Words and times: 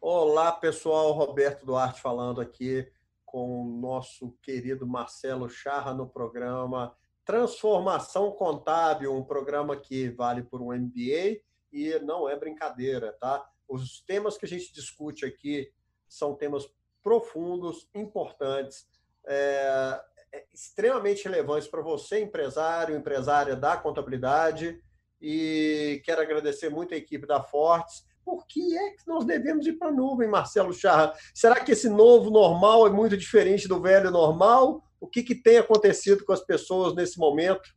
Olá, 0.00 0.52
pessoal. 0.52 1.10
Roberto 1.12 1.66
Duarte 1.66 2.00
falando 2.00 2.40
aqui 2.40 2.88
com 3.26 3.62
o 3.62 3.64
nosso 3.80 4.30
querido 4.40 4.86
Marcelo 4.86 5.48
Charra 5.50 5.92
no 5.92 6.08
programa 6.08 6.96
Transformação 7.24 8.30
Contábil, 8.30 9.12
um 9.12 9.24
programa 9.24 9.76
que 9.76 10.08
vale 10.10 10.44
por 10.44 10.62
um 10.62 10.72
MBA 10.72 11.40
e 11.72 11.98
não 12.04 12.28
é 12.28 12.36
brincadeira, 12.38 13.16
tá? 13.20 13.50
Os 13.68 14.00
temas 14.02 14.38
que 14.38 14.46
a 14.46 14.48
gente 14.48 14.72
discute 14.72 15.26
aqui 15.26 15.72
são 16.06 16.36
temas 16.36 16.72
profundos, 17.02 17.88
importantes, 17.92 18.88
é, 19.26 20.00
é, 20.32 20.44
extremamente 20.52 21.24
relevantes 21.24 21.68
para 21.68 21.82
você, 21.82 22.20
empresário, 22.20 22.96
empresária 22.96 23.56
da 23.56 23.76
contabilidade. 23.76 24.80
E 25.20 26.00
quero 26.04 26.20
agradecer 26.20 26.68
muito 26.68 26.94
a 26.94 26.96
equipe 26.96 27.26
da 27.26 27.42
Fortes. 27.42 28.06
Por 28.24 28.46
que 28.46 28.76
é 28.76 28.90
que 28.90 29.06
nós 29.06 29.24
devemos 29.24 29.66
ir 29.66 29.74
para 29.74 29.88
a 29.88 29.92
nuvem, 29.92 30.28
Marcelo 30.28 30.72
Charra? 30.72 31.14
Será 31.34 31.60
que 31.60 31.72
esse 31.72 31.88
novo 31.88 32.30
normal 32.30 32.86
é 32.86 32.90
muito 32.90 33.16
diferente 33.16 33.66
do 33.66 33.80
velho 33.80 34.10
normal? 34.10 34.82
O 35.00 35.06
que, 35.06 35.22
que 35.22 35.34
tem 35.34 35.56
acontecido 35.56 36.24
com 36.24 36.32
as 36.32 36.44
pessoas 36.44 36.94
nesse 36.94 37.18
momento? 37.18 37.74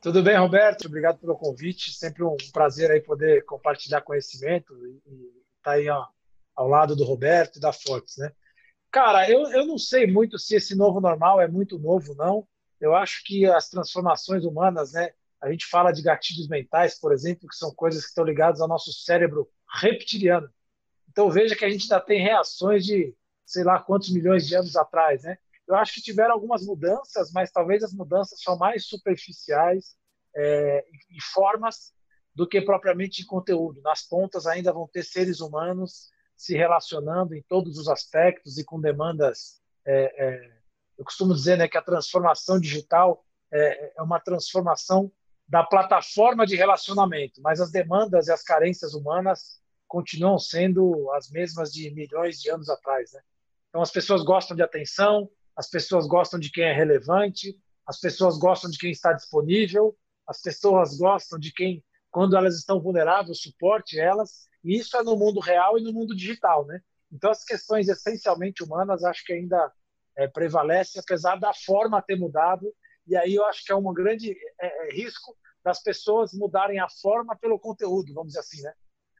Tudo 0.00 0.22
bem, 0.22 0.36
Roberto? 0.36 0.86
Obrigado 0.86 1.18
pelo 1.18 1.36
convite. 1.36 1.92
Sempre 1.92 2.22
um 2.22 2.36
prazer 2.52 2.90
aí 2.90 3.00
poder 3.00 3.44
compartilhar 3.44 4.02
conhecimento 4.02 4.72
e 4.86 4.96
estar 5.58 5.62
tá 5.62 5.70
aí 5.72 5.88
ó, 5.88 6.06
ao 6.54 6.68
lado 6.68 6.94
do 6.94 7.04
Roberto 7.04 7.56
e 7.56 7.60
da 7.60 7.72
Fortes, 7.72 8.16
né? 8.18 8.32
Cara, 8.92 9.28
eu, 9.30 9.50
eu 9.50 9.66
não 9.66 9.78
sei 9.78 10.06
muito 10.06 10.38
se 10.38 10.54
esse 10.54 10.74
novo 10.76 11.00
normal 11.00 11.40
é 11.40 11.48
muito 11.48 11.78
novo, 11.78 12.14
não. 12.14 12.46
Eu 12.78 12.94
acho 12.94 13.24
que 13.24 13.46
as 13.46 13.70
transformações 13.70 14.44
humanas, 14.44 14.92
né? 14.92 15.12
A 15.40 15.50
gente 15.50 15.66
fala 15.66 15.90
de 15.92 16.02
gatilhos 16.02 16.46
mentais, 16.46 17.00
por 17.00 17.10
exemplo, 17.10 17.48
que 17.48 17.56
são 17.56 17.74
coisas 17.74 18.02
que 18.02 18.10
estão 18.10 18.22
ligadas 18.22 18.60
ao 18.60 18.68
nosso 18.68 18.92
cérebro 18.92 19.48
reptiliano. 19.80 20.48
Então 21.10 21.30
veja 21.30 21.56
que 21.56 21.64
a 21.64 21.70
gente 21.70 21.84
ainda 21.84 22.04
tem 22.04 22.22
reações 22.22 22.84
de 22.84 23.16
sei 23.46 23.64
lá 23.64 23.80
quantos 23.80 24.10
milhões 24.10 24.46
de 24.46 24.54
anos 24.54 24.76
atrás, 24.76 25.22
né? 25.22 25.38
Eu 25.66 25.74
acho 25.74 25.94
que 25.94 26.02
tiveram 26.02 26.34
algumas 26.34 26.64
mudanças, 26.64 27.32
mas 27.32 27.50
talvez 27.50 27.82
as 27.82 27.94
mudanças 27.94 28.42
são 28.42 28.58
mais 28.58 28.86
superficiais 28.86 29.96
é, 30.36 30.84
e 31.10 31.20
formas 31.32 31.94
do 32.34 32.46
que 32.46 32.60
propriamente 32.60 33.22
em 33.22 33.26
conteúdo. 33.26 33.80
Nas 33.80 34.02
pontas 34.02 34.46
ainda 34.46 34.72
vão 34.72 34.86
ter 34.86 35.02
seres 35.02 35.40
humanos 35.40 36.10
se 36.42 36.56
relacionando 36.56 37.36
em 37.36 37.42
todos 37.42 37.78
os 37.78 37.86
aspectos 37.86 38.58
e 38.58 38.64
com 38.64 38.80
demandas. 38.80 39.60
É, 39.86 40.26
é, 40.26 40.52
eu 40.98 41.04
costumo 41.04 41.32
dizer 41.32 41.56
né, 41.56 41.68
que 41.68 41.78
a 41.78 41.82
transformação 41.82 42.58
digital 42.58 43.24
é, 43.52 43.92
é 43.96 44.02
uma 44.02 44.18
transformação 44.18 45.12
da 45.46 45.62
plataforma 45.62 46.44
de 46.44 46.56
relacionamento, 46.56 47.40
mas 47.40 47.60
as 47.60 47.70
demandas 47.70 48.26
e 48.26 48.32
as 48.32 48.42
carências 48.42 48.92
humanas 48.92 49.60
continuam 49.86 50.36
sendo 50.36 51.12
as 51.12 51.30
mesmas 51.30 51.72
de 51.72 51.88
milhões 51.94 52.40
de 52.40 52.50
anos 52.50 52.68
atrás. 52.68 53.12
Né? 53.12 53.20
Então, 53.68 53.80
as 53.80 53.92
pessoas 53.92 54.24
gostam 54.24 54.56
de 54.56 54.64
atenção, 54.64 55.30
as 55.54 55.70
pessoas 55.70 56.08
gostam 56.08 56.40
de 56.40 56.50
quem 56.50 56.64
é 56.64 56.72
relevante, 56.72 57.56
as 57.86 58.00
pessoas 58.00 58.36
gostam 58.36 58.68
de 58.68 58.78
quem 58.78 58.90
está 58.90 59.12
disponível, 59.12 59.96
as 60.26 60.40
pessoas 60.40 60.98
gostam 60.98 61.38
de 61.38 61.52
quem, 61.52 61.84
quando 62.10 62.36
elas 62.36 62.56
estão 62.56 62.80
vulneráveis, 62.80 63.42
suporte 63.42 63.96
elas. 64.00 64.48
E 64.64 64.76
isso 64.76 64.96
é 64.96 65.02
no 65.02 65.16
mundo 65.16 65.40
real 65.40 65.78
e 65.78 65.82
no 65.82 65.92
mundo 65.92 66.14
digital, 66.14 66.64
né? 66.66 66.80
Então, 67.10 67.30
as 67.30 67.44
questões 67.44 67.88
essencialmente 67.88 68.62
humanas 68.62 69.04
acho 69.04 69.24
que 69.24 69.32
ainda 69.32 69.70
é, 70.16 70.26
prevalecem, 70.26 71.00
apesar 71.00 71.36
da 71.36 71.52
forma 71.52 72.02
ter 72.02 72.16
mudado. 72.16 72.72
E 73.06 73.16
aí 73.16 73.34
eu 73.34 73.44
acho 73.46 73.64
que 73.64 73.72
é 73.72 73.76
um 73.76 73.92
grande 73.92 74.36
é, 74.60 74.88
é, 74.88 74.94
risco 74.94 75.36
das 75.62 75.82
pessoas 75.82 76.32
mudarem 76.32 76.80
a 76.80 76.88
forma 76.88 77.36
pelo 77.36 77.58
conteúdo, 77.58 78.14
vamos 78.14 78.28
dizer 78.28 78.40
assim, 78.40 78.62
né? 78.62 78.72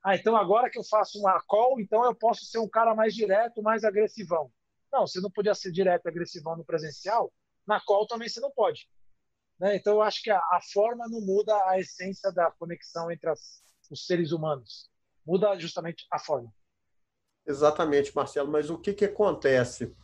Ah, 0.04 0.16
então 0.16 0.36
agora 0.36 0.68
que 0.68 0.78
eu 0.78 0.84
faço 0.84 1.18
uma 1.20 1.40
call, 1.42 1.80
então 1.80 2.04
eu 2.04 2.14
posso 2.14 2.44
ser 2.44 2.58
um 2.58 2.68
cara 2.68 2.94
mais 2.94 3.14
direto, 3.14 3.62
mais 3.62 3.84
agressivão. 3.84 4.50
Não, 4.92 5.06
você 5.06 5.20
não 5.20 5.30
podia 5.30 5.54
ser 5.54 5.70
direto 5.70 6.06
e 6.06 6.08
agressivão 6.08 6.56
no 6.56 6.64
presencial, 6.64 7.32
na 7.66 7.80
call 7.80 8.06
também 8.06 8.28
você 8.28 8.40
não 8.40 8.50
pode. 8.50 8.88
Né? 9.60 9.76
Então 9.76 9.94
eu 9.94 10.02
acho 10.02 10.20
que 10.22 10.30
a, 10.30 10.38
a, 10.38 10.60
forma 10.72 11.08
não 11.08 11.20
muda 11.20 11.54
a 11.66 11.78
essência 11.78 12.32
da 12.32 12.50
conexão 12.50 13.12
entre 13.12 13.30
as, 13.30 13.62
os 13.88 14.04
seres 14.04 14.32
humanos 14.32 14.90
muda 15.26 15.58
justamente 15.58 16.06
a 16.10 16.18
forma. 16.18 16.52
Exatamente, 17.46 18.14
Marcelo. 18.14 18.50
Mas 18.50 18.70
o 18.70 18.78
que, 18.78 18.92
que 18.92 19.04
acontece? 19.04 19.94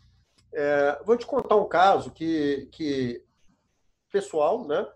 É, 0.52 1.00
vou 1.04 1.16
te 1.16 1.26
contar 1.26 1.56
um 1.56 1.68
caso 1.68 2.10
que, 2.10 2.68
que 2.72 3.24
pessoal, 4.10 4.66
né? 4.66 4.86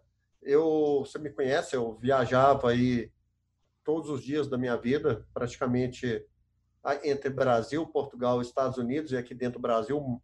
Eu, 0.40 1.04
você 1.06 1.18
me 1.18 1.30
conhece, 1.30 1.76
eu 1.76 1.94
viajava 1.96 2.70
aí 2.70 3.12
todos 3.84 4.10
os 4.10 4.22
dias 4.22 4.48
da 4.48 4.58
minha 4.58 4.76
vida, 4.76 5.26
praticamente 5.32 6.24
entre 7.04 7.30
Brasil, 7.30 7.86
Portugal, 7.86 8.40
Estados 8.40 8.76
Unidos 8.76 9.12
e 9.12 9.16
aqui 9.16 9.34
dentro 9.34 9.60
do 9.60 9.62
Brasil, 9.62 10.20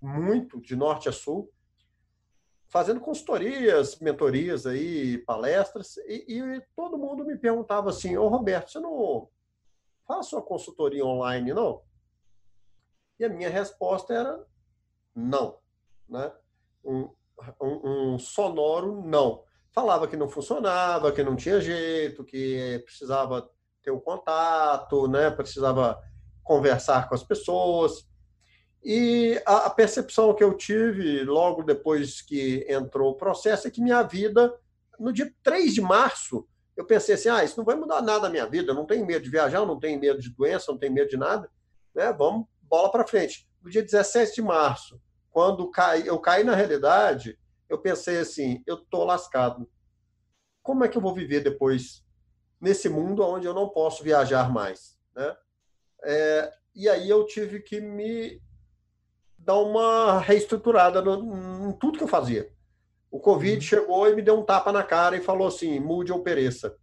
muito 0.00 0.60
de 0.60 0.76
norte 0.76 1.08
a 1.08 1.12
sul, 1.12 1.52
fazendo 2.72 3.00
consultorias, 3.00 3.98
mentorias 3.98 4.66
aí, 4.66 5.18
palestras, 5.18 5.98
e, 6.08 6.24
e 6.26 6.60
todo 6.74 6.96
mundo 6.96 7.22
me 7.22 7.36
perguntava 7.36 7.90
assim, 7.90 8.16
ô 8.16 8.28
Roberto, 8.28 8.70
você 8.70 8.80
não 8.80 9.28
faz 10.08 10.32
uma 10.32 10.40
consultoria 10.40 11.04
online, 11.04 11.52
não? 11.52 11.82
E 13.20 13.26
a 13.26 13.28
minha 13.28 13.50
resposta 13.50 14.14
era 14.14 14.42
não, 15.14 15.58
né? 16.08 16.32
Um, 16.82 17.10
um, 17.60 18.14
um 18.14 18.18
sonoro 18.18 19.02
não. 19.02 19.44
Falava 19.70 20.08
que 20.08 20.16
não 20.16 20.28
funcionava, 20.28 21.12
que 21.12 21.22
não 21.22 21.36
tinha 21.36 21.60
jeito, 21.60 22.24
que 22.24 22.80
precisava 22.86 23.50
ter 23.82 23.90
o 23.90 23.96
um 23.96 24.00
contato, 24.00 25.06
né? 25.08 25.30
Precisava 25.30 26.02
conversar 26.42 27.06
com 27.06 27.14
as 27.14 27.22
pessoas. 27.22 28.08
E 28.84 29.40
a, 29.46 29.70
percepção 29.70 30.34
que 30.34 30.42
eu 30.42 30.54
tive 30.54 31.22
logo 31.22 31.62
depois 31.62 32.20
que 32.20 32.66
entrou 32.68 33.12
o 33.12 33.16
processo 33.16 33.68
é 33.68 33.70
que 33.70 33.80
minha 33.80 34.02
vida, 34.02 34.52
no 34.98 35.12
dia 35.12 35.32
3 35.42 35.72
de 35.72 35.80
março, 35.80 36.48
eu 36.76 36.84
pensei 36.84 37.14
assim: 37.14 37.28
ah, 37.28 37.44
isso 37.44 37.56
não 37.56 37.64
vai 37.64 37.76
mudar 37.76 38.02
nada 38.02 38.22
na 38.22 38.30
minha 38.30 38.46
vida, 38.46 38.72
eu 38.72 38.74
não 38.74 38.84
tenho 38.84 39.06
medo 39.06 39.22
de 39.22 39.30
viajar, 39.30 39.64
não 39.64 39.78
tenho 39.78 40.00
medo 40.00 40.20
de 40.20 40.30
doença, 40.30 40.72
não 40.72 40.78
tenho 40.78 40.92
medo 40.92 41.08
de 41.08 41.16
nada, 41.16 41.48
né? 41.94 42.12
Vamos, 42.12 42.46
bola 42.62 42.90
para 42.90 43.06
frente. 43.06 43.48
No 43.62 43.70
dia 43.70 43.82
17 43.82 44.34
de 44.34 44.42
março, 44.42 45.00
quando 45.30 45.70
eu 46.04 46.18
caí 46.18 46.42
na 46.42 46.56
realidade, 46.56 47.38
eu 47.68 47.78
pensei 47.78 48.18
assim: 48.18 48.64
eu 48.66 48.78
tô 48.78 49.04
lascado. 49.04 49.70
Como 50.60 50.84
é 50.84 50.88
que 50.88 50.98
eu 50.98 51.02
vou 51.02 51.14
viver 51.14 51.40
depois 51.40 52.04
nesse 52.60 52.88
mundo 52.88 53.22
onde 53.22 53.46
eu 53.46 53.54
não 53.54 53.68
posso 53.68 54.02
viajar 54.02 54.52
mais, 54.52 54.98
né? 55.14 55.36
É, 56.04 56.52
e 56.74 56.88
aí 56.88 57.08
eu 57.08 57.24
tive 57.26 57.60
que 57.60 57.80
me 57.80 58.42
dar 59.44 59.58
uma 59.58 60.20
reestruturada 60.20 61.02
no, 61.02 61.70
em 61.70 61.72
tudo 61.72 61.98
que 61.98 62.04
eu 62.04 62.08
fazia. 62.08 62.50
O 63.10 63.20
Covid 63.20 63.56
uhum. 63.56 63.60
chegou 63.60 64.08
e 64.08 64.14
me 64.14 64.22
deu 64.22 64.38
um 64.38 64.44
tapa 64.44 64.72
na 64.72 64.82
cara 64.82 65.16
e 65.16 65.20
falou 65.20 65.46
assim: 65.46 65.78
mude 65.78 66.12
ou 66.12 66.22
pereça. 66.22 66.76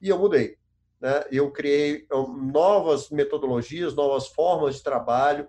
E 0.00 0.08
eu 0.08 0.18
mudei. 0.18 0.56
Né? 1.00 1.24
Eu 1.30 1.50
criei 1.50 2.06
novas 2.52 3.10
metodologias, 3.10 3.94
novas 3.94 4.28
formas 4.28 4.76
de 4.76 4.82
trabalho. 4.82 5.48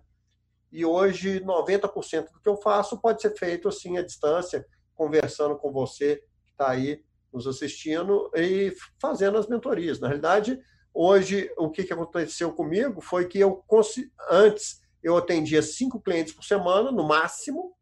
E 0.72 0.86
hoje, 0.86 1.40
90% 1.40 2.32
do 2.32 2.40
que 2.40 2.50
eu 2.50 2.58
faço 2.58 3.00
pode 3.00 3.22
ser 3.22 3.36
feito 3.36 3.68
assim 3.68 3.98
à 3.98 4.04
distância, 4.04 4.66
conversando 4.94 5.58
com 5.58 5.72
você 5.72 6.18
que 6.46 6.52
está 6.52 6.70
aí 6.70 7.04
nos 7.34 7.48
assistindo 7.48 8.30
e 8.36 8.76
fazendo 9.00 9.38
as 9.38 9.48
mentorias. 9.48 10.00
Na 10.00 10.08
realidade, 10.08 10.60
hoje, 10.94 11.52
o 11.58 11.72
que 11.72 11.92
aconteceu 11.92 12.52
comigo 12.52 13.02
foi 13.02 13.28
que 13.28 13.40
eu, 13.40 13.64
antes, 14.30 14.82
eu 15.02 15.18
atendia 15.18 15.62
cinco 15.62 16.00
clientes 16.00 16.34
por 16.34 16.44
semana, 16.44 16.92
no 16.92 17.08
máximo. 17.08 17.74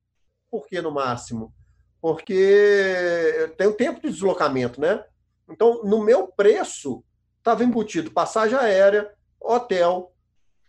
Por 0.50 0.68
que 0.68 0.82
no 0.82 0.92
máximo? 0.92 1.54
Porque 2.00 3.52
tem 3.58 3.68
o 3.68 3.74
tempo 3.74 4.02
de 4.02 4.10
deslocamento, 4.10 4.80
né? 4.80 5.04
Então, 5.50 5.84
no 5.84 6.04
meu 6.04 6.28
preço, 6.28 7.04
estava 7.38 7.64
embutido 7.64 8.12
passagem 8.12 8.58
aérea, 8.58 9.12
hotel, 9.40 10.14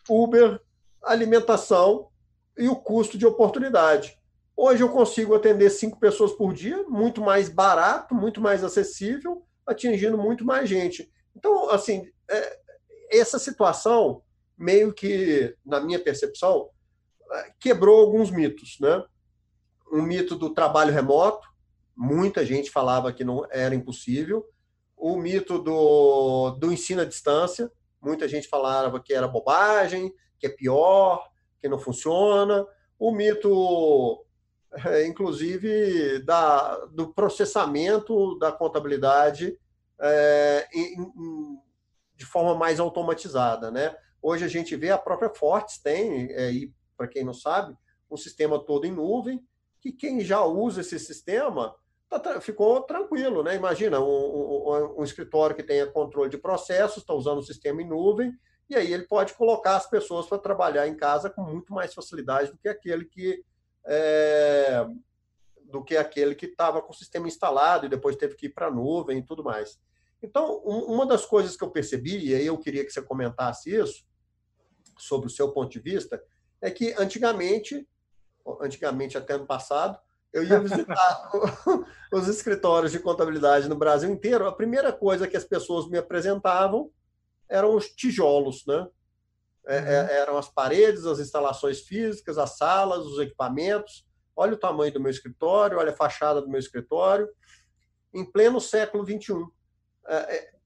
Uber, 0.08 0.60
alimentação 1.02 2.08
e 2.56 2.68
o 2.68 2.76
custo 2.76 3.18
de 3.18 3.26
oportunidade. 3.26 4.18
Hoje 4.56 4.82
eu 4.82 4.88
consigo 4.88 5.34
atender 5.34 5.70
cinco 5.70 6.00
pessoas 6.00 6.32
por 6.32 6.52
dia, 6.52 6.82
muito 6.88 7.20
mais 7.20 7.48
barato, 7.48 8.14
muito 8.14 8.40
mais 8.40 8.64
acessível, 8.64 9.44
atingindo 9.66 10.18
muito 10.18 10.44
mais 10.44 10.68
gente. 10.68 11.12
Então, 11.36 11.70
assim, 11.70 12.10
é, 12.28 12.58
essa 13.12 13.38
situação 13.38 14.22
meio 14.58 14.92
que, 14.92 15.54
na 15.64 15.80
minha 15.80 15.98
percepção, 15.98 16.68
eh, 17.32 17.52
quebrou 17.60 18.00
alguns 18.00 18.30
mitos, 18.30 18.78
né? 18.80 19.04
Um 19.92 20.02
mito 20.02 20.36
do 20.36 20.50
trabalho 20.50 20.92
remoto, 20.92 21.48
muita 21.96 22.44
gente 22.44 22.70
falava 22.70 23.12
que 23.12 23.24
não 23.24 23.46
era 23.50 23.74
impossível. 23.74 24.44
O 24.96 25.16
mito 25.16 25.58
do, 25.58 26.50
do 26.58 26.72
ensino 26.72 27.02
à 27.02 27.04
distância, 27.04 27.70
muita 28.00 28.28
gente 28.28 28.48
falava 28.48 29.00
que 29.00 29.14
era 29.14 29.28
bobagem, 29.28 30.12
que 30.38 30.46
é 30.46 30.50
pior, 30.50 31.28
que 31.60 31.68
não 31.68 31.78
funciona. 31.78 32.66
O 32.98 33.12
mito 33.12 34.24
é, 34.84 35.06
inclusive 35.06 36.20
da, 36.20 36.76
do 36.86 37.12
processamento 37.12 38.38
da 38.38 38.52
contabilidade 38.52 39.58
é, 40.00 40.68
em, 40.72 41.00
em, 41.00 41.58
de 42.14 42.26
forma 42.26 42.54
mais 42.54 42.78
automatizada. 42.78 43.70
Né? 43.70 43.94
Hoje 44.20 44.44
a 44.44 44.48
gente 44.48 44.74
vê 44.76 44.90
a 44.90 44.98
própria 44.98 45.30
Fortes 45.30 45.78
tem, 45.78 46.32
é, 46.32 46.50
e 46.50 46.72
para 46.96 47.08
quem 47.08 47.24
não 47.24 47.34
sabe, 47.34 47.76
um 48.10 48.16
sistema 48.16 48.58
todo 48.58 48.86
em 48.86 48.92
nuvem, 48.92 49.40
que 49.80 49.92
quem 49.92 50.20
já 50.20 50.44
usa 50.44 50.80
esse 50.80 50.98
sistema 50.98 51.74
tá, 52.08 52.40
ficou 52.40 52.82
tranquilo. 52.82 53.42
Né? 53.42 53.54
Imagina 53.54 54.00
um, 54.00 54.04
um, 54.04 55.00
um 55.00 55.04
escritório 55.04 55.54
que 55.54 55.62
tenha 55.62 55.86
controle 55.86 56.30
de 56.30 56.38
processos, 56.38 56.98
está 56.98 57.14
usando 57.14 57.38
o 57.38 57.44
sistema 57.44 57.82
em 57.82 57.88
nuvem, 57.88 58.32
e 58.68 58.76
aí 58.76 58.92
ele 58.92 59.04
pode 59.06 59.32
colocar 59.34 59.76
as 59.76 59.88
pessoas 59.88 60.26
para 60.26 60.38
trabalhar 60.38 60.86
em 60.86 60.96
casa 60.96 61.30
com 61.30 61.42
muito 61.42 61.72
mais 61.72 61.94
facilidade 61.94 62.50
do 62.50 62.58
que 62.58 62.68
aquele 62.68 63.04
que 63.04 63.42
é, 63.86 64.86
do 65.64 65.82
que 65.82 65.96
aquele 65.96 66.34
que 66.34 66.46
estava 66.46 66.82
com 66.82 66.92
o 66.92 66.96
sistema 66.96 67.26
instalado 67.26 67.86
e 67.86 67.88
depois 67.88 68.16
teve 68.16 68.34
que 68.34 68.46
ir 68.46 68.50
para 68.50 68.66
a 68.66 68.70
nuvem 68.70 69.18
e 69.18 69.22
tudo 69.22 69.42
mais. 69.42 69.78
Então, 70.22 70.58
uma 70.64 71.06
das 71.06 71.24
coisas 71.24 71.56
que 71.56 71.62
eu 71.62 71.70
percebi, 71.70 72.18
e 72.18 72.34
aí 72.34 72.46
eu 72.46 72.58
queria 72.58 72.84
que 72.84 72.90
você 72.90 73.00
comentasse 73.00 73.74
isso, 73.74 74.04
sobre 74.98 75.28
o 75.28 75.30
seu 75.30 75.52
ponto 75.52 75.70
de 75.70 75.78
vista, 75.78 76.20
é 76.60 76.70
que 76.70 76.92
antigamente, 76.98 77.88
antigamente 78.60 79.16
até 79.16 79.34
ano 79.34 79.46
passado, 79.46 79.98
eu 80.32 80.42
ia 80.42 80.58
visitar 80.60 81.30
os 82.12 82.26
escritórios 82.26 82.90
de 82.90 82.98
contabilidade 82.98 83.68
no 83.68 83.76
Brasil 83.76 84.10
inteiro. 84.10 84.46
A 84.46 84.52
primeira 84.52 84.92
coisa 84.92 85.28
que 85.28 85.36
as 85.36 85.44
pessoas 85.44 85.88
me 85.88 85.98
apresentavam 85.98 86.90
eram 87.48 87.74
os 87.74 87.88
tijolos, 87.88 88.64
né? 88.66 88.86
É, 89.66 89.76
é 89.76 89.80
uhum. 89.80 90.08
eram 90.08 90.38
as 90.38 90.48
paredes, 90.48 91.04
as 91.04 91.20
instalações 91.20 91.80
físicas, 91.80 92.38
as 92.38 92.56
salas, 92.56 93.06
os 93.06 93.18
equipamentos. 93.20 94.06
Olha 94.34 94.54
o 94.54 94.58
tamanho 94.58 94.92
do 94.92 95.00
meu 95.00 95.10
escritório, 95.10 95.78
olha 95.78 95.92
a 95.92 95.96
fachada 95.96 96.40
do 96.40 96.48
meu 96.48 96.58
escritório. 96.58 97.28
Em 98.12 98.24
pleno 98.24 98.60
século 98.60 99.04
21 99.04 99.48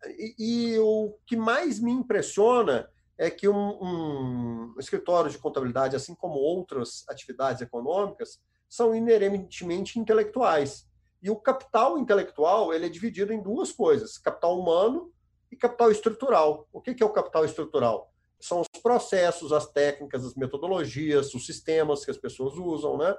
e, 0.06 0.34
e 0.74 0.78
o 0.78 1.14
que 1.26 1.36
mais 1.36 1.80
me 1.80 1.90
impressiona 1.90 2.88
é 3.18 3.30
que 3.30 3.48
um, 3.48 3.54
um, 3.82 4.74
escritório 4.78 5.30
de 5.30 5.38
contabilidade, 5.38 5.96
assim 5.96 6.14
como 6.14 6.38
outras 6.38 7.04
atividades 7.08 7.62
econômicas, 7.62 8.40
são 8.68 8.94
inerentemente 8.94 9.98
intelectuais. 9.98 10.88
E 11.22 11.30
o 11.30 11.36
capital 11.36 11.98
intelectual 11.98 12.72
ele 12.72 12.86
é 12.86 12.88
dividido 12.88 13.32
em 13.32 13.40
duas 13.40 13.70
coisas: 13.70 14.18
capital 14.18 14.58
humano 14.58 15.12
e 15.50 15.56
capital 15.56 15.90
estrutural. 15.90 16.66
O 16.72 16.80
que 16.80 17.02
é 17.02 17.06
o 17.06 17.10
capital 17.10 17.44
estrutural? 17.44 18.12
são 18.42 18.60
os 18.60 18.80
processos, 18.82 19.52
as 19.52 19.66
técnicas, 19.68 20.24
as 20.24 20.34
metodologias, 20.34 21.32
os 21.32 21.46
sistemas 21.46 22.04
que 22.04 22.10
as 22.10 22.18
pessoas 22.18 22.54
usam, 22.54 22.98
né? 22.98 23.14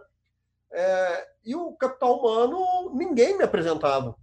É, 0.73 1.27
e 1.45 1.55
o 1.55 1.71
capital 1.73 2.19
humano, 2.19 2.93
ninguém 2.93 3.37
me 3.37 3.43
apresentava. 3.43 4.15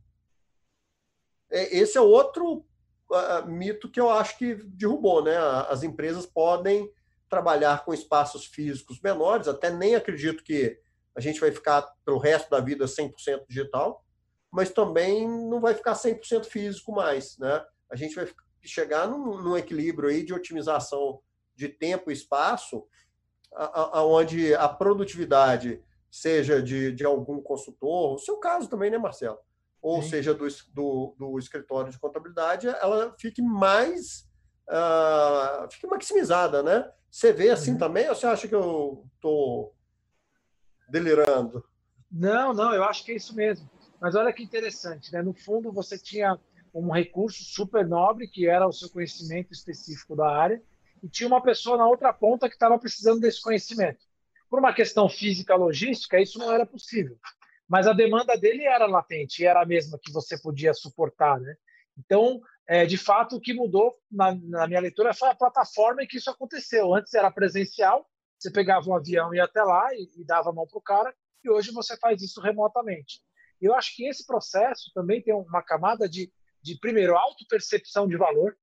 É, 1.51 1.77
esse 1.77 1.99
é 1.99 2.01
outro 2.01 2.65
uh, 3.11 3.47
mito 3.47 3.91
que 3.91 4.01
eu 4.01 4.11
acho 4.11 4.39
que 4.39 4.55
derrubou, 4.55 5.23
né? 5.23 5.37
As 5.69 5.83
empresas 5.83 6.27
podem 6.27 6.91
trabalhar 7.29 7.85
com 7.85 7.95
espaços 7.95 8.47
físicos 8.47 9.01
menores, 9.01 9.49
até 9.49 9.71
nem 9.71 9.95
acredito 9.95 10.43
que 10.43 10.79
a 11.15 11.21
gente 11.21 11.41
vai 11.41 11.53
ficar 11.53 11.83
pelo 12.05 12.19
resto 12.19 12.51
da 12.51 12.61
vida 12.61 12.87
100% 12.87 13.47
digital, 13.49 14.05
mas 14.51 14.71
também 14.71 15.29
não 15.29 15.61
vai 15.61 15.75
ficar 15.75 15.93
100% 15.93 16.45
físico 16.45 16.93
mais, 16.93 17.39
né? 17.39 17.65
A 17.91 17.97
gente 17.97 18.15
vai 18.15 18.29
chegar 18.63 19.09
num, 19.09 19.41
num 19.41 19.57
equilíbrio 19.57 20.09
aí 20.09 20.25
de 20.25 20.35
otimização 20.35 21.21
de 21.55 21.69
tempo 21.69 22.11
e 22.11 22.15
espaço, 22.15 22.87
aonde 23.53 24.55
a, 24.55 24.65
a, 24.65 24.69
produtividade 24.69 25.83
seja 26.11 26.63
de, 26.63 26.93
de 26.93 27.05
algum 27.05 27.41
consultor, 27.41 28.15
o 28.15 28.19
seu 28.19 28.37
caso 28.39 28.69
também, 28.69 28.91
né, 28.91 28.99
Marcelo? 28.99 29.39
Ou 29.83 30.03
Sim. 30.03 30.11
seja, 30.11 30.35
do, 30.35 30.47
do, 30.75 31.15
do, 31.19 31.39
escritório 31.39 31.91
de 31.91 31.99
contabilidade, 31.99 32.69
ela 32.69 33.15
fique 33.19 33.41
mais 33.41 34.29
uh, 34.69 35.71
fique 35.71 35.87
maximizada, 35.87 36.63
né? 36.63 36.91
Você 37.11 37.33
vê 37.33 37.51
assim 37.51 37.73
uhum. 37.73 37.79
também 37.79 38.09
ou 38.09 38.15
você 38.15 38.27
acha 38.27 38.47
que 38.47 38.55
eu 38.55 39.07
estou 39.15 39.75
delirando? 40.89 41.65
Não, 42.11 42.53
não, 42.53 42.75
eu 42.75 42.85
acho 42.85 43.05
que 43.05 43.13
é 43.13 43.17
isso 43.17 43.35
mesmo. 43.35 43.69
Mas 44.01 44.15
olha 44.15 44.33
que 44.33 44.43
interessante, 44.43 45.13
né? 45.13 45.23
No 45.23 45.33
fundo, 45.33 45.73
você 45.73 45.99
tinha 45.99 46.39
um 46.75 46.91
recurso 46.91 47.43
super 47.45 47.87
nobre, 47.87 48.29
que 48.29 48.47
era 48.47 48.67
o 48.67 48.73
seu 48.73 48.89
conhecimento 48.89 49.53
específico 49.53 50.15
da 50.15 50.29
área, 50.29 50.63
e 51.03 51.09
tinha 51.09 51.27
uma 51.27 51.43
pessoa 51.43 51.77
na 51.77 51.87
outra 51.87 52.13
ponta 52.13 52.49
que 52.49 52.55
estava 52.55 52.79
precisando 52.79 53.21
desse 53.21 53.41
conhecimento. 53.41 53.99
Por 54.49 54.59
uma 54.59 54.73
questão 54.73 55.09
física, 55.09 55.55
logística, 55.55 56.21
isso 56.21 56.39
não 56.39 56.53
era 56.53 56.67
possível. 56.67 57.17
Mas 57.71 57.87
a 57.87 57.93
demanda 57.93 58.37
dele 58.37 58.65
era 58.65 58.87
latente, 58.87 59.47
era 59.47 59.63
a 59.63 59.67
mesma 59.67 59.99
que 60.03 60.13
você 60.13 60.37
podia 60.37 60.75
suportar. 60.75 61.39
Né? 61.39 61.55
Então, 61.97 62.41
é, 62.67 62.85
de 62.85 62.99
fato, 62.99 63.37
o 63.37 63.41
que 63.41 63.55
mudou 63.55 63.97
na, 64.11 64.35
na 64.35 64.67
minha 64.67 64.81
leitura 64.81 65.15
foi 65.15 65.29
a 65.29 65.35
plataforma 65.35 66.03
em 66.03 66.07
que 66.07 66.17
isso 66.17 66.31
aconteceu. 66.31 66.95
Antes 66.95 67.15
era 67.15 67.31
presencial, 67.31 68.05
você 68.39 68.51
pegava 68.51 68.91
um 68.91 68.97
avião 68.97 69.33
e 69.33 69.37
ia 69.37 69.45
até 69.45 69.63
lá 69.63 69.95
e, 69.95 70.11
e 70.21 70.25
dava 70.25 70.51
a 70.51 70.53
mão 70.53 70.67
para 70.67 70.79
o 70.79 70.83
cara, 70.83 71.15
e 71.45 71.49
hoje 71.49 71.71
você 71.73 71.97
faz 71.97 72.21
isso 72.21 72.41
remotamente. 72.41 73.21
Eu 73.61 73.75
acho 73.75 73.95
que 73.95 74.07
esse 74.07 74.27
processo 74.27 74.91
também 74.93 75.23
tem 75.23 75.35
uma 75.35 75.63
camada 75.63 76.09
de 76.09 76.33
de 76.63 76.79
primeiro 76.79 77.17
autopercepção 77.17 78.07
de 78.07 78.17
valor, 78.17 78.57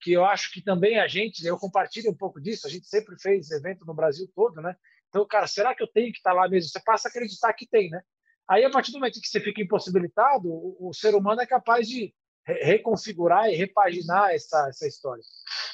que 0.00 0.12
eu 0.12 0.24
acho 0.24 0.52
que 0.52 0.60
também 0.60 0.98
a 0.98 1.08
gente, 1.08 1.44
eu 1.44 1.58
compartilho 1.58 2.10
um 2.10 2.16
pouco 2.16 2.40
disso, 2.40 2.66
a 2.66 2.70
gente 2.70 2.86
sempre 2.86 3.18
fez 3.18 3.50
evento 3.50 3.84
no 3.84 3.94
Brasil 3.94 4.30
todo, 4.34 4.60
né? 4.60 4.76
Então, 5.08 5.26
cara, 5.26 5.46
será 5.46 5.74
que 5.74 5.82
eu 5.82 5.86
tenho 5.86 6.12
que 6.12 6.18
estar 6.18 6.32
lá 6.32 6.48
mesmo? 6.48 6.68
Você 6.68 6.80
passa 6.80 7.08
a 7.08 7.10
acreditar 7.10 7.52
que 7.54 7.66
tem, 7.66 7.88
né? 7.88 8.02
Aí, 8.48 8.64
a 8.64 8.70
partir 8.70 8.92
do 8.92 8.98
momento 8.98 9.20
que 9.20 9.28
você 9.28 9.40
fica 9.40 9.60
impossibilitado, 9.60 10.48
o, 10.48 10.88
o 10.88 10.94
ser 10.94 11.14
humano 11.14 11.40
é 11.40 11.46
capaz 11.46 11.88
de 11.88 12.14
re 12.46 12.54
reconfigurar 12.62 13.48
e 13.48 13.56
repaginar 13.56 14.32
essa, 14.32 14.68
essa 14.68 14.86
história. 14.86 15.22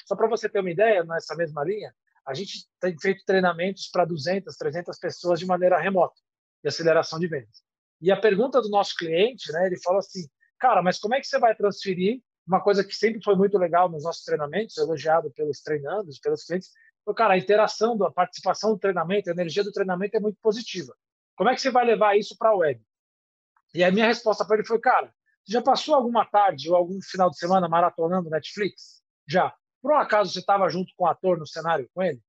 Só 0.06 0.16
para 0.16 0.28
você 0.28 0.48
ter 0.48 0.60
uma 0.60 0.70
ideia, 0.70 1.04
nessa 1.04 1.36
mesma 1.36 1.62
linha, 1.64 1.94
a 2.26 2.32
gente 2.34 2.66
tem 2.80 2.98
feito 2.98 3.24
treinamentos 3.26 3.88
para 3.88 4.04
200, 4.04 4.56
300 4.56 4.98
pessoas 4.98 5.38
de 5.38 5.46
maneira 5.46 5.78
remota, 5.78 6.18
de 6.62 6.68
aceleração 6.68 7.18
de 7.18 7.26
vendas. 7.26 7.62
E 8.00 8.10
a 8.10 8.16
pergunta 8.16 8.60
do 8.62 8.70
nosso 8.70 8.94
cliente, 8.96 9.52
né, 9.52 9.66
ele 9.66 9.78
fala 9.80 9.98
assim, 9.98 10.26
Cara, 10.62 10.80
mas 10.80 11.00
como 11.00 11.12
é 11.16 11.20
que 11.20 11.26
você 11.26 11.40
vai 11.40 11.56
transferir 11.56 12.22
uma 12.46 12.60
coisa 12.62 12.84
que 12.84 12.94
sempre 12.94 13.20
foi 13.20 13.34
muito 13.34 13.58
legal 13.58 13.90
nos 13.90 14.04
nossos 14.04 14.22
treinamentos, 14.22 14.78
elogiado 14.78 15.28
pelos 15.32 15.60
treinandos, 15.60 16.20
pelos 16.20 16.44
clientes? 16.44 16.70
Cara, 17.16 17.34
a 17.34 17.36
interação, 17.36 18.00
a 18.04 18.12
participação 18.12 18.70
do 18.70 18.78
treinamento, 18.78 19.28
a 19.28 19.32
energia 19.32 19.64
do 19.64 19.72
treinamento 19.72 20.16
é 20.16 20.20
muito 20.20 20.38
positiva. 20.40 20.94
Como 21.36 21.50
é 21.50 21.54
que 21.54 21.60
você 21.60 21.70
vai 21.70 21.84
levar 21.84 22.16
isso 22.16 22.36
para 22.36 22.50
a 22.50 22.56
web? 22.56 22.80
E 23.74 23.82
a 23.82 23.90
minha 23.90 24.06
resposta 24.06 24.44
para 24.44 24.56
ele 24.56 24.66
foi, 24.66 24.78
cara, 24.78 25.12
já 25.46 25.62
passou 25.62 25.94
alguma 25.94 26.24
tarde 26.24 26.70
ou 26.70 26.76
algum 26.76 27.00
final 27.00 27.30
de 27.30 27.38
semana 27.38 27.68
maratonando 27.68 28.30
Netflix? 28.30 29.02
Já. 29.26 29.54
Por 29.80 29.92
um 29.92 29.96
acaso 29.96 30.32
você 30.32 30.38
estava 30.38 30.68
junto 30.68 30.92
com 30.96 31.04
o 31.04 31.08
ator 31.08 31.38
no 31.38 31.46
cenário 31.46 31.90
com 31.92 32.02
ele? 32.02 32.20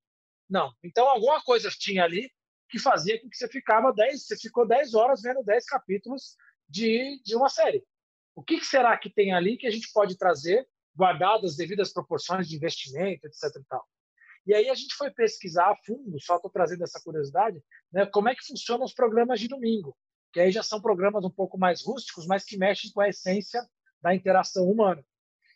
Não. 0.50 0.74
Então 0.84 1.08
alguma 1.08 1.42
coisa 1.44 1.70
tinha 1.70 2.04
ali 2.04 2.32
que 2.70 2.80
fazia 2.80 3.22
com 3.22 3.30
que 3.30 3.38
você 3.38 3.48
ficava 3.48 3.94
10, 3.94 4.26
você 4.26 4.38
ficou 4.38 4.68
10 4.68 4.96
horas 4.96 5.22
vendo 5.22 5.44
10 5.44 5.66
capítulos 5.66 6.36
de, 6.68 7.22
de 7.24 7.36
uma 7.36 7.50
série. 7.50 7.86
O 8.36 8.44
que, 8.44 8.64
será 8.66 8.98
que 8.98 9.12
tem 9.12 9.32
ali 9.32 9.58
que 9.58 9.68
a 9.68 9.72
gente 9.72 9.92
pode 9.94 10.18
trazer, 10.18 10.68
guardadas 10.96 11.52
as 11.52 11.58
devidas 11.58 11.94
proporções 11.94 12.48
de 12.48 12.56
investimento, 12.56 13.28
etc. 13.28 13.44
E, 13.58 13.64
tal. 13.66 13.88
E 14.46 14.54
aí 14.54 14.70
a 14.70 14.76
gente 14.76 14.94
foi 14.96 15.10
pesquisar 15.12 15.72
a 15.72 15.76
fundo, 15.86 16.20
só 16.20 16.36
estou 16.36 16.52
trazendo 16.52 16.84
essa 16.84 17.02
curiosidade, 17.02 17.64
né, 17.92 18.06
como 18.06 18.30
é 18.30 18.36
que 18.36 18.46
funcionam 18.46 18.84
os 18.84 18.94
programas 18.94 19.40
de 19.40 19.48
domingo, 19.48 19.96
que 20.32 20.40
aí 20.40 20.52
já 20.52 20.64
são 20.64 20.82
programas 20.82 21.24
um 21.24 21.30
pouco 21.30 21.58
mais 21.58 21.84
rústicos, 21.84 22.28
mas 22.28 22.44
que 22.44 22.58
mexem 22.58 22.92
com 22.92 23.02
a 23.02 23.10
essência 23.10 23.66
da 24.02 24.14
interação 24.14 24.70
humana. 24.70 25.04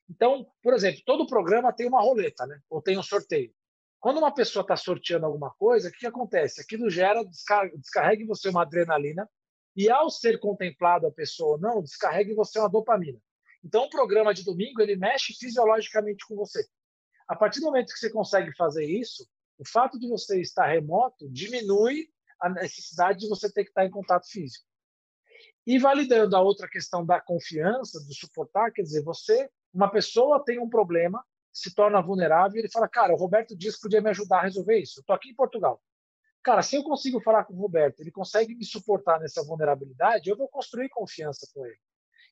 Então, 0.10 0.48
por 0.64 0.74
exemplo, 0.74 1.02
todo 1.06 1.28
programa 1.28 1.74
tem 1.74 1.88
uma 1.88 2.02
roleta, 2.02 2.46
né? 2.46 2.60
ou 2.70 2.82
tem 2.82 2.98
um 2.98 3.04
sorteio. 3.04 3.54
Quando 4.00 4.20
uma 4.20 4.34
pessoa 4.34 4.62
está 4.62 4.78
sorteando 4.78 5.26
alguma 5.26 5.52
coisa, 5.56 5.90
o 5.90 5.92
que, 5.92 6.00
que 6.00 6.08
acontece? 6.08 6.62
Aquilo 6.62 6.90
gera, 6.90 7.24
descarrega 7.24 8.24
em 8.24 8.28
você 8.28 8.48
uma 8.48 8.62
adrenalina, 8.62 9.30
e 9.76 9.90
ao 9.90 10.10
ser 10.10 10.40
contemplado 10.40 11.06
a 11.06 11.12
pessoa 11.12 11.52
ou 11.52 11.60
não, 11.60 11.84
descarrega 11.84 12.32
em 12.32 12.36
você 12.36 12.58
uma 12.58 12.70
dopamina. 12.70 13.20
Então, 13.64 13.84
o 13.84 13.90
programa 13.90 14.34
de 14.34 14.44
domingo 14.44 14.82
ele 14.82 14.96
mexe 14.96 15.34
fisiologicamente 15.34 16.26
com 16.26 16.36
você. 16.36 16.66
A 17.28 17.36
partir 17.36 17.60
do 17.60 17.66
momento 17.66 17.94
que 17.94 18.00
você 18.00 18.10
consegue 18.10 18.56
fazer 18.56 18.86
isso, 18.86 19.28
o 19.58 19.68
fato 19.68 20.00
de 20.00 20.08
você 20.08 20.40
estar 20.40 20.68
remoto 20.68 21.30
diminui 21.30 22.08
a 22.40 22.50
necessidade 22.50 23.20
de 23.20 23.28
você 23.28 23.52
ter 23.52 23.64
que 23.64 23.72
estar 23.72 23.86
em 23.86 23.90
contato 23.90 24.30
físico. 24.30 24.66
E 25.66 25.78
validando 25.78 26.36
a 26.36 26.42
outra 26.42 26.68
questão 26.68 27.06
da 27.06 27.20
confiança, 27.20 28.00
do 28.00 28.14
suportar, 28.14 28.72
quer 28.72 28.84
dizer, 28.84 29.04
você, 29.04 29.50
uma 29.74 29.92
pessoa 29.92 30.44
tem 30.44 30.60
um 30.60 30.70
problema, 30.70 31.24
se 31.52 31.74
torna 31.74 32.02
vulnerável 32.02 32.56
e 32.56 32.60
ele 32.60 32.72
fala, 32.72 32.88
cara, 32.88 33.14
o 33.14 33.18
Roberto 33.18 33.58
disse 33.58 33.78
que 33.78 33.84
podia 33.84 34.02
me 34.02 34.10
ajudar 34.12 34.40
a 34.40 34.44
resolver 34.44 34.78
isso. 34.78 35.00
Eu 35.00 35.02
estou 35.02 35.16
aqui 35.16 35.30
em 35.30 35.36
Portugal. 35.36 35.82
Cara, 36.44 36.62
se 36.62 36.78
eu 36.78 36.84
consigo 36.84 37.20
falar 37.20 37.44
com 37.44 37.54
o 37.54 37.60
Roberto, 37.60 38.00
ele 38.00 38.12
consegue 38.12 38.56
me 38.56 38.64
suportar 38.64 39.20
nessa 39.20 39.44
vulnerabilidade, 39.44 40.30
eu 40.30 40.38
vou 40.38 40.48
construir 40.48 40.88
confiança 40.88 41.46
com 41.54 41.66
ele. 41.66 41.80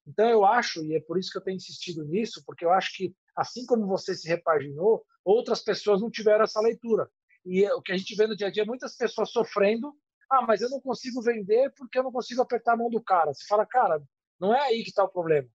Então, 0.08 0.30
eu 0.30 0.46
acho, 0.46 0.86
e 0.86 0.96
é 0.96 1.02
por 1.02 1.18
isso 1.20 1.32
que 1.32 1.38
eu 1.38 1.44
tenho 1.44 1.58
insistido 1.58 2.06
nisso, 2.06 2.44
porque 2.46 2.64
eu 2.64 2.72
acho 2.72 2.96
que, 2.96 3.16
assim 3.36 3.66
como 3.66 3.88
você 3.88 4.16
se 4.16 4.28
repaginou, 4.28 5.06
outras 5.24 5.62
pessoas 5.62 6.02
não 6.02 6.10
tiveram 6.10 6.44
essa 6.44 6.62
leitura. 6.62 7.10
E 7.46 7.66
o 7.72 7.82
que 7.82 7.92
a 7.92 7.98
gente 7.98 8.16
vê 8.16 8.26
no 8.28 8.36
dia 8.36 8.48
a 8.48 8.52
dia 8.52 8.64
é 8.64 8.66
muitas 8.66 8.96
pessoas 8.96 9.32
sofrendo 9.32 9.94
Ah, 10.30 10.42
mas 10.42 10.62
eu 10.62 10.70
não 10.70 10.82
consigo 10.82 11.22
vender 11.22 11.72
porque 11.78 12.00
eu 12.00 12.04
não 12.04 12.12
consigo 12.12 12.42
apertar 12.42 12.74
a 12.74 12.78
mão 12.78 12.90
do 12.90 13.02
cara. 13.02 13.34
Você 13.34 13.46
fala, 13.48 13.66
cara, 13.66 14.02
não 14.40 14.54
é 14.56 14.60
aí 14.62 14.84
que 14.84 14.90
está 14.90 15.04
o 15.04 15.10
problema. 15.10 15.48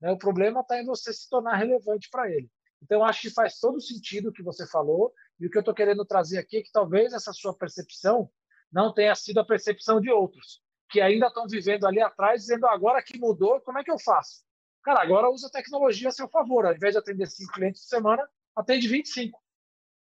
Né? 0.00 0.10
O 0.10 0.18
problema 0.18 0.60
está 0.60 0.80
em 0.80 0.84
você 0.84 1.12
se 1.12 1.28
tornar 1.28 1.56
relevante 1.56 2.08
para 2.10 2.30
ele. 2.30 2.50
Então, 2.82 3.04
acho 3.04 3.22
que 3.22 3.30
faz 3.30 3.58
todo 3.58 3.80
sentido 3.80 4.28
o 4.28 4.32
que 4.32 4.42
você 4.42 4.66
falou. 4.66 5.12
E 5.40 5.46
o 5.46 5.50
que 5.50 5.56
eu 5.56 5.60
estou 5.60 5.74
querendo 5.74 6.04
trazer 6.04 6.38
aqui 6.38 6.58
é 6.58 6.62
que 6.62 6.70
talvez 6.72 7.12
essa 7.12 7.32
sua 7.32 7.56
percepção 7.56 8.30
não 8.70 8.92
tenha 8.92 9.14
sido 9.14 9.38
a 9.38 9.44
percepção 9.44 10.00
de 10.00 10.10
outros, 10.10 10.60
que 10.90 11.00
ainda 11.00 11.28
estão 11.28 11.46
vivendo 11.46 11.86
ali 11.86 12.00
atrás, 12.00 12.42
dizendo 12.42 12.66
agora 12.66 13.02
que 13.02 13.18
mudou, 13.18 13.60
como 13.60 13.78
é 13.78 13.84
que 13.84 13.90
eu 13.90 13.98
faço? 13.98 14.44
Cara, 14.86 15.02
agora 15.02 15.28
usa 15.28 15.48
a 15.48 15.50
tecnologia 15.50 16.10
a 16.10 16.12
seu 16.12 16.28
favor. 16.28 16.64
Ao 16.64 16.72
invés 16.72 16.94
de 16.94 16.98
atender 17.00 17.26
cinco 17.26 17.52
clientes 17.54 17.82
por 17.82 17.88
semana, 17.88 18.30
atende 18.54 18.86
25. 18.86 19.36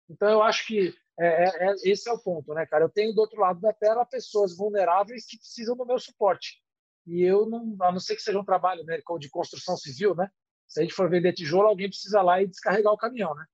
Então, 0.09 0.27
eu 0.27 0.41
acho 0.41 0.65
que 0.65 0.91
é, 1.19 1.43
é, 1.43 1.69
é, 1.69 1.75
esse 1.85 2.09
é 2.09 2.11
o 2.11 2.17
ponto, 2.17 2.51
né, 2.55 2.65
cara? 2.65 2.85
Eu 2.85 2.89
tenho 2.89 3.13
do 3.13 3.21
outro 3.21 3.39
lado 3.39 3.61
da 3.61 3.71
tela 3.71 4.03
pessoas 4.03 4.57
vulneráveis 4.57 5.27
que 5.27 5.37
precisam 5.37 5.77
do 5.77 5.85
meu 5.85 5.99
suporte. 5.99 6.63
E 7.05 7.21
eu 7.21 7.45
não, 7.45 7.77
a 7.79 7.91
não 7.91 7.99
ser 7.99 8.15
que 8.15 8.23
seja 8.23 8.39
um 8.39 8.43
trabalho 8.43 8.83
né, 8.83 8.99
de 9.19 9.29
construção 9.29 9.77
civil, 9.77 10.15
né? 10.15 10.27
Se 10.67 10.79
a 10.79 10.83
gente 10.83 10.95
for 10.95 11.07
vender 11.07 11.33
tijolo, 11.33 11.67
alguém 11.67 11.87
precisa 11.87 12.23
lá 12.23 12.41
e 12.41 12.47
descarregar 12.47 12.91
o 12.91 12.97
caminhão, 12.97 13.35
né? 13.35 13.45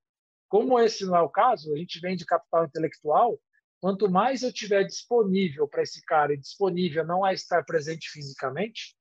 Como 0.48 0.80
esse 0.80 1.06
não 1.06 1.18
é 1.18 1.22
o 1.22 1.30
caso, 1.30 1.74
a 1.74 1.78
gente 1.78 2.00
vende 2.00 2.26
capital 2.26 2.64
intelectual. 2.64 3.38
Quanto 3.82 4.10
mais 4.10 4.44
eu 4.44 4.54
tiver 4.54 4.86
disponível 4.86 5.68
para 5.68 5.84
esse 5.84 6.02
cara 6.06 6.34
e 6.34 6.38
disponível 6.38 7.06
não 7.06 7.26
a 7.26 7.34
estar 7.34 7.66
presente 7.66 8.10
fisicamente, 8.10 8.96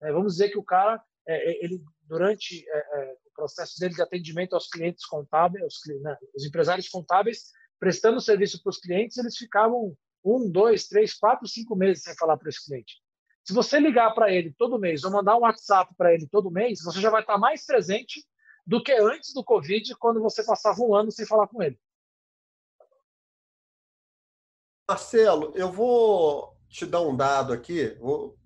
né, 0.00 0.12
vamos 0.12 0.34
dizer 0.34 0.50
que 0.50 0.58
o 0.58 0.62
cara, 0.62 1.02
é, 1.26 1.50
é 1.50 1.64
ele 1.64 1.82
durante 2.02 2.64
é, 2.68 2.78
é, 2.78 3.16
o 3.26 3.34
processo 3.34 3.78
dele 3.78 3.94
de 3.94 4.02
atendimento 4.02 4.54
aos 4.54 4.68
clientes 4.68 5.04
contábeis, 5.06 5.74
né, 6.02 6.16
os 6.34 6.44
empresários 6.44 6.88
contábeis, 6.88 7.50
prestando 7.78 8.20
serviço 8.20 8.62
para 8.62 8.70
os 8.70 8.78
clientes, 8.78 9.16
eles 9.18 9.36
ficavam 9.36 9.96
um, 10.24 10.50
dois, 10.50 10.86
três, 10.86 11.14
quatro, 11.14 11.48
cinco 11.48 11.74
meses 11.74 12.04
sem 12.04 12.14
falar 12.14 12.36
para 12.36 12.48
esse 12.48 12.64
cliente. 12.64 13.02
Se 13.44 13.52
você 13.52 13.80
ligar 13.80 14.14
para 14.14 14.32
ele 14.32 14.54
todo 14.56 14.78
mês 14.78 15.02
ou 15.02 15.10
mandar 15.10 15.36
um 15.36 15.40
WhatsApp 15.40 15.92
para 15.96 16.14
ele 16.14 16.28
todo 16.28 16.50
mês, 16.50 16.80
você 16.82 17.00
já 17.00 17.10
vai 17.10 17.22
estar 17.22 17.38
mais 17.38 17.66
presente 17.66 18.24
do 18.64 18.80
que 18.82 18.92
antes 18.92 19.34
do 19.34 19.42
Covid, 19.42 19.96
quando 19.96 20.20
você 20.20 20.44
passava 20.44 20.80
um 20.80 20.94
ano 20.94 21.10
sem 21.10 21.26
falar 21.26 21.48
com 21.48 21.60
ele. 21.60 21.78
Marcelo, 24.88 25.52
eu 25.56 25.72
vou 25.72 26.51
te 26.72 26.86
dar 26.86 27.02
um 27.02 27.14
dado 27.14 27.52
aqui, 27.52 27.98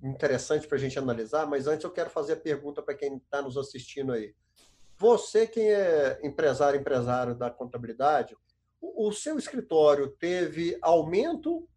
interessante 0.03 0.67
para 0.67 0.77
a 0.77 0.81
gente 0.81 0.99
analisar, 0.99 1.47
mas 1.47 1.69
antes 1.69 1.85
eu 1.85 1.93
quero 1.93 2.11
fazer 2.11 2.33
a 2.33 2.41
pergunta 2.41 2.83
para 2.83 2.97
quem 2.97 3.19
está 3.19 3.41
nos 3.41 3.57
assistindo 3.57 4.13
aí. 4.13 4.35
Você, 4.99 5.47
quem 5.47 5.71
é 5.71 6.19
empresário, 6.25 6.81
empresário 6.81 7.37
da 7.37 7.51
contabilidade, 7.51 8.37
o 8.81 9.13
seu 9.13 9.39
escritório 9.39 10.09
teve 10.19 10.77
aumento 10.83 11.69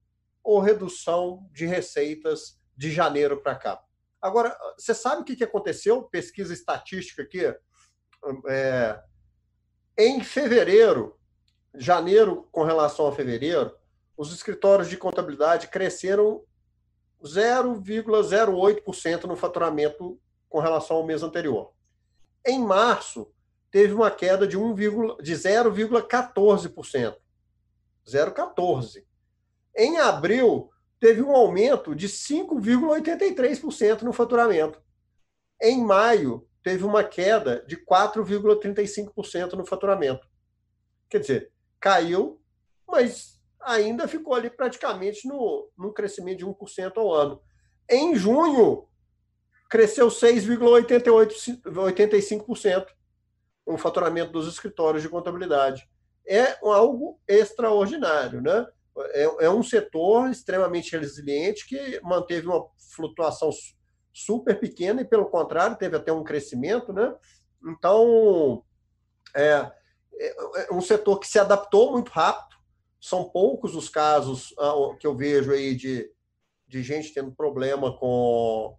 ou 0.44 0.60
redução 0.60 1.48
de 1.52 1.68
receitas 1.68 2.60
de 2.76 2.92
janeiro 2.92 3.44
para 3.44 3.56
cá? 3.56 3.84
Agora, 4.20 4.58
você 4.76 4.96
sabe 4.96 5.22
o 5.22 5.26
que 5.26 5.44
aconteceu? 5.44 6.02
Pesquisa 6.04 6.52
estatística 6.52 7.22
aqui. 7.22 7.46
É, 8.48 9.00
em 9.96 10.24
fevereiro, 10.24 11.16
janeiro 11.76 12.50
com 12.52 12.64
relação 12.64 13.08
a 13.08 13.12
fevereiro, 13.12 13.72
os 14.20 14.32
escritórios 14.34 14.90
de 14.90 14.98
contabilidade 14.98 15.70
cresceram 15.70 16.44
0,08% 17.24 19.24
no 19.24 19.38
faturamento 19.38 20.20
com 20.50 20.60
relação 20.60 20.98
ao 20.98 21.06
mês 21.06 21.24
anterior. 21.24 21.72
Em 22.46 22.60
março, 22.60 23.32
teve 23.72 23.94
uma 23.94 24.12
queda 24.12 24.46
de, 24.46 24.58
1, 24.58 24.76
de 25.22 25.34
0,14%. 25.34 27.16
0,14%. 28.06 29.06
Em 29.74 30.00
abril, 30.00 30.70
teve 31.00 31.22
um 31.22 31.34
aumento 31.34 31.96
de 31.96 32.10
5,83% 32.10 34.02
no 34.02 34.12
faturamento. 34.12 34.82
Em 35.62 35.82
maio, 35.82 36.46
teve 36.62 36.84
uma 36.84 37.06
queda 37.06 37.64
de 37.66 37.78
4,35% 37.78 39.54
no 39.54 39.66
faturamento. 39.66 40.28
Quer 41.08 41.20
dizer, 41.20 41.54
caiu, 41.80 42.42
mas 42.86 43.39
ainda 43.62 44.08
ficou 44.08 44.34
ali 44.34 44.50
praticamente 44.50 45.28
no, 45.28 45.70
no 45.78 45.94
crescimento 45.94 46.40
de 46.40 46.46
1% 46.46 46.98
ao 46.98 47.14
ano. 47.14 47.40
Em 47.90 48.16
junho, 48.16 48.88
cresceu 49.70 50.08
6,85% 50.08 52.88
o 53.66 53.78
faturamento 53.78 54.32
dos 54.32 54.48
escritórios 54.48 55.04
de 55.04 55.10
contabilidade. 55.10 55.86
É 56.28 56.58
algo 56.64 57.20
extraordinário, 57.28 58.42
né? 58.42 58.66
É, 59.14 59.46
é 59.46 59.50
um 59.50 59.64
setor 59.64 60.30
extremamente 60.30 60.98
resiliente 60.98 61.66
que 61.68 62.02
manteve 62.04 62.48
uma 62.48 62.68
flutuação 62.96 63.50
super 64.12 64.60
pequena 64.60 65.02
e, 65.02 65.06
pelo 65.06 65.30
contrário, 65.30 65.78
teve 65.78 65.96
até 65.96 66.12
um 66.12 66.24
crescimento, 66.24 66.92
né? 66.92 67.16
Então, 67.64 68.64
é, 69.36 69.72
é 70.20 70.74
um 70.74 70.82
setor 70.82 71.20
que 71.20 71.28
se 71.28 71.38
adaptou 71.40 71.92
muito 71.92 72.10
rápido. 72.10 72.58
São 73.00 73.30
poucos 73.30 73.76
os 73.76 73.90
casos 73.90 74.54
ah, 74.60 74.96
que 75.00 75.08
eu 75.08 75.16
vejo 75.16 75.52
aí 75.52 75.76
de, 75.76 76.12
de 76.68 76.84
gente 76.84 77.14
tendo 77.14 77.32
problema 77.32 77.98
com 77.98 78.78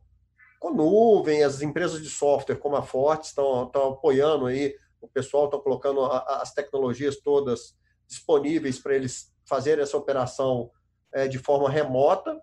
com 0.61 0.75
nuvem, 0.75 1.43
as 1.43 1.63
empresas 1.63 2.03
de 2.03 2.11
software 2.11 2.57
como 2.57 2.77
a 2.77 2.83
Forte 2.83 3.25
estão, 3.25 3.65
estão 3.65 3.95
apoiando 3.95 4.45
aí, 4.45 4.77
o 5.01 5.09
pessoal 5.09 5.47
está 5.47 5.59
colocando 5.59 6.05
as 6.05 6.53
tecnologias 6.53 7.17
todas 7.17 7.75
disponíveis 8.07 8.79
para 8.79 8.95
eles 8.95 9.33
fazerem 9.47 9.83
essa 9.83 9.97
operação 9.97 10.71
é, 11.13 11.27
de 11.27 11.39
forma 11.39 11.71
remota. 11.71 12.39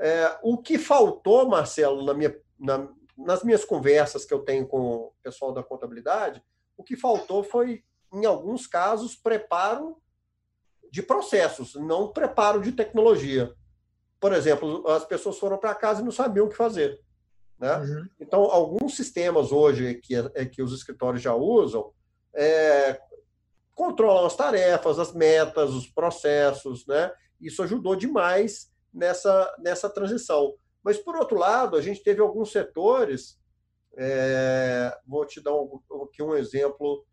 É, 0.00 0.38
o 0.42 0.56
que 0.56 0.78
faltou, 0.78 1.46
Marcelo, 1.46 2.02
na 2.04 2.14
minha, 2.14 2.34
na, 2.58 2.88
nas 3.18 3.44
minhas 3.44 3.66
conversas 3.66 4.24
que 4.24 4.32
eu 4.32 4.40
tenho 4.40 4.66
com 4.66 4.78
o 4.78 5.12
pessoal 5.22 5.52
da 5.52 5.62
contabilidade, 5.62 6.42
o 6.74 6.82
que 6.82 6.96
faltou 6.96 7.42
foi, 7.42 7.84
em 8.12 8.24
alguns 8.24 8.66
casos, 8.66 9.14
preparo 9.14 10.00
de 10.96 11.02
processos, 11.02 11.74
não 11.74 12.10
preparo 12.10 12.58
de 12.62 12.72
tecnologia. 12.72 13.52
Por 14.18 14.32
exemplo, 14.32 14.88
as 14.88 15.04
pessoas 15.04 15.38
foram 15.38 15.58
para 15.58 15.74
casa 15.74 16.00
e 16.00 16.04
não 16.04 16.10
sabiam 16.10 16.46
o 16.46 16.48
que 16.48 16.56
fazer. 16.56 16.98
Né? 17.58 17.76
Uhum. 17.76 18.08
Então, 18.18 18.40
alguns 18.44 18.96
sistemas 18.96 19.52
hoje 19.52 19.96
que, 19.96 20.14
é, 20.14 20.46
que 20.46 20.62
os 20.62 20.72
escritórios 20.72 21.22
já 21.22 21.34
usam 21.34 21.92
é, 22.34 22.98
controlam 23.74 24.24
as 24.24 24.34
tarefas, 24.34 24.98
as 24.98 25.12
metas, 25.12 25.74
os 25.74 25.86
processos. 25.86 26.86
Né? 26.86 27.12
Isso 27.38 27.62
ajudou 27.62 27.94
demais 27.94 28.72
nessa, 28.90 29.54
nessa 29.58 29.90
transição. 29.90 30.54
Mas, 30.82 30.96
por 30.96 31.14
outro 31.14 31.36
lado, 31.36 31.76
a 31.76 31.82
gente 31.82 32.02
teve 32.02 32.22
alguns 32.22 32.52
setores, 32.52 33.38
é, 33.98 34.96
vou 35.06 35.26
te 35.26 35.42
dar 35.42 35.52
um, 35.52 35.78
aqui 36.04 36.22
um 36.22 36.34
exemplo, 36.34 37.04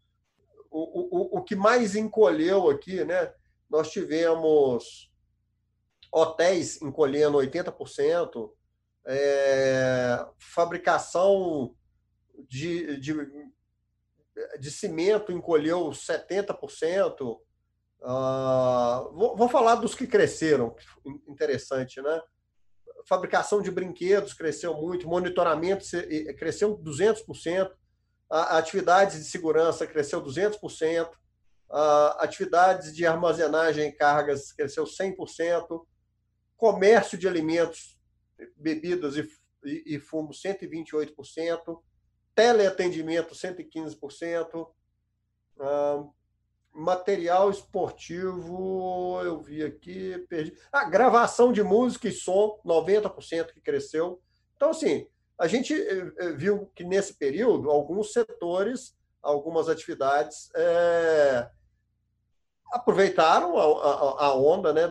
o, 0.71 1.35
o, 1.35 1.39
o 1.39 1.43
que 1.43 1.53
mais 1.53 1.97
encolheu 1.97 2.69
aqui, 2.69 3.03
né? 3.03 3.33
Nós 3.69 3.91
tivemos 3.91 5.11
hotéis 6.11 6.81
encolhendo 6.81 7.39
80%, 7.39 8.51
é, 9.05 10.25
fabricação 10.37 11.75
de, 12.47 12.99
de, 12.99 13.13
de, 14.59 14.71
cimento 14.71 15.31
encolheu 15.31 15.89
70%. 15.89 17.21
Uh, 17.21 17.39
ah, 18.05 19.09
vou, 19.13 19.35
vou, 19.35 19.49
falar 19.49 19.75
dos 19.75 19.95
que 19.95 20.05
cresceram, 20.05 20.75
interessante, 21.27 22.01
né? 22.01 22.21
Fabricação 23.05 23.61
de 23.61 23.71
brinquedos 23.71 24.33
cresceu 24.33 24.73
muito, 24.75 25.07
monitoramento 25.07 25.85
cresceu 26.37 26.77
200%, 26.77 27.71
a, 28.29 28.57
atividades 28.57 29.17
de 29.17 29.25
segurança 29.25 29.87
cresceu 29.87 30.21
200%, 30.21 31.09
a, 31.09 31.11
atividades 32.19 32.95
de 32.95 33.05
armazenagem 33.05 33.87
e 33.87 33.91
cargas 33.91 34.51
cresceu 34.51 34.83
100%, 34.83 35.85
comércio 36.55 37.17
de 37.17 37.27
alimentos 37.27 37.99
bebidas 38.55 39.17
e, 39.17 39.27
e, 39.65 39.95
e 39.95 39.99
fumo 39.99 40.29
128%, 40.29 41.81
teleatendimento 42.35 43.33
115%, 43.33 44.67
ah, 45.59 46.03
material 46.73 47.51
esportivo, 47.51 49.21
eu 49.23 49.39
vi 49.41 49.63
aqui, 49.63 50.17
perdi. 50.27 50.57
Ah, 50.71 50.85
gravação 50.85 51.51
de 51.51 51.61
música 51.61 52.07
e 52.07 52.11
som, 52.11 52.59
90% 52.65 53.53
que 53.53 53.61
cresceu. 53.61 54.21
Então, 54.55 54.71
assim, 54.71 55.07
a 55.37 55.47
gente 55.47 55.73
eh, 55.73 56.11
eh, 56.17 56.31
viu 56.31 56.71
que 56.75 56.83
nesse 56.83 57.13
período, 57.13 57.69
alguns 57.69 58.11
setores, 58.11 58.95
algumas 59.23 59.69
atividades 59.69 60.49
é, 60.55 61.49
aproveitaram 62.71 63.57
a, 63.57 63.63
a, 63.63 64.25
a 64.25 64.35
onda 64.35 64.73
né, 64.73 64.87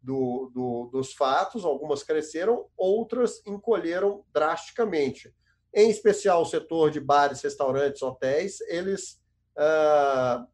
do, 0.00 0.50
do, 0.54 0.90
dos 0.92 1.12
fatos, 1.12 1.64
algumas 1.64 2.02
cresceram, 2.02 2.66
outras 2.76 3.40
encolheram 3.46 4.24
drasticamente. 4.32 5.34
Em 5.72 5.90
especial 5.90 6.42
o 6.42 6.46
setor 6.46 6.90
de 6.90 7.00
bares, 7.00 7.42
restaurantes, 7.42 8.02
hotéis, 8.02 8.60
eles 8.62 9.20
ah, 9.56 10.46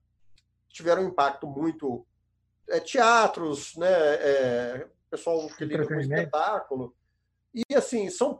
tiveram 0.69 1.03
um 1.03 1.09
impacto 1.09 1.47
muito. 1.47 2.07
É, 2.69 2.79
teatros, 2.79 3.75
né, 3.77 3.91
é, 3.91 4.87
pessoal 5.11 5.49
que 5.49 5.65
lida 5.65 5.87
com 5.87 5.99
espetáculo. 5.99 6.95
E, 7.53 7.75
assim, 7.75 8.09
são 8.11 8.35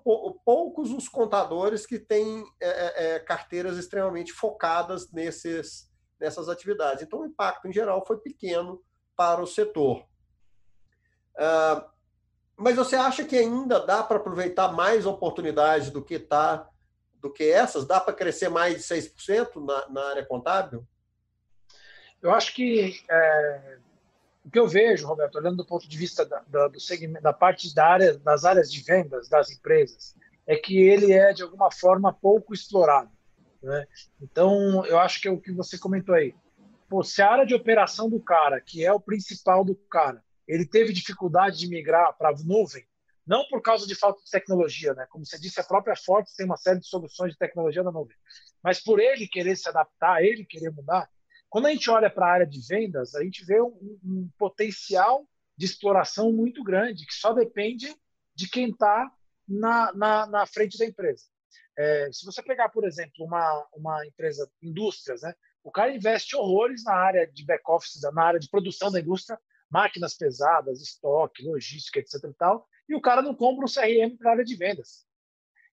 poucos 0.45 0.93
os 0.93 1.09
contadores 1.09 1.85
que 1.85 1.99
têm 1.99 2.45
é, 2.61 2.69
é, 2.69 3.15
é, 3.15 3.19
carteiras 3.19 3.77
extremamente 3.77 4.33
focadas 4.33 5.11
nesses, 5.11 5.91
nessas 6.19 6.49
atividades. 6.49 7.03
Então, 7.03 7.21
o 7.21 7.27
impacto, 7.27 7.67
em 7.67 7.73
geral, 7.73 8.05
foi 8.07 8.19
pequeno 8.19 8.81
para 9.17 9.43
o 9.43 9.47
setor. 9.47 10.07
Uh, 11.35 11.91
mas 12.57 12.77
você 12.77 12.95
acha 12.95 13.25
que 13.25 13.37
ainda 13.37 13.81
dá 13.81 14.03
para 14.03 14.19
aproveitar 14.19 14.71
mais 14.71 15.07
oportunidades 15.07 15.91
do 15.91 16.05
que 16.05 16.19
tá, 16.19 16.69
do 17.15 17.33
que 17.33 17.51
essas? 17.51 17.87
Dá 17.87 17.99
para 17.99 18.15
crescer 18.15 18.49
mais 18.49 18.77
de 18.77 18.83
6% 18.83 19.65
na, 19.65 19.89
na 19.89 20.09
área 20.11 20.27
contábil? 20.27 20.87
Eu 22.23 22.33
acho 22.33 22.55
que 22.55 23.03
é, 23.11 23.79
o 24.45 24.51
que 24.51 24.59
eu 24.59 24.67
vejo, 24.67 25.07
Roberto, 25.07 25.37
olhando 25.37 25.59
do 25.59 25.67
ponto 25.67 25.89
de 25.89 25.99
vista 25.99 26.25
da, 26.25 26.43
da, 26.49 26.69
do 26.69 26.81
segmento, 26.81 27.23
da 27.23 27.33
parte 27.33 27.75
da 27.75 27.87
área, 27.87 28.19
das 28.19 28.45
áreas 28.45 28.73
de 28.73 28.83
vendas 28.83 29.29
das 29.29 29.51
empresas, 29.51 30.17
é 30.47 30.57
que 30.57 30.79
ele 30.79 31.13
é, 31.13 31.33
de 31.33 31.43
alguma 31.43 31.71
forma, 31.71 32.13
pouco 32.13 32.55
explorado. 32.55 33.11
Né? 33.63 33.87
Então, 34.21 34.85
eu 34.87 34.99
acho 34.99 35.21
que 35.21 35.29
é 35.29 35.31
o 35.31 35.41
que 35.41 35.53
você 35.53 35.79
comentou 35.79 36.15
aí. 36.15 36.35
Pô, 36.89 37.05
se 37.05 37.23
a 37.23 37.31
área 37.31 37.47
de 37.47 37.55
operação 37.55 38.09
do 38.09 38.19
cara, 38.19 38.61
que 38.61 38.85
é 38.85 38.93
o 38.93 39.01
principal 39.01 39.65
do 39.65 39.77
cara, 39.77 40.25
ele 40.49 40.67
teve 40.67 40.93
dificuldade 40.93 41.59
de 41.59 41.69
migrar 41.69 42.17
para 42.17 42.31
a 42.31 42.35
nuvem, 42.45 42.85
não 43.25 43.47
por 43.49 43.63
causa 43.63 43.87
de 43.87 43.95
falta 43.95 44.21
de 44.25 44.31
tecnologia, 44.31 44.93
né? 44.95 45.07
Como 45.09 45.25
você 45.25 45.39
disse, 45.39 45.61
a 45.61 45.65
própria 45.65 45.95
Forte 45.95 46.35
tem 46.35 46.45
uma 46.45 46.57
série 46.57 46.81
de 46.81 46.87
soluções 46.87 47.33
de 47.33 47.39
tecnologia 47.39 47.85
na 47.85 47.93
nuvem, 47.93 48.17
mas 48.61 48.83
por 48.83 48.99
ele 48.99 49.29
querer 49.29 49.55
se 49.55 49.69
adaptar, 49.69 50.25
ele 50.25 50.45
querer 50.45 50.71
mudar, 50.73 51.09
quando 51.51 51.67
a 51.67 51.71
gente 51.71 51.91
olha 51.91 52.09
para 52.09 52.27
a 52.27 52.33
área 52.33 52.47
de 52.47 52.61
vendas, 52.67 53.15
a 53.15 53.25
gente 53.25 53.45
vê 53.45 53.61
um, 53.61 53.99
um, 54.05 54.31
potencial 54.39 55.27
de 55.57 55.67
exploração 55.67 56.33
muito 56.33 56.63
grande, 56.63 57.05
que 57.05 57.13
só 57.13 57.33
depende 57.33 57.95
de 58.35 58.49
quem 58.49 58.71
está 58.71 59.13
na, 59.47 59.93
na, 59.93 60.27
na, 60.27 60.47
frente 60.47 60.79
da 60.79 60.87
empresa. 60.87 61.25
É, 61.77 62.09
se 62.13 62.25
você 62.25 62.41
pegar, 62.43 62.69
por 62.69 62.87
exemplo, 62.87 63.25
uma, 63.25 63.69
uma 63.75 64.07
empresa, 64.07 64.49
indústrias, 64.63 65.23
né? 65.23 65.35
o 65.63 65.73
cara 65.73 65.95
investe 65.95 66.37
horrores 66.37 66.85
na 66.85 66.95
área 66.95 67.27
de 67.27 67.45
back-office, 67.45 68.01
na 68.15 68.23
área 68.23 68.41
de 68.41 68.49
produção 68.49 68.91
da 68.91 69.01
indústria, 69.01 69.39
máquinas 69.69 70.17
pesadas, 70.17 70.81
estoque, 70.81 71.43
logística, 71.43 71.99
etc. 71.99 72.15
E, 72.25 72.35
tal, 72.35 72.67
e 72.89 72.95
o 72.95 73.01
cara 73.01 73.23
não 73.23 73.35
compra 73.35 73.65
um 73.65 73.69
CRM 73.69 74.17
para 74.17 74.31
a 74.31 74.33
área 74.35 74.45
de 74.45 74.57
vendas. 74.57 75.05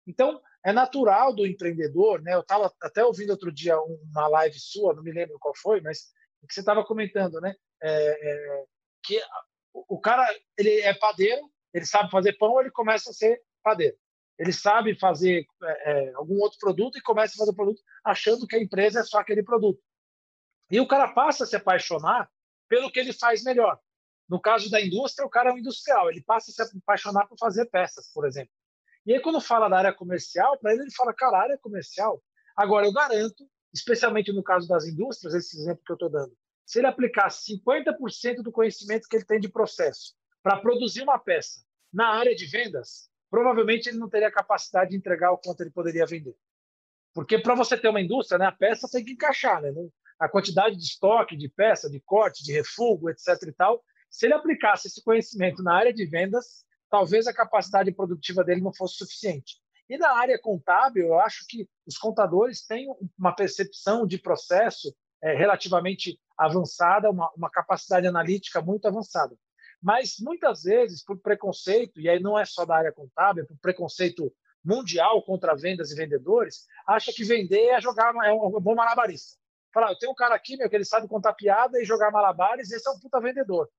Então, 0.08 0.42
é 0.66 0.72
natural 0.72 1.36
do 1.36 1.46
empreendedor, 1.46 2.22
né? 2.22 2.34
Eu 2.34 2.40
estava 2.40 2.74
até 2.82 3.04
ouvindo 3.04 3.32
outro 3.32 3.52
dia 3.52 3.78
uma 3.80 4.28
live 4.28 4.58
sua, 4.58 4.94
não 4.94 5.04
me 5.04 5.12
lembro 5.12 5.38
qual 5.40 5.54
foi, 5.56 5.82
mas 5.82 6.12
que 6.48 6.54
você 6.54 6.62
estava 6.62 6.84
comentando, 6.84 7.40
né? 7.42 7.54
É, 7.82 8.32
é, 8.32 8.64
que 9.04 9.22
o 9.74 10.00
cara 10.00 10.26
ele 10.58 10.80
é 10.82 10.94
padeiro, 10.94 11.42
ele 11.74 11.86
sabe 11.86 12.10
fazer 12.10 12.34
pão, 12.38 12.60
ele 12.60 12.72
começa 12.72 13.10
a 13.10 13.14
ser 13.14 13.42
padeiro. 13.62 13.98
Ele 14.40 14.54
sabe 14.54 14.98
fazer 14.98 15.46
é, 15.64 15.92
é, 15.92 16.14
algum 16.14 16.40
outro 16.40 16.58
produto 16.60 16.98
e 16.98 17.02
começa 17.02 17.34
a 17.36 17.38
fazer 17.38 17.54
produto 17.54 17.82
achando 18.04 18.48
que 18.48 18.56
a 18.56 18.62
empresa 18.62 19.02
é 19.02 19.04
só 19.04 19.20
aquele 19.20 19.44
produto. 19.44 19.82
E 20.72 20.80
o 20.80 20.88
cara 20.88 21.14
passa 21.14 21.44
a 21.44 21.48
se 21.48 21.56
apaixonar 21.56 22.30
pelo 22.70 22.92
que 22.92 23.00
ele 23.00 23.14
faz 23.14 23.44
melhor. 23.44 23.80
No 24.30 24.40
caso 24.40 24.70
da 24.70 24.82
indústria, 24.82 25.26
o 25.26 25.30
cara 25.30 25.50
é 25.50 25.54
um 25.54 25.58
industrial, 25.58 26.10
ele 26.10 26.22
passa 26.22 26.52
a 26.52 26.54
se 26.66 26.78
apaixonar 26.78 27.28
por 27.28 27.38
fazer 27.38 27.66
peças, 27.68 28.12
por 28.14 28.26
exemplo. 28.28 28.54
E 29.08 29.14
aí, 29.14 29.22
quando 29.22 29.40
fala 29.40 29.70
da 29.70 29.78
área 29.78 29.94
comercial, 29.94 30.60
para 30.60 30.74
ele, 30.74 30.82
ele 30.82 30.92
fala, 30.92 31.14
cara, 31.14 31.40
área 31.40 31.58
comercial. 31.58 32.22
Agora, 32.58 32.86
eu 32.86 32.92
garanto, 32.92 33.50
especialmente 33.74 34.34
no 34.34 34.44
caso 34.44 34.68
das 34.68 34.86
indústrias, 34.86 35.34
esse 35.34 35.58
exemplo 35.58 35.82
que 35.86 35.92
eu 35.94 35.96
estou 35.96 36.10
dando, 36.10 36.36
se 36.66 36.80
ele 36.80 36.88
aplicar 36.88 37.30
50% 37.30 38.44
do 38.44 38.52
conhecimento 38.52 39.08
que 39.08 39.16
ele 39.16 39.24
tem 39.24 39.40
de 39.40 39.48
processo 39.48 40.14
para 40.44 40.58
produzir 40.60 41.04
uma 41.04 41.18
peça 41.18 41.62
na 41.92 42.10
área 42.10 42.36
de 42.36 42.46
vendas, 42.48 43.10
provavelmente 43.30 43.88
ele 43.88 43.98
não 43.98 44.10
teria 44.10 44.30
capacidade 44.30 44.90
de 44.90 44.98
entregar 44.98 45.32
o 45.32 45.38
quanto 45.38 45.62
ele 45.62 45.72
poderia 45.72 46.06
vender. 46.06 46.36
Porque 47.14 47.40
para 47.40 47.56
você 47.56 47.78
ter 47.78 47.88
uma 47.88 48.02
indústria, 48.02 48.38
né, 48.38 48.46
a 48.48 48.52
peça 48.52 48.90
tem 48.92 49.06
que 49.06 49.14
encaixar, 49.14 49.62
né? 49.62 49.72
A 50.20 50.28
quantidade 50.28 50.76
de 50.76 50.84
estoque, 50.84 51.38
de 51.38 51.48
peça, 51.48 51.90
de 51.90 52.02
corte, 52.02 52.44
de 52.44 52.52
refugo, 52.52 53.10
etc. 53.10 53.42
e 53.48 53.54
tal. 53.54 53.82
Se 54.10 54.26
ele 54.26 54.34
aplicasse 54.34 54.90
esse 54.90 55.02
conhecimento 55.02 55.64
na 55.64 55.76
área 55.76 55.94
de 55.94 56.06
vendas, 56.06 56.67
talvez 56.90 57.28
a 57.28 57.34
capacidade 57.34 57.92
produtiva 57.92 58.44
dele 58.44 58.62
não 58.62 58.74
fosse 58.74 58.96
suficiente. 58.96 59.56
E 59.90 59.98
na 59.98 60.12
área 60.18 60.38
contábil, 60.40 61.08
eu 61.08 61.20
acho 61.20 61.46
que 61.48 61.68
os 61.86 61.98
contadores 61.98 62.66
têm 62.66 62.88
uma 63.18 63.34
percepção 63.34 64.06
de 64.06 64.18
processo 64.18 64.94
é, 65.22 65.34
relativamente 65.34 66.20
avançada, 66.38 67.10
uma, 67.10 67.32
uma 67.36 67.50
capacidade 67.50 68.06
analítica 68.06 68.62
muito 68.62 68.88
avançada. 68.88 69.36
Mas 69.82 70.16
muitas 70.20 70.64
vezes, 70.64 71.04
por 71.04 71.20
preconceito, 71.20 72.00
e 72.00 72.10
aí 72.10 72.20
não 72.20 72.38
é 72.38 72.46
só 72.46 72.66
da 72.66 72.76
área 72.76 72.92
contábil, 72.92 73.44
é 73.44 73.48
por 73.48 73.58
preconceito 73.60 74.32
mundial 74.64 75.24
contra 75.24 75.56
vendas 75.56 75.92
e 75.92 75.96
vendedores, 75.96 76.66
acha 76.86 77.14
que 77.14 77.24
vender 77.24 77.68
é 77.68 77.80
jogar 77.80 78.14
é 78.26 78.34
um 78.34 78.60
bom 78.60 78.76
malabarista. 78.76 79.38
Fala, 79.74 79.92
eu 79.92 79.98
tenho 79.98 80.12
um 80.12 80.16
cara 80.16 80.36
aqui, 80.36 80.58
meu, 80.58 80.70
que 80.70 80.76
ele 80.76 80.86
sabe 80.86 81.08
contar 81.08 81.34
piada 81.34 81.80
e 81.80 81.86
jogar 81.86 82.12
malabares, 82.12 82.72
esse 82.72 82.88
é 82.88 82.92
um 82.92 83.00
puta 83.00 83.22
vendedor. 83.22 83.70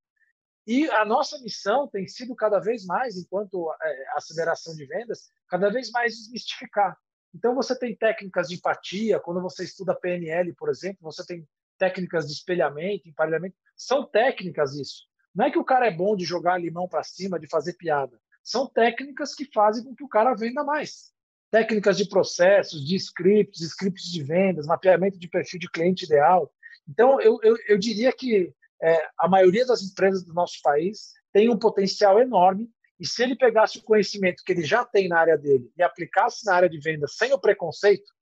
E 0.68 0.86
a 0.90 1.02
nossa 1.02 1.38
missão 1.38 1.88
tem 1.88 2.06
sido 2.06 2.36
cada 2.36 2.58
vez 2.58 2.84
mais, 2.84 3.16
enquanto 3.16 3.74
é, 3.82 4.04
aceleração 4.18 4.74
de 4.76 4.84
vendas, 4.84 5.30
cada 5.48 5.70
vez 5.70 5.90
mais 5.90 6.14
desmistificar. 6.14 6.94
Então, 7.34 7.54
você 7.54 7.74
tem 7.74 7.96
técnicas 7.96 8.48
de 8.48 8.56
empatia, 8.56 9.18
quando 9.18 9.40
você 9.40 9.64
estuda 9.64 9.98
PNL, 9.98 10.52
por 10.52 10.68
exemplo, 10.68 10.98
você 11.00 11.24
tem 11.24 11.48
técnicas 11.78 12.26
de 12.26 12.34
espelhamento, 12.34 13.08
emparelhamento. 13.08 13.56
São 13.74 14.06
técnicas 14.06 14.74
isso. 14.74 15.04
Não 15.34 15.46
é 15.46 15.50
que 15.50 15.58
o 15.58 15.64
cara 15.64 15.86
é 15.86 15.90
bom 15.90 16.14
de 16.14 16.26
jogar 16.26 16.60
limão 16.60 16.86
para 16.86 17.02
cima, 17.02 17.40
de 17.40 17.48
fazer 17.48 17.72
piada. 17.72 18.20
São 18.44 18.68
técnicas 18.68 19.34
que 19.34 19.46
fazem 19.50 19.82
com 19.82 19.94
que 19.94 20.04
o 20.04 20.08
cara 20.08 20.34
venda 20.34 20.62
mais. 20.62 21.14
Técnicas 21.50 21.96
de 21.96 22.06
processos, 22.06 22.86
de 22.86 22.94
scripts, 22.94 23.62
scripts 23.62 24.12
de 24.12 24.22
vendas, 24.22 24.66
mapeamento 24.66 25.18
de 25.18 25.28
perfil 25.28 25.60
de 25.60 25.70
cliente 25.70 26.04
ideal. 26.04 26.52
Então, 26.86 27.18
eu, 27.22 27.38
eu, 27.42 27.56
eu 27.66 27.78
diria 27.78 28.12
que 28.12 28.52
é, 28.82 29.08
a 29.18 29.28
maioria 29.28 29.66
das 29.66 29.82
empresas 29.82 30.24
do 30.24 30.32
nosso 30.32 30.60
país 30.62 31.12
tem 31.32 31.48
um 31.48 31.58
potencial 31.58 32.20
enorme 32.20 32.70
e 32.98 33.06
se 33.06 33.22
ele 33.22 33.36
pegasse 33.36 33.78
o 33.78 33.82
conhecimento 33.82 34.42
que 34.44 34.52
ele 34.52 34.64
já 34.64 34.84
tem 34.84 35.08
na 35.08 35.20
área 35.20 35.38
dele 35.38 35.70
e 35.76 35.82
aplicasse 35.82 36.44
na 36.44 36.54
área 36.54 36.68
de 36.68 36.78
venda 36.78 37.06
sem 37.06 37.32
o 37.32 37.38
preconceito, 37.38 38.12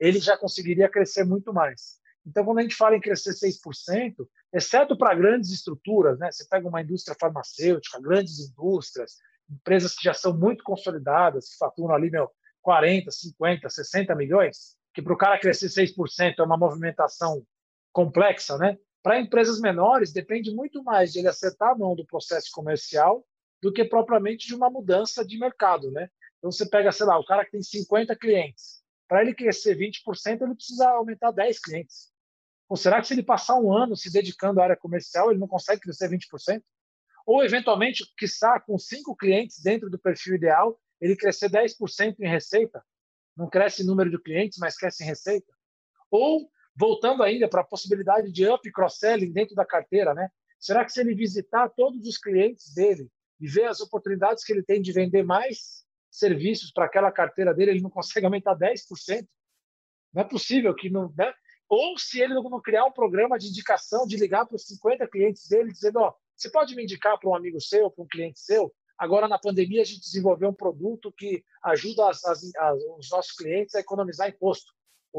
ele 0.00 0.18
já 0.18 0.36
conseguiria 0.36 0.88
crescer 0.88 1.24
muito 1.24 1.52
mais. 1.52 1.98
Então, 2.26 2.44
quando 2.44 2.58
a 2.58 2.62
gente 2.62 2.74
fala 2.74 2.96
em 2.96 3.00
crescer 3.00 3.32
6%, 3.32 4.14
exceto 4.52 4.96
para 4.96 5.14
grandes 5.14 5.50
estruturas, 5.50 6.18
né? 6.18 6.32
você 6.32 6.46
pega 6.48 6.66
uma 6.66 6.80
indústria 6.80 7.16
farmacêutica, 7.20 8.00
grandes 8.00 8.40
indústrias, 8.40 9.16
empresas 9.50 9.94
que 9.94 10.04
já 10.04 10.14
são 10.14 10.34
muito 10.34 10.64
consolidadas, 10.64 11.50
que 11.50 11.58
faturam 11.58 11.94
ali 11.94 12.10
meu, 12.10 12.30
40, 12.62 13.10
50, 13.10 13.68
60 13.68 14.14
milhões, 14.14 14.76
que 14.94 15.02
para 15.02 15.12
o 15.12 15.18
cara 15.18 15.38
crescer 15.38 15.66
6% 15.66 16.34
é 16.38 16.42
uma 16.42 16.56
movimentação 16.56 17.46
complexa, 17.92 18.56
né? 18.56 18.78
Para 19.04 19.20
empresas 19.20 19.60
menores, 19.60 20.14
depende 20.14 20.50
muito 20.50 20.82
mais 20.82 21.12
de 21.12 21.18
ele 21.18 21.28
acertar 21.28 21.72
a 21.72 21.76
mão 21.76 21.94
do 21.94 22.06
processo 22.06 22.50
comercial 22.50 23.22
do 23.60 23.70
que 23.70 23.84
propriamente 23.84 24.46
de 24.46 24.54
uma 24.54 24.70
mudança 24.70 25.22
de 25.22 25.38
mercado, 25.38 25.90
né? 25.90 26.08
Então 26.38 26.50
você 26.50 26.64
pega, 26.64 26.90
sei 26.90 27.04
lá, 27.04 27.18
o 27.18 27.24
cara 27.24 27.44
que 27.44 27.50
tem 27.50 27.62
50 27.62 28.16
clientes, 28.16 28.82
para 29.06 29.20
ele 29.20 29.34
crescer 29.34 29.76
20%, 29.76 30.40
ele 30.40 30.54
precisa 30.54 30.88
aumentar 30.88 31.32
10 31.32 31.58
clientes. 31.58 32.10
Ou 32.66 32.78
será 32.78 32.98
que 32.98 33.06
se 33.06 33.12
ele 33.12 33.22
passar 33.22 33.60
um 33.60 33.70
ano 33.70 33.94
se 33.94 34.10
dedicando 34.10 34.58
à 34.58 34.64
área 34.64 34.76
comercial, 34.76 35.30
ele 35.30 35.38
não 35.38 35.48
consegue 35.48 35.82
crescer 35.82 36.08
20%? 36.08 36.62
Ou, 37.26 37.44
eventualmente, 37.44 38.10
quiçá, 38.16 38.58
com 38.58 38.78
cinco 38.78 39.14
clientes 39.14 39.60
dentro 39.60 39.90
do 39.90 39.98
perfil 39.98 40.36
ideal, 40.36 40.80
ele 40.98 41.14
crescer 41.14 41.50
10% 41.50 42.20
em 42.20 42.28
receita? 42.28 42.82
Não 43.36 43.50
cresce 43.50 43.82
em 43.82 43.86
número 43.86 44.10
de 44.10 44.18
clientes, 44.18 44.56
mas 44.58 44.78
cresce 44.78 45.04
em 45.04 45.06
receita? 45.06 45.52
Ou 46.10 46.50
voltando 46.76 47.22
ainda 47.22 47.48
para 47.48 47.60
a 47.60 47.66
possibilidade 47.66 48.32
de 48.32 48.48
up 48.48 48.70
cross-selling 48.72 49.32
dentro 49.32 49.54
da 49.54 49.64
carteira, 49.64 50.12
né? 50.12 50.28
Será 50.58 50.84
que 50.84 50.92
se 50.92 51.00
ele 51.00 51.14
visitar 51.14 51.68
todos 51.70 52.06
os 52.06 52.18
clientes 52.18 52.72
dele 52.72 53.08
e 53.40 53.46
ver 53.46 53.64
as 53.64 53.80
oportunidades 53.80 54.44
que 54.44 54.52
ele 54.52 54.62
tem 54.62 54.80
de 54.80 54.92
vender 54.92 55.22
mais 55.22 55.84
serviços 56.10 56.72
para 56.72 56.86
aquela 56.86 57.12
carteira 57.12 57.52
dele, 57.52 57.72
ele 57.72 57.82
não 57.82 57.90
consegue 57.90 58.26
aumentar 58.26 58.56
10%? 58.56 59.26
Não 60.12 60.22
é 60.22 60.24
possível 60.24 60.74
que 60.74 60.88
não. 60.88 61.12
Né? 61.16 61.32
Ou 61.68 61.98
se 61.98 62.20
ele 62.20 62.34
não 62.34 62.60
criar 62.60 62.84
um 62.86 62.92
programa 62.92 63.38
de 63.38 63.48
indicação, 63.48 64.06
de 64.06 64.16
ligar 64.16 64.46
para 64.46 64.56
os 64.56 64.66
50 64.66 65.06
clientes 65.08 65.48
dele, 65.48 65.72
dizendo: 65.72 65.98
Ó, 65.98 66.14
você 66.36 66.50
pode 66.50 66.74
me 66.74 66.84
indicar 66.84 67.18
para 67.18 67.28
um 67.28 67.34
amigo 67.34 67.60
seu, 67.60 67.90
para 67.90 68.04
um 68.04 68.08
cliente 68.08 68.40
seu? 68.40 68.72
Agora, 68.96 69.26
na 69.26 69.38
pandemia, 69.38 69.82
a 69.82 69.84
gente 69.84 70.00
desenvolveu 70.00 70.48
um 70.48 70.54
produto 70.54 71.12
que 71.12 71.44
ajuda 71.64 72.08
as, 72.08 72.24
as, 72.24 72.54
as, 72.54 72.82
os 72.96 73.10
nossos 73.10 73.32
clientes 73.32 73.74
a 73.74 73.80
economizar 73.80 74.28
imposto 74.28 74.72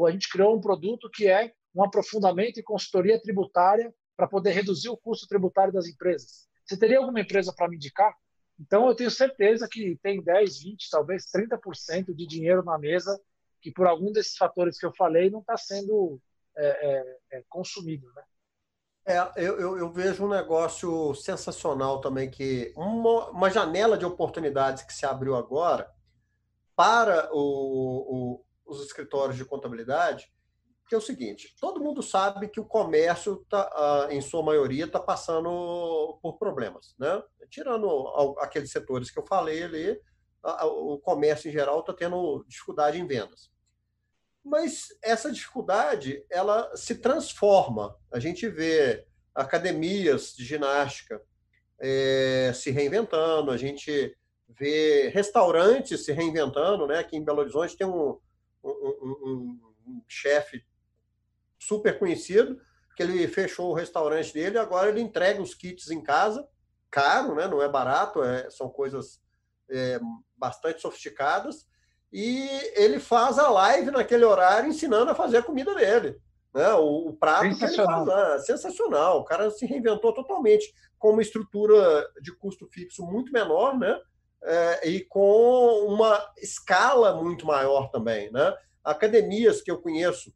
a 0.04 0.10
gente 0.10 0.28
criou 0.28 0.56
um 0.56 0.60
produto 0.60 1.08
que 1.08 1.28
é 1.28 1.52
um 1.74 1.84
aprofundamento 1.84 2.58
e 2.58 2.62
consultoria 2.62 3.20
tributária 3.20 3.94
para 4.16 4.26
poder 4.26 4.50
reduzir 4.50 4.88
o 4.88 4.96
custo 4.96 5.28
tributário 5.28 5.72
das 5.72 5.86
empresas. 5.86 6.48
Você 6.64 6.76
teria 6.76 6.98
alguma 6.98 7.20
empresa 7.20 7.52
para 7.54 7.68
me 7.68 7.76
indicar? 7.76 8.12
Então, 8.58 8.88
eu 8.88 8.94
tenho 8.94 9.10
certeza 9.10 9.68
que 9.70 9.98
tem 10.02 10.22
10, 10.22 10.62
20, 10.62 10.90
talvez 10.90 11.24
30% 11.26 12.14
de 12.14 12.26
dinheiro 12.26 12.64
na 12.64 12.78
mesa 12.78 13.20
que, 13.60 13.70
por 13.70 13.86
algum 13.86 14.10
desses 14.10 14.36
fatores 14.36 14.78
que 14.78 14.86
eu 14.86 14.94
falei, 14.94 15.30
não 15.30 15.40
está 15.40 15.56
sendo 15.56 16.20
é, 16.56 16.66
é, 16.66 17.18
é, 17.38 17.44
consumido. 17.48 18.10
Né? 18.14 18.22
É, 19.06 19.18
eu, 19.36 19.60
eu, 19.60 19.78
eu, 19.78 19.92
vejo 19.92 20.24
um 20.24 20.28
negócio 20.28 21.14
sensacional 21.14 22.00
também, 22.00 22.30
que 22.30 22.72
uma, 22.74 23.30
uma, 23.30 23.50
janela 23.50 23.98
de 23.98 24.04
oportunidades 24.04 24.82
que 24.82 24.92
se 24.92 25.04
abriu 25.04 25.36
agora 25.36 25.92
para 26.74 27.28
o, 27.32 27.38
o, 27.38 28.44
os 28.66 28.84
escritórios 28.84 29.36
de 29.36 29.44
contabilidade, 29.44 30.30
que 30.88 30.94
é 30.94 30.98
o 30.98 31.02
seguinte: 31.02 31.54
todo 31.60 31.82
mundo 31.82 32.02
sabe 32.02 32.48
que 32.48 32.60
o 32.60 32.64
comércio, 32.64 33.44
tá, 33.48 34.08
em 34.10 34.20
sua 34.20 34.42
maioria, 34.42 34.84
está 34.84 35.00
passando 35.00 36.18
por 36.22 36.38
problemas. 36.38 36.94
Né? 36.98 37.22
Tirando 37.48 38.36
aqueles 38.40 38.70
setores 38.70 39.10
que 39.10 39.18
eu 39.18 39.26
falei 39.26 39.62
ali, 39.62 40.00
o 40.62 40.98
comércio 40.98 41.48
em 41.48 41.52
geral 41.52 41.80
está 41.80 41.92
tendo 41.92 42.44
dificuldade 42.48 43.00
em 43.00 43.06
vendas 43.06 43.50
mas 44.46 44.96
essa 45.02 45.30
dificuldade 45.30 46.24
ela 46.30 46.70
se 46.76 46.94
transforma. 46.94 47.96
A 48.12 48.20
gente 48.20 48.48
vê 48.48 49.04
academias 49.34 50.34
de 50.36 50.44
ginástica 50.44 51.20
é, 51.80 52.52
se 52.54 52.70
reinventando, 52.70 53.50
a 53.50 53.56
gente 53.56 54.16
vê 54.48 55.08
restaurantes 55.08 56.04
se 56.04 56.12
reinventando, 56.12 56.86
né? 56.86 57.00
Aqui 57.00 57.16
em 57.16 57.24
Belo 57.24 57.40
Horizonte 57.40 57.76
tem 57.76 57.86
um, 57.86 58.16
um, 58.62 58.70
um, 59.24 59.60
um 59.86 60.02
chefe 60.08 60.64
super 61.58 61.98
conhecido 61.98 62.60
que 62.96 63.02
ele 63.02 63.28
fechou 63.28 63.70
o 63.70 63.74
restaurante 63.74 64.32
dele 64.32 64.58
agora 64.58 64.88
ele 64.88 65.00
entrega 65.00 65.42
os 65.42 65.54
kits 65.54 65.90
em 65.90 66.02
casa, 66.02 66.48
caro, 66.90 67.34
né? 67.34 67.46
Não 67.46 67.60
é 67.60 67.68
barato, 67.68 68.22
é, 68.22 68.48
são 68.50 68.70
coisas 68.70 69.20
é, 69.68 70.00
bastante 70.36 70.80
sofisticadas 70.80 71.66
e 72.10 72.48
ele 72.74 72.98
faz 72.98 73.38
a 73.38 73.50
live 73.50 73.90
naquele 73.90 74.24
horário 74.24 74.70
ensinando 74.70 75.10
a 75.10 75.14
fazer 75.14 75.38
a 75.38 75.42
comida 75.42 75.74
dele. 75.74 76.18
Né? 76.54 76.72
O, 76.74 77.08
o 77.08 77.12
prato 77.12 77.54
que 77.54 77.64
ele 77.64 77.76
faz 77.76 78.06
lá, 78.06 78.38
sensacional. 78.38 79.20
O 79.20 79.24
cara 79.24 79.50
se 79.50 79.66
reinventou 79.66 80.14
totalmente 80.14 80.72
com 80.98 81.10
uma 81.10 81.20
estrutura 81.20 82.08
de 82.22 82.34
custo 82.34 82.66
fixo 82.68 83.04
muito 83.04 83.30
menor, 83.30 83.78
né? 83.78 84.00
É, 84.42 84.88
e 84.88 85.00
com 85.00 85.86
uma 85.88 86.24
escala 86.38 87.14
muito 87.20 87.46
maior 87.46 87.90
também, 87.90 88.30
né? 88.30 88.54
Academias 88.84 89.60
que 89.60 89.70
eu 89.70 89.80
conheço 89.80 90.32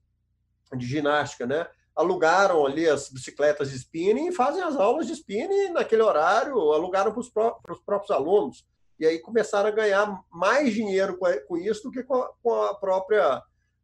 de 0.76 0.86
ginástica, 0.86 1.46
né? 1.46 1.66
Alugaram 1.94 2.66
ali 2.66 2.88
as 2.88 3.08
bicicletas 3.08 3.70
de 3.70 3.76
spinning 3.76 4.28
e 4.28 4.34
fazem 4.34 4.62
as 4.62 4.76
aulas 4.76 5.06
de 5.06 5.12
spinning 5.12 5.70
naquele 5.70 6.02
horário, 6.02 6.72
alugaram 6.72 7.12
para 7.12 7.20
os 7.20 7.28
pró 7.28 7.60
próprios 7.84 8.10
alunos 8.10 8.64
e 9.00 9.06
aí 9.06 9.18
começaram 9.18 9.68
a 9.70 9.72
ganhar 9.72 10.20
mais 10.30 10.74
dinheiro 10.74 11.18
com 11.46 11.56
isso 11.56 11.84
do 11.84 11.90
que 11.90 12.02
com 12.02 12.16
a, 12.16 12.32
com 12.42 12.62
a 12.62 12.74
própria 12.74 13.42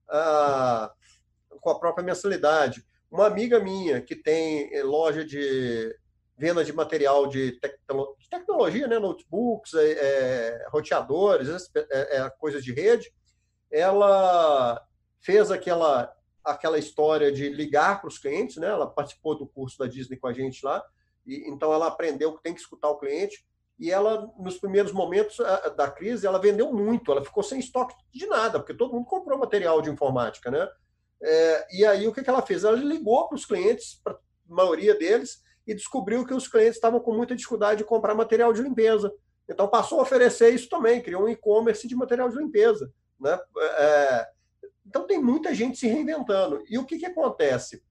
a, 0.09 0.93
com 1.61 1.71
a 1.71 1.79
própria 1.79 2.05
mensalidade. 2.05 2.85
Uma 3.11 3.27
amiga 3.27 3.59
minha 3.59 4.03
que 4.03 4.15
tem 4.15 4.71
loja 4.83 5.25
de 5.25 5.97
venda 6.37 6.65
de 6.65 6.73
material 6.73 7.27
de, 7.27 7.53
de 7.53 8.29
tecnologia, 8.31 8.87
né, 8.87 8.99
notebooks, 8.99 9.75
é, 9.75 9.93
é, 9.93 10.67
roteadores, 10.71 11.49
é, 11.75 12.19
é, 12.19 12.31
coisas 12.39 12.63
de 12.63 12.73
rede, 12.73 13.13
ela 13.71 14.81
fez 15.21 15.51
aquela 15.51 16.13
aquela 16.45 16.79
história 16.79 17.33
de 17.33 17.49
ligar 17.49 18.01
para 18.01 18.07
os 18.07 18.19
clientes, 18.19 18.57
né? 18.59 18.69
Ela 18.69 18.87
participou 18.87 19.37
do 19.37 19.49
curso 19.49 19.77
da 19.79 19.89
Disney 19.89 20.17
com 20.17 20.29
a 20.29 20.33
gente 20.33 20.65
lá, 20.65 20.81
e 21.27 21.51
então 21.51 21.73
ela 21.73 21.89
aprendeu 21.89 22.37
que 22.37 22.43
tem 22.43 22.55
que 22.55 22.61
escutar 22.61 22.89
o 22.89 22.99
cliente 22.99 23.45
e 23.79 23.91
ela, 23.91 24.33
nos 24.39 24.57
primeiros 24.57 24.93
momentos 24.93 25.37
da 25.77 25.91
crise, 25.91 26.27
ela 26.27 26.39
vendeu 26.39 26.73
muito, 26.73 27.11
ela 27.11 27.25
ficou 27.25 27.43
sem 27.43 27.59
estoque 27.59 27.95
de 28.13 28.27
nada, 28.27 28.59
porque 28.59 28.73
todo 28.73 28.95
mundo 28.95 29.07
comprou 29.07 29.39
material 29.39 29.83
de 29.83 29.91
informática, 29.91 30.51
né? 30.51 30.69
É, 31.21 31.67
e 31.79 31.85
aí 31.85 32.07
o 32.07 32.13
que, 32.13 32.23
que 32.23 32.31
ela 32.31 32.43
fez? 32.43 32.65
Ela 32.65 32.77
ligou 32.77 33.29
para 33.29 33.37
os 33.37 33.45
clientes, 33.45 34.01
para 34.03 34.15
a 34.15 34.19
maioria 34.47 34.97
deles, 34.97 35.43
e 35.67 35.75
descobriu 35.75 36.25
que 36.25 36.35
os 36.35 36.49
clientes 36.49 36.77
estavam 36.77 37.01
com 37.01 37.13
muita 37.13 37.35
dificuldade 37.35 37.79
de 37.79 37.85
comprar 37.85 38.15
material 38.15 38.53
de 38.53 38.63
limpeza. 38.63 39.13
Então 39.49 39.69
passou 39.69 39.99
a 39.99 40.03
oferecer 40.03 40.51
isso 40.55 40.69
também, 40.69 41.03
criou 41.03 41.25
um 41.25 41.29
e-commerce 41.29 41.87
de 41.87 41.97
material 41.97 42.29
de 42.29 42.37
limpeza. 42.37 42.93
Né? 43.19 43.39
É, 43.79 44.29
então 44.87 45.07
tem 45.07 45.23
muita 45.23 45.55
gente 45.55 45.79
se 45.79 45.87
reinventando. 45.87 46.63
E 46.69 46.79
o 46.79 46.85
que, 46.85 46.99
que 46.99 47.07
acontece? 47.07 47.83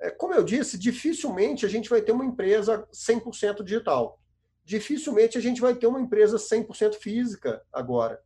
É, 0.00 0.10
como 0.10 0.34
eu 0.34 0.44
disse, 0.44 0.78
dificilmente 0.78 1.64
a 1.64 1.68
gente 1.68 1.88
vai 1.88 2.02
ter 2.02 2.12
uma 2.12 2.24
empresa 2.24 2.86
100% 2.92 3.62
digital 3.62 4.18
dificilmente 4.64 5.36
a 5.36 5.40
gente 5.40 5.60
vai 5.60 5.74
ter 5.74 5.86
uma 5.86 6.00
empresa 6.00 6.38
100% 6.38 6.94
física 6.94 7.62
agora. 7.72 8.20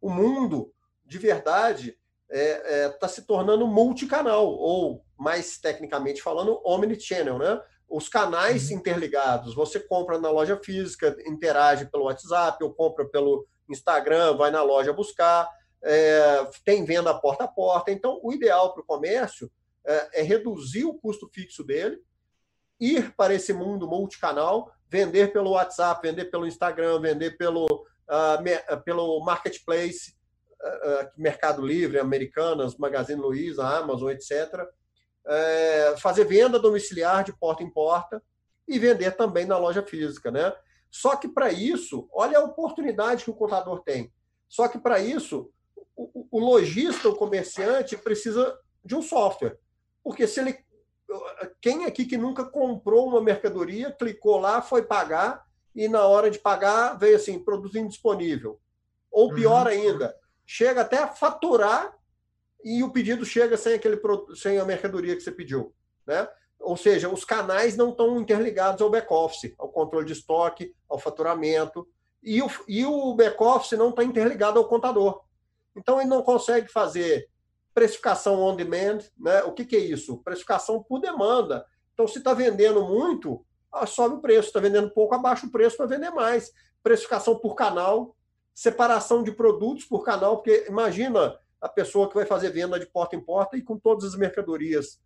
O 0.00 0.10
mundo, 0.10 0.72
de 1.04 1.18
verdade, 1.18 1.97
está 2.30 2.38
é, 2.38 2.84
é, 2.84 2.88
tá 2.90 3.08
se 3.08 3.22
tornando 3.22 3.66
multicanal, 3.66 4.46
ou, 4.46 5.04
mais 5.16 5.58
tecnicamente 5.58 6.22
falando, 6.22 6.60
omnichannel, 6.64 7.38
né? 7.38 7.60
Os 7.88 8.08
canais 8.08 8.70
uhum. 8.70 8.76
interligados. 8.76 9.54
Você 9.54 9.80
compra 9.80 10.18
na 10.18 10.30
loja 10.30 10.60
física, 10.62 11.16
interage 11.26 11.86
pelo 11.86 12.04
WhatsApp, 12.04 12.62
ou 12.62 12.72
compra 12.72 13.06
pelo 13.06 13.46
Instagram, 13.68 14.36
vai 14.36 14.50
na 14.50 14.62
loja 14.62 14.92
buscar, 14.92 15.48
é, 15.82 16.48
tem 16.64 16.84
venda 16.84 17.14
porta 17.14 17.44
a 17.44 17.48
porta. 17.48 17.90
Então, 17.90 18.20
o 18.22 18.32
ideal 18.32 18.72
para 18.74 18.82
o 18.82 18.86
comércio 18.86 19.50
é, 19.86 20.20
é 20.20 20.22
reduzir 20.22 20.84
o 20.84 20.94
custo 20.94 21.30
fixo 21.32 21.64
dele, 21.64 21.98
ir 22.78 23.14
para 23.16 23.34
esse 23.34 23.52
mundo 23.52 23.88
multicanal, 23.88 24.70
vender 24.88 25.32
pelo 25.32 25.52
WhatsApp, 25.52 26.06
vender 26.06 26.26
pelo 26.26 26.46
Instagram, 26.46 27.00
vender 27.00 27.36
pelo, 27.36 27.64
uh, 27.66 28.42
me, 28.42 28.56
pelo 28.84 29.18
Marketplace, 29.20 30.14
Mercado 31.16 31.64
Livre, 31.64 31.98
Americanas, 31.98 32.76
Magazine 32.76 33.20
Luiza, 33.20 33.66
Amazon, 33.66 34.10
etc. 34.10 34.66
É, 35.26 35.94
fazer 35.98 36.24
venda 36.24 36.58
domiciliar 36.58 37.22
de 37.24 37.32
porta 37.32 37.62
em 37.62 37.70
porta 37.70 38.22
e 38.66 38.78
vender 38.78 39.16
também 39.16 39.46
na 39.46 39.56
loja 39.56 39.82
física. 39.82 40.30
Né? 40.30 40.52
Só 40.90 41.16
que 41.16 41.28
para 41.28 41.50
isso, 41.52 42.08
olha 42.12 42.38
a 42.38 42.44
oportunidade 42.44 43.24
que 43.24 43.30
o 43.30 43.34
contador 43.34 43.82
tem. 43.82 44.12
Só 44.48 44.66
que 44.68 44.78
para 44.78 44.98
isso, 44.98 45.50
o, 45.94 46.26
o 46.30 46.38
lojista, 46.38 47.08
o 47.08 47.16
comerciante, 47.16 47.96
precisa 47.96 48.58
de 48.84 48.94
um 48.94 49.02
software. 49.02 49.58
Porque 50.02 50.26
se 50.26 50.40
ele 50.40 50.58
quem 51.60 51.84
aqui 51.84 52.04
que 52.04 52.16
nunca 52.16 52.44
comprou 52.44 53.08
uma 53.08 53.20
mercadoria, 53.20 53.90
clicou 53.90 54.38
lá, 54.38 54.60
foi 54.60 54.82
pagar 54.82 55.44
e 55.74 55.88
na 55.88 56.06
hora 56.06 56.30
de 56.30 56.38
pagar 56.38 56.98
veio 56.98 57.16
assim, 57.16 57.38
produto 57.38 57.78
indisponível. 57.78 58.60
Ou 59.10 59.32
pior 59.32 59.66
uhum. 59.66 59.72
ainda, 59.72 60.14
chega 60.50 60.80
até 60.80 60.96
a 60.96 61.08
faturar 61.08 61.94
e 62.64 62.82
o 62.82 62.90
pedido 62.90 63.22
chega 63.22 63.54
sem 63.58 63.74
aquele 63.74 64.00
sem 64.34 64.58
a 64.58 64.64
mercadoria 64.64 65.14
que 65.14 65.20
você 65.20 65.30
pediu, 65.30 65.74
né? 66.06 66.26
Ou 66.58 66.74
seja, 66.74 67.08
os 67.08 67.22
canais 67.22 67.76
não 67.76 67.90
estão 67.90 68.18
interligados 68.18 68.80
ao 68.80 68.90
back-office, 68.90 69.54
ao 69.58 69.68
controle 69.68 70.06
de 70.06 70.14
estoque, 70.14 70.74
ao 70.88 70.98
faturamento, 70.98 71.86
e 72.22 72.42
o, 72.42 72.50
e 72.66 72.84
o 72.84 73.14
back-office 73.14 73.78
não 73.78 73.90
está 73.90 74.02
interligado 74.02 74.58
ao 74.58 74.66
contador. 74.66 75.22
Então, 75.76 76.00
ele 76.00 76.08
não 76.08 76.22
consegue 76.22 76.72
fazer 76.72 77.28
precificação 77.72 78.40
on 78.40 78.56
demand, 78.56 79.00
né? 79.16 79.42
O 79.44 79.52
que, 79.52 79.64
que 79.64 79.76
é 79.76 79.80
isso? 79.80 80.16
Precificação 80.24 80.82
por 80.82 80.98
demanda. 80.98 81.64
Então, 81.92 82.08
se 82.08 82.18
está 82.18 82.32
vendendo 82.32 82.84
muito, 82.84 83.44
ah, 83.70 83.86
sobe 83.86 84.16
o 84.16 84.20
preço. 84.20 84.48
Está 84.48 84.58
vendendo 84.58 84.90
pouco, 84.90 85.14
abaixa 85.14 85.46
o 85.46 85.52
preço 85.52 85.76
para 85.76 85.86
vender 85.86 86.10
mais. 86.10 86.50
Precificação 86.82 87.38
por 87.38 87.54
canal, 87.54 88.16
separação 88.58 89.22
de 89.22 89.30
produtos 89.30 89.84
por 89.84 90.02
canal, 90.02 90.38
porque 90.38 90.66
imagina 90.68 91.38
a 91.60 91.68
pessoa 91.68 92.08
que 92.08 92.16
vai 92.16 92.26
fazer 92.26 92.50
venda 92.50 92.76
de 92.76 92.86
porta 92.86 93.14
em 93.14 93.20
porta 93.20 93.56
e 93.56 93.62
com 93.62 93.78
todas 93.78 94.02
as 94.02 94.16
mercadorias 94.16 95.00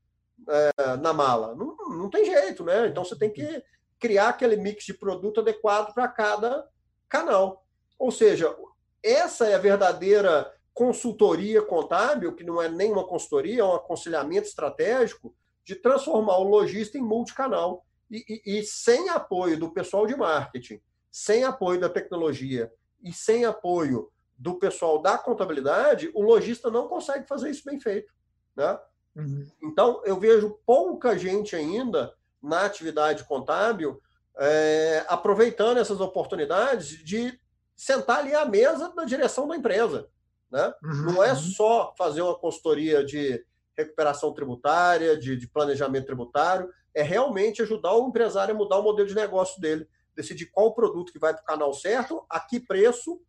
é, 0.49 0.97
na 0.97 1.13
mala. 1.13 1.55
Não, 1.55 1.77
não 1.91 2.09
tem 2.09 2.25
jeito, 2.25 2.65
né? 2.65 2.87
Então 2.87 3.05
você 3.05 3.15
tem 3.15 3.31
que 3.31 3.63
criar 4.01 4.31
aquele 4.31 4.57
mix 4.57 4.85
de 4.85 4.95
produto 4.95 5.41
adequado 5.41 5.93
para 5.93 6.09
cada 6.09 6.67
canal. 7.11 7.67
Ou 7.99 8.11
seja, 8.11 8.57
essa 9.03 9.47
é 9.47 9.55
a 9.55 9.59
verdadeira 9.59 10.51
consultoria 10.73 11.61
contábil, 11.61 12.35
que 12.35 12.45
não 12.45 12.61
é 12.61 12.71
nem 12.71 12.91
uma 12.91 13.07
consultoria, 13.07 13.61
é 13.61 13.65
um 13.65 13.75
aconselhamento 13.75 14.49
estratégico, 14.49 15.37
de 15.63 15.77
transformar 15.77 16.39
o 16.39 16.49
lojista 16.49 16.97
em 16.97 17.03
multicanal. 17.03 17.85
E, 18.11 18.25
e, 18.47 18.61
e, 18.61 18.65
sem 18.65 19.11
apoio 19.11 19.59
do 19.59 19.71
pessoal 19.71 20.07
de 20.07 20.17
marketing, 20.17 20.81
sem 21.11 21.45
apoio 21.45 21.79
da 21.79 21.91
tecnologia 21.91 22.73
e 23.03 23.13
sem 23.13 23.45
apoio 23.45 24.11
do 24.39 24.59
pessoal 24.59 25.01
da 25.01 25.17
contabilidade, 25.17 26.11
o 26.15 26.23
lojista 26.23 26.71
não 26.71 26.89
consegue 26.89 27.27
fazer 27.27 27.51
isso 27.51 27.65
bem 27.65 27.81
feito. 27.81 28.13
Né? 28.57 28.79
Uhum. 29.17 29.47
Então, 29.63 30.03
eu 30.05 30.19
vejo 30.19 30.59
pouca 30.67 31.17
gente 31.19 31.55
ainda 31.55 32.13
na 32.43 32.65
atividade 32.65 33.25
contábil 33.25 34.01
é, 34.39 35.05
aproveitando 35.09 35.79
essas 35.79 36.01
oportunidades 36.01 36.89
de 37.05 37.39
sentar 37.77 38.19
ali 38.19 38.35
à 38.35 38.45
mesa 38.45 38.93
da 38.95 39.05
direção 39.05 39.47
da 39.47 39.57
empresa. 39.57 40.09
Né? 40.51 40.73
Uhum. 40.83 41.13
Não 41.13 41.25
é 41.25 41.31
uhum. 41.31 41.37
só 41.37 41.95
fazer 41.97 42.23
uma 42.23 42.39
consultoria 42.39 43.05
de 43.05 43.45
recuperação 43.77 44.33
tributária, 44.33 45.17
de, 45.17 45.37
de, 45.37 45.49
planejamento 45.49 46.07
tributário, 46.07 46.69
é 46.95 47.03
realmente 47.03 47.63
ajudar 47.63 47.95
o 47.95 48.09
empresário 48.09 48.55
a 48.55 48.59
mudar 48.59 48.79
o 48.79 48.83
modelo 48.83 49.09
de 49.09 49.15
negócio 49.15 49.61
dele, 49.61 49.89
decidir 50.15 50.47
qual 50.47 50.69
o 50.69 50.75
produto 50.75 51.13
que 51.13 51.19
vai 51.19 51.33
para 51.33 51.43
o 51.43 51.47
canal 51.47 51.73
certo, 51.75 52.25
a 52.29 52.41
que 52.41 52.61
preço, 52.61 53.21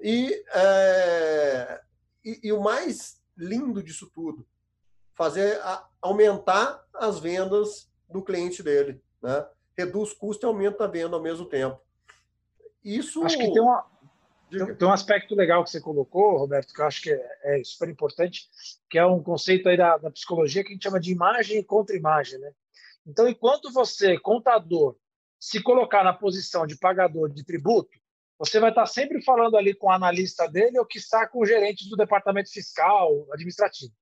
e, 0.00 0.42
é, 0.54 1.80
e, 2.24 2.40
e, 2.44 2.52
o 2.52 2.60
mais 2.60 3.20
lindo 3.36 3.82
disso 3.82 4.10
tudo, 4.14 4.46
fazer 5.14 5.60
a, 5.60 5.86
aumentar 6.00 6.82
as 6.94 7.18
vendas 7.18 7.90
do 8.08 8.22
cliente 8.22 8.62
dele, 8.62 9.02
né? 9.22 9.46
Reduz 9.76 10.12
custo 10.12 10.46
e 10.46 10.48
aumenta 10.48 10.84
a 10.84 10.88
venda 10.88 11.16
ao 11.16 11.22
mesmo 11.22 11.46
tempo. 11.46 11.80
Isso. 12.82 13.22
Acho 13.24 13.36
que 13.36 13.52
tem 13.52 13.60
uma, 13.60 13.86
tem 14.50 14.88
um 14.88 14.92
aspecto 14.92 15.34
legal 15.34 15.62
que 15.62 15.70
você 15.70 15.80
colocou, 15.80 16.38
Roberto, 16.38 16.74
que 16.74 16.80
eu 16.80 16.86
acho 16.86 17.02
que 17.02 17.12
é, 17.12 17.60
é 17.60 17.64
super 17.64 17.88
importante, 17.88 18.48
que 18.88 18.98
é 18.98 19.06
um 19.06 19.22
conceito 19.22 19.68
aí 19.68 19.76
da, 19.76 19.96
da, 19.96 20.10
psicologia 20.10 20.62
que 20.62 20.70
a 20.70 20.72
gente 20.72 20.82
chama 20.82 20.98
de 20.98 21.12
imagem 21.12 21.58
e 21.58 21.64
contra-imagem, 21.64 22.38
né? 22.38 22.52
Então, 23.06 23.28
enquanto 23.28 23.72
você, 23.72 24.18
contador, 24.18 24.96
se 25.40 25.62
colocar 25.62 26.04
na 26.04 26.12
posição 26.12 26.66
de 26.66 26.78
pagador 26.78 27.32
de 27.32 27.42
tributo, 27.42 27.98
você 28.38 28.60
vai 28.60 28.70
estar 28.70 28.86
sempre 28.86 29.22
falando 29.22 29.56
ali 29.56 29.74
com 29.74 29.86
o 29.86 29.92
analista 29.92 30.46
dele 30.46 30.78
ou 30.78 30.86
que 30.86 30.98
está 30.98 31.26
com 31.26 31.40
o 31.40 31.46
gerente 31.46 31.88
do 31.88 31.96
departamento 31.96 32.50
fiscal, 32.50 33.26
administrativo. 33.32 33.92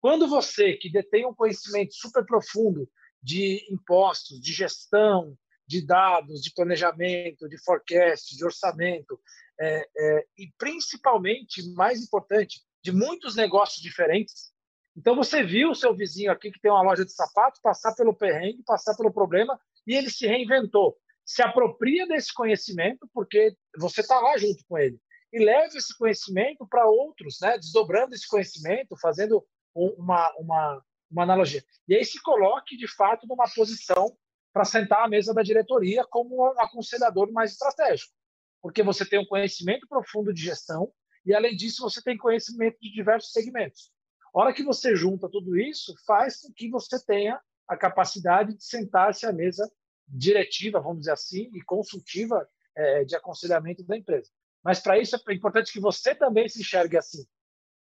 Quando 0.00 0.28
você, 0.28 0.74
que 0.74 0.90
detém 0.90 1.26
um 1.26 1.34
conhecimento 1.34 1.94
super 1.94 2.24
profundo 2.24 2.88
de 3.20 3.66
impostos, 3.70 4.40
de 4.40 4.52
gestão, 4.52 5.36
de 5.66 5.84
dados, 5.84 6.40
de 6.40 6.52
planejamento, 6.54 7.48
de 7.48 7.58
forecast, 7.58 8.36
de 8.36 8.44
orçamento, 8.44 9.20
é, 9.60 9.88
é, 9.96 10.26
e 10.38 10.50
principalmente, 10.56 11.68
mais 11.74 12.00
importante, 12.00 12.62
de 12.82 12.92
muitos 12.92 13.34
negócios 13.34 13.82
diferentes. 13.82 14.52
Então 14.96 15.14
você 15.14 15.42
viu 15.42 15.70
o 15.70 15.74
seu 15.74 15.94
vizinho 15.94 16.30
aqui 16.30 16.50
que 16.50 16.60
tem 16.60 16.70
uma 16.70 16.82
loja 16.82 17.04
de 17.04 17.12
sapato 17.12 17.60
passar 17.62 17.94
pelo 17.94 18.14
perrengue, 18.14 18.62
passar 18.64 18.96
pelo 18.96 19.12
problema 19.12 19.60
e 19.88 19.94
ele 19.94 20.10
se 20.10 20.26
reinventou. 20.26 20.96
Se 21.24 21.42
apropria 21.42 22.06
desse 22.06 22.32
conhecimento 22.32 23.08
porque 23.12 23.56
você 23.76 24.02
está 24.02 24.20
lá 24.20 24.36
junto 24.38 24.64
com 24.68 24.78
ele 24.78 24.98
e 25.32 25.44
leva 25.44 25.76
esse 25.76 25.96
conhecimento 25.96 26.66
para 26.68 26.86
outros, 26.86 27.38
né? 27.42 27.58
Desdobrando 27.58 28.14
esse 28.14 28.28
conhecimento, 28.28 28.96
fazendo 29.00 29.44
uma, 29.74 30.32
uma, 30.38 30.82
uma 31.10 31.22
analogia. 31.24 31.64
E 31.88 31.96
aí 31.96 32.04
se 32.04 32.22
coloque 32.22 32.76
de 32.76 32.86
fato 32.86 33.26
numa 33.26 33.50
posição 33.54 34.16
para 34.52 34.64
sentar 34.64 35.04
à 35.04 35.08
mesa 35.08 35.34
da 35.34 35.42
diretoria 35.42 36.04
como 36.08 36.36
um 36.36 36.60
aconselhador 36.60 37.32
mais 37.32 37.52
estratégico 37.52 38.12
porque 38.60 38.82
você 38.82 39.04
tem 39.04 39.18
um 39.18 39.26
conhecimento 39.26 39.86
profundo 39.88 40.32
de 40.32 40.42
gestão 40.42 40.92
e, 41.24 41.34
além 41.34 41.54
disso, 41.56 41.82
você 41.82 42.02
tem 42.02 42.16
conhecimento 42.16 42.76
de 42.80 42.92
diversos 42.92 43.32
segmentos. 43.32 43.90
A 44.34 44.40
hora 44.40 44.52
que 44.52 44.62
você 44.62 44.94
junta 44.94 45.28
tudo 45.28 45.56
isso, 45.56 45.94
faz 46.06 46.40
com 46.40 46.52
que 46.52 46.68
você 46.68 47.02
tenha 47.04 47.40
a 47.66 47.76
capacidade 47.76 48.54
de 48.54 48.64
sentar-se 48.64 49.26
à 49.26 49.32
mesa 49.32 49.70
diretiva, 50.08 50.80
vamos 50.80 51.00
dizer 51.00 51.12
assim, 51.12 51.50
e 51.54 51.62
consultiva 51.62 52.48
é, 52.74 53.04
de 53.04 53.14
aconselhamento 53.14 53.84
da 53.84 53.96
empresa. 53.96 54.30
Mas, 54.64 54.80
para 54.80 54.98
isso, 54.98 55.16
é 55.16 55.34
importante 55.34 55.72
que 55.72 55.80
você 55.80 56.14
também 56.14 56.48
se 56.48 56.60
enxergue 56.60 56.96
assim. 56.96 57.26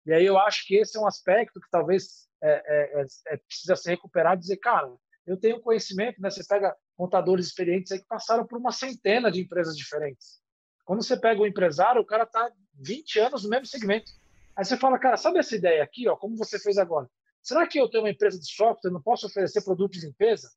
E 0.04 0.12
aí 0.12 0.24
eu 0.24 0.38
acho 0.38 0.66
que 0.66 0.76
esse 0.76 0.96
é 0.96 1.00
um 1.00 1.06
aspecto 1.06 1.60
que 1.60 1.70
talvez 1.70 2.28
é, 2.42 2.50
é, 2.50 3.02
é, 3.02 3.06
é 3.28 3.36
precisa 3.36 3.76
ser 3.76 3.90
recuperado 3.90 4.40
dizer, 4.40 4.56
cara, 4.56 4.92
eu 5.26 5.36
tenho 5.36 5.60
conhecimento, 5.60 6.20
né? 6.20 6.28
Você 6.28 6.44
pega 6.44 6.76
contadores 6.96 7.46
experientes 7.46 7.92
aí 7.92 8.00
que 8.00 8.06
passaram 8.06 8.46
por 8.46 8.58
uma 8.58 8.72
centena 8.72 9.30
de 9.30 9.40
empresas 9.40 9.76
diferentes. 9.76 10.40
Quando 10.84 11.02
você 11.02 11.16
pega 11.16 11.40
o 11.40 11.46
empresário, 11.46 12.02
o 12.02 12.06
cara 12.06 12.24
está 12.24 12.50
20 12.74 13.20
anos 13.20 13.44
no 13.44 13.50
mesmo 13.50 13.66
segmento. 13.66 14.10
Aí 14.56 14.64
você 14.64 14.76
fala, 14.76 14.98
cara, 14.98 15.16
sabe 15.16 15.38
essa 15.38 15.54
ideia 15.54 15.82
aqui, 15.82 16.08
ó, 16.08 16.16
como 16.16 16.36
você 16.36 16.58
fez 16.58 16.76
agora? 16.76 17.08
Será 17.40 17.66
que 17.66 17.78
eu 17.78 17.88
tenho 17.88 18.04
uma 18.04 18.10
empresa 18.10 18.38
de 18.38 18.46
software, 18.46 18.90
não 18.90 19.02
posso 19.02 19.26
oferecer 19.26 19.62
produto 19.62 19.92
de 19.92 20.06
limpeza? 20.06 20.50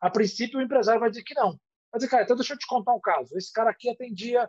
A 0.00 0.10
princípio, 0.10 0.58
o 0.58 0.62
empresário 0.62 1.00
vai 1.00 1.10
dizer 1.10 1.22
que 1.22 1.34
não. 1.34 1.58
Vai 1.90 1.98
dizer, 1.98 2.08
cara, 2.08 2.22
então 2.22 2.36
deixa 2.36 2.54
eu 2.54 2.58
te 2.58 2.66
contar 2.66 2.94
um 2.94 3.00
caso. 3.00 3.36
Esse 3.36 3.52
cara 3.52 3.70
aqui 3.70 3.88
atendia. 3.88 4.48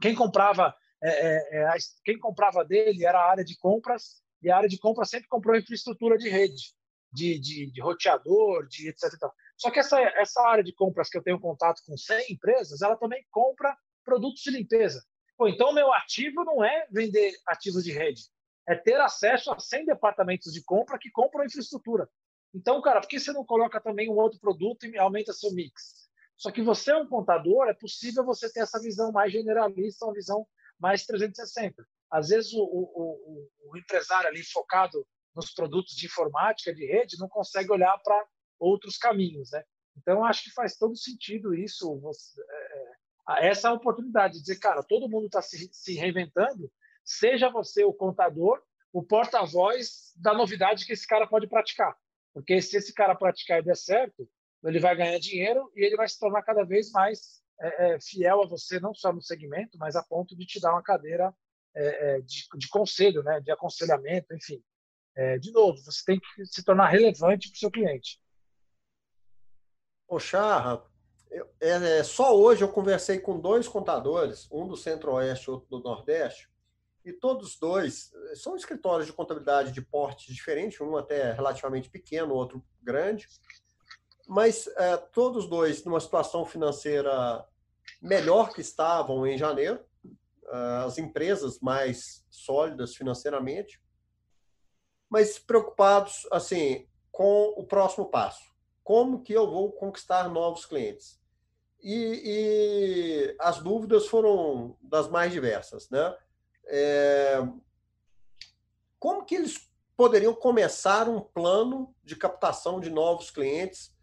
Quem 0.00 0.14
comprava, 0.14 0.74
é, 1.02 1.10
é, 1.10 1.64
é 1.64 1.76
quem 2.04 2.18
comprava 2.18 2.64
dele 2.64 3.04
era 3.04 3.18
a 3.18 3.30
área 3.30 3.44
de 3.44 3.56
compras, 3.58 4.22
e 4.42 4.50
a 4.50 4.56
área 4.56 4.68
de 4.68 4.78
compras 4.78 5.08
sempre 5.08 5.28
comprou 5.28 5.56
infraestrutura 5.56 6.18
de 6.18 6.28
rede, 6.28 6.74
de, 7.12 7.38
de, 7.38 7.70
de 7.70 7.80
roteador, 7.80 8.66
de 8.68 8.88
etc. 8.88 9.12
Só 9.56 9.70
que 9.70 9.78
essa, 9.78 10.00
essa 10.00 10.46
área 10.46 10.62
de 10.62 10.74
compras 10.74 11.08
que 11.08 11.16
eu 11.16 11.22
tenho 11.22 11.40
contato 11.40 11.82
com 11.86 11.96
100 11.96 12.32
empresas, 12.32 12.82
ela 12.82 12.96
também 12.96 13.24
compra 13.30 13.76
produtos 14.04 14.42
de 14.42 14.50
limpeza. 14.50 15.02
Pô, 15.36 15.48
então, 15.48 15.72
meu 15.72 15.92
ativo 15.92 16.44
não 16.44 16.64
é 16.64 16.86
vender 16.90 17.32
ativos 17.46 17.84
de 17.84 17.92
rede, 17.92 18.22
é 18.68 18.74
ter 18.74 19.00
acesso 19.00 19.52
a 19.52 19.58
100 19.58 19.86
departamentos 19.86 20.52
de 20.52 20.62
compra 20.62 20.98
que 20.98 21.10
compram 21.10 21.44
infraestrutura. 21.44 22.08
Então, 22.56 22.80
cara, 22.80 23.02
por 23.02 23.08
que 23.08 23.20
você 23.20 23.32
não 23.32 23.44
coloca 23.44 23.78
também 23.78 24.08
um 24.08 24.16
outro 24.16 24.40
produto 24.40 24.86
e 24.86 24.96
aumenta 24.96 25.30
seu 25.34 25.52
mix? 25.52 26.08
Só 26.38 26.50
que 26.50 26.62
você 26.62 26.90
é 26.90 26.96
um 26.96 27.06
contador, 27.06 27.68
é 27.68 27.74
possível 27.74 28.24
você 28.24 28.50
ter 28.50 28.60
essa 28.60 28.80
visão 28.80 29.12
mais 29.12 29.30
generalista, 29.30 30.06
uma 30.06 30.14
visão 30.14 30.46
mais 30.78 31.04
360. 31.04 31.86
Às 32.10 32.28
vezes, 32.28 32.54
o, 32.54 32.62
o, 32.62 32.80
o, 32.94 33.70
o 33.70 33.76
empresário 33.76 34.28
ali 34.30 34.42
focado 34.42 35.06
nos 35.34 35.52
produtos 35.52 35.94
de 35.94 36.06
informática, 36.06 36.74
de 36.74 36.86
rede, 36.86 37.18
não 37.18 37.28
consegue 37.28 37.70
olhar 37.70 37.94
para 38.02 38.26
outros 38.58 38.96
caminhos, 38.96 39.50
né? 39.50 39.62
Então, 39.94 40.24
acho 40.24 40.44
que 40.44 40.50
faz 40.52 40.78
todo 40.78 40.96
sentido 40.96 41.54
isso. 41.54 42.00
Você, 42.00 42.40
é, 42.40 43.48
essa 43.48 43.70
oportunidade 43.70 44.34
de 44.34 44.40
dizer, 44.40 44.58
cara, 44.58 44.82
todo 44.82 45.10
mundo 45.10 45.26
está 45.26 45.42
se, 45.42 45.68
se 45.70 45.94
reinventando, 45.94 46.72
seja 47.04 47.50
você 47.50 47.84
o 47.84 47.92
contador, 47.92 48.62
o 48.94 49.02
porta-voz 49.02 50.14
da 50.16 50.32
novidade 50.32 50.86
que 50.86 50.94
esse 50.94 51.06
cara 51.06 51.26
pode 51.26 51.46
praticar. 51.46 51.94
Porque 52.36 52.60
se 52.60 52.76
esse 52.76 52.92
cara 52.92 53.14
praticar 53.14 53.60
e 53.60 53.64
der 53.64 53.78
certo, 53.78 54.28
ele 54.62 54.78
vai 54.78 54.94
ganhar 54.94 55.18
dinheiro 55.18 55.72
e 55.74 55.82
ele 55.82 55.96
vai 55.96 56.06
se 56.06 56.18
tornar 56.18 56.42
cada 56.42 56.64
vez 56.64 56.90
mais 56.90 57.42
é, 57.58 57.94
é, 57.94 57.98
fiel 57.98 58.42
a 58.42 58.46
você, 58.46 58.78
não 58.78 58.92
só 58.92 59.10
no 59.10 59.22
segmento, 59.22 59.78
mas 59.78 59.96
a 59.96 60.02
ponto 60.02 60.36
de 60.36 60.44
te 60.44 60.60
dar 60.60 60.72
uma 60.72 60.82
cadeira 60.82 61.34
é, 61.74 62.16
é 62.16 62.20
de, 62.20 62.46
de, 62.58 62.68
conselho, 62.68 63.22
né, 63.22 63.40
de 63.40 63.50
aconselhamento, 63.50 64.34
enfim. 64.34 64.62
É, 65.16 65.38
de 65.38 65.50
novo, 65.50 65.82
você 65.82 66.04
tem 66.04 66.20
que 66.20 66.44
se 66.44 66.62
tornar 66.62 66.88
relevante 66.88 67.48
para 67.48 67.56
o 67.56 67.58
seu 67.58 67.70
cliente. 67.70 68.20
Ô, 70.06 70.18
Charra, 70.18 70.84
é, 71.58 72.04
só 72.04 72.36
hoje 72.38 72.62
eu 72.62 72.68
conversei 72.68 73.18
com 73.18 73.40
dois 73.40 73.66
contadores, 73.66 74.46
um 74.52 74.68
do 74.68 74.76
Centro-Oeste 74.76 75.48
e 75.48 75.50
outro 75.52 75.70
do 75.70 75.80
Nordeste, 75.80 76.50
e 77.06 77.12
todos 77.12 77.58
dois 77.58 78.12
eh, 78.12 78.34
são 78.34 78.56
escritórios 78.56 79.06
de 79.06 79.12
contabilidade 79.12 79.72
de 79.72 79.80
porte 79.80 80.32
diferente, 80.32 80.82
um 80.82 80.96
até 80.96 81.32
relativamente 81.32 81.88
pequeno, 81.88 82.34
outro 82.34 82.62
grande, 82.82 83.26
mas 84.28 84.66
é, 84.76 84.96
todos 84.96 85.48
dois 85.48 85.84
numa 85.84 86.00
situação 86.00 86.44
financeira 86.44 87.46
melhor 88.02 88.52
que 88.52 88.60
estavam 88.60 89.26
em 89.26 89.38
janeiro, 89.38 89.80
as 90.84 90.98
empresas 90.98 91.60
mais 91.60 92.24
sólidas 92.28 92.94
financeiramente, 92.94 93.80
mas 95.08 95.38
preocupados 95.38 96.26
assim 96.30 96.88
com 97.10 97.54
o 97.56 97.64
próximo 97.64 98.06
passo 98.06 98.56
como 98.86 99.20
que 99.20 99.32
eu 99.32 99.50
vou 99.50 99.72
conquistar 99.72 100.28
novos 100.28 100.64
clientes? 100.64 101.20
E, 101.82 102.22
e 102.24 103.36
as 103.40 103.58
dúvidas 103.58 104.06
foram 104.06 104.76
das 104.80 105.08
mais 105.08 105.32
diversas, 105.32 105.90
né? 105.90 106.16
É, 106.68 107.38
como 108.98 109.24
que 109.24 109.34
eles 109.34 109.70
poderiam 109.96 110.34
começar 110.34 111.08
um 111.08 111.20
plano 111.20 111.94
de 112.02 112.16
captação 112.16 112.80
de 112.80 112.90
novos 112.90 113.30
clientes, 113.30 113.94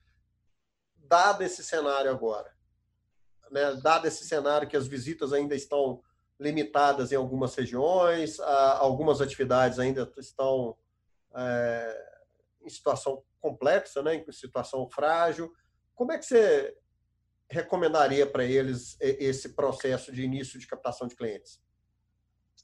dado 0.95 1.43
esse 1.43 1.63
cenário 1.63 2.09
agora? 2.09 2.51
Né? 3.51 3.75
Dado 3.75 4.07
esse 4.07 4.25
cenário 4.25 4.67
que 4.67 4.77
as 4.77 4.87
visitas 4.87 5.33
ainda 5.33 5.55
estão 5.55 6.01
limitadas 6.39 7.11
em 7.11 7.15
algumas 7.15 7.53
regiões, 7.55 8.39
algumas 8.39 9.21
atividades 9.21 9.79
ainda 9.79 10.11
estão 10.17 10.75
é, 11.35 12.13
em 12.61 12.69
situação 12.69 13.23
complexa, 13.39 14.01
né, 14.01 14.15
em 14.15 14.31
situação 14.31 14.89
frágil. 14.89 15.53
Como 15.93 16.11
é 16.11 16.17
que 16.17 16.25
você 16.25 16.75
recomendaria 17.49 18.25
para 18.25 18.43
eles 18.43 18.97
esse 18.99 19.49
processo 19.49 20.11
de 20.11 20.23
início 20.23 20.59
de 20.59 20.65
captação 20.65 21.07
de 21.07 21.15
clientes? 21.15 21.61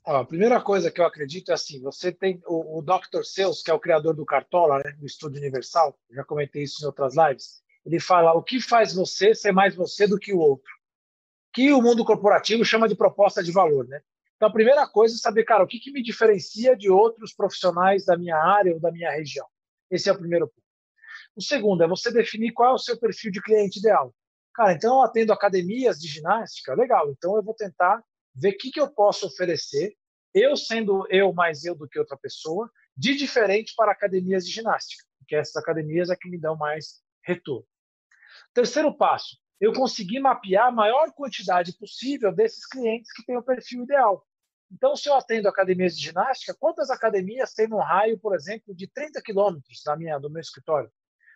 A 0.06 0.26
primeira 0.26 0.62
coisa 0.62 0.92
que 0.92 1.00
eu 1.00 1.06
acredito 1.06 1.52
é 1.52 1.54
assim: 1.54 1.82
você 1.82 2.12
tem 2.12 2.42
o, 2.46 2.80
o 2.80 2.82
Dr. 2.82 3.24
Seuss, 3.24 3.62
que 3.62 3.72
é 3.72 3.74
o 3.74 3.80
criador 3.80 4.16
do 4.16 4.26
Cartola, 4.26 4.80
né, 4.84 4.92
do 4.94 5.06
Estúdio 5.06 5.40
Universal, 5.40 5.98
já 6.12 6.24
comentei 6.24 6.64
isso 6.64 6.84
em 6.84 6.86
outras 6.86 7.16
lives. 7.16 7.62
Ele 7.86 8.00
fala 8.00 8.34
o 8.34 8.44
que 8.44 8.62
faz 8.62 8.94
você 8.94 9.34
ser 9.34 9.52
mais 9.52 9.76
você 9.76 10.08
do 10.08 10.20
que 10.20 10.34
o 10.34 10.40
outro, 10.40 10.72
que 11.54 11.72
o 11.72 11.82
mundo 11.82 12.06
corporativo 12.06 12.64
chama 12.66 12.88
de 12.88 12.96
proposta 12.96 13.44
de 13.44 13.52
valor, 13.52 13.88
né? 13.88 14.02
Então, 14.36 14.48
a 14.48 14.54
primeira 14.54 14.88
coisa 14.88 15.16
é 15.16 15.18
saber, 15.18 15.44
cara, 15.44 15.64
o 15.64 15.68
que, 15.68 15.80
que 15.80 15.92
me 15.92 16.02
diferencia 16.02 16.76
de 16.76 16.90
outros 16.90 17.34
profissionais 17.34 18.06
da 18.06 18.18
minha 18.18 18.38
área 18.38 18.74
ou 18.74 18.80
da 18.80 18.90
minha 18.90 19.12
região. 19.12 19.46
Esse 19.92 20.08
é 20.08 20.14
o 20.14 20.18
primeiro 20.18 20.48
ponto. 20.48 20.64
O 21.36 21.42
segundo 21.42 21.84
é 21.84 21.88
você 21.88 22.12
definir 22.12 22.54
qual 22.54 22.72
é 22.72 22.74
o 22.74 22.78
seu 22.78 22.98
perfil 22.98 23.32
de 23.32 23.42
cliente 23.42 23.80
ideal. 23.80 24.16
Cara, 24.54 24.74
então 24.74 24.96
eu 24.96 25.02
atendo 25.02 25.34
academias 25.34 26.00
de 26.00 26.08
ginástica, 26.08 26.74
legal. 26.74 27.12
Então 27.12 27.36
eu 27.36 27.44
vou 27.44 27.54
tentar 27.54 28.02
ver 28.40 28.50
o 28.50 28.58
que, 28.58 28.72
que 28.72 28.80
eu 28.80 28.90
posso 28.90 29.28
oferecer, 29.28 29.96
eu 30.34 30.56
sendo 30.56 31.06
eu 31.10 31.34
mais 31.34 31.66
eu 31.66 31.76
do 31.76 31.88
que 31.88 32.00
outra 32.00 32.18
pessoa, 32.18 32.70
de 32.96 33.16
diferente 33.16 33.74
para 33.76 33.92
academias 33.92 34.46
de 34.46 34.52
ginástica, 34.52 35.04
porque 35.18 35.36
essas 35.36 35.56
academias 35.56 36.10
é 36.10 36.16
que 36.16 36.30
me 36.30 36.38
dão 36.38 36.56
mais 36.56 37.02
retorno. 37.24 37.68
Terceiro 38.54 38.96
passo, 38.96 39.38
eu 39.60 39.74
consegui 39.74 40.20
mapear 40.20 40.68
a 40.68 40.72
maior 40.72 41.12
quantidade 41.14 41.74
possível 41.78 42.32
desses 42.32 42.66
clientes 42.66 43.12
que 43.12 43.26
têm 43.26 43.38
o 43.38 43.44
perfil 43.44 43.84
ideal. 43.84 44.26
Então, 44.72 44.96
se 44.96 45.10
eu 45.10 45.16
atendo 45.16 45.48
academias 45.48 45.98
de 45.98 46.04
ginástica, 46.04 46.56
quantas 46.58 46.90
academias 46.90 47.54
tem 47.54 47.68
no 47.68 47.80
raio, 47.80 48.20
por 48.20 48.36
exemplo, 48.36 48.74
de 48.76 48.88
30 48.88 49.22
quilômetros 49.22 49.82
da 49.84 49.98
minha, 49.98 50.20
do 50.20 50.30
meu 50.30 50.42
escritório? 50.42 50.92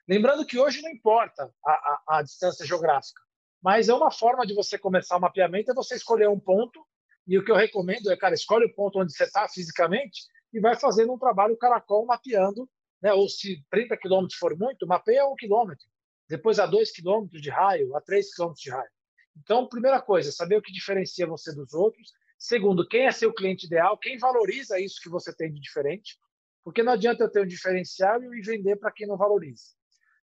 Lembrando 0.07 0.45
que 0.45 0.59
hoje 0.59 0.81
não 0.81 0.89
importa 0.89 1.51
a, 1.65 1.71
a, 1.71 2.03
a, 2.17 2.21
distância 2.21 2.65
geográfica, 2.65 3.21
mas 3.61 3.89
é 3.89 3.93
uma 3.93 4.11
forma 4.11 4.45
de 4.45 4.53
você 4.53 4.77
começar 4.77 5.17
o 5.17 5.21
mapeamento, 5.21 5.71
é 5.71 5.73
você 5.73 5.95
escolher 5.95 6.29
um 6.29 6.39
ponto, 6.39 6.85
e 7.27 7.38
o 7.38 7.43
que 7.43 7.51
eu 7.51 7.55
recomendo 7.55 8.12
é, 8.12 8.17
cara, 8.17 8.33
escolhe 8.33 8.65
o 8.65 8.73
ponto 8.73 8.99
onde 8.99 9.13
você 9.13 9.23
está 9.23 9.47
fisicamente 9.47 10.23
e 10.53 10.59
vai 10.59 10.75
fazendo 10.75 11.13
um 11.13 11.17
trabalho 11.17 11.57
caracol 11.57 12.05
mapeando, 12.05 12.69
né? 13.01 13.13
ou 13.13 13.27
se 13.27 13.63
30 13.69 13.97
quilômetros 13.97 14.38
for 14.38 14.57
muito, 14.57 14.86
mapeia 14.86 15.27
um 15.27 15.36
quilômetro, 15.36 15.86
depois 16.27 16.59
a 16.59 16.65
2 16.65 16.91
quilômetros 16.91 17.41
de 17.41 17.49
raio, 17.49 17.95
a 17.95 18.01
3 18.01 18.33
quilômetros 18.33 18.62
de 18.62 18.69
raio. 18.69 18.89
Então, 19.38 19.67
primeira 19.67 20.01
coisa, 20.01 20.31
saber 20.31 20.57
o 20.57 20.62
que 20.62 20.71
diferencia 20.71 21.25
você 21.25 21.53
dos 21.53 21.73
outros. 21.73 22.12
Segundo, 22.38 22.88
quem 22.88 23.07
é 23.07 23.12
seu 23.12 23.33
cliente 23.33 23.65
ideal, 23.65 23.97
quem 23.97 24.17
valoriza 24.17 24.79
isso 24.79 25.01
que 25.01 25.09
você 25.09 25.33
tem 25.36 25.51
de 25.51 25.59
diferente, 25.59 26.17
porque 26.63 26.83
não 26.83 26.93
adianta 26.93 27.23
eu 27.23 27.31
ter 27.31 27.41
um 27.41 27.47
diferencial 27.47 28.21
e 28.23 28.41
vender 28.41 28.75
para 28.77 28.91
quem 28.91 29.07
não 29.07 29.17
valoriza. 29.17 29.63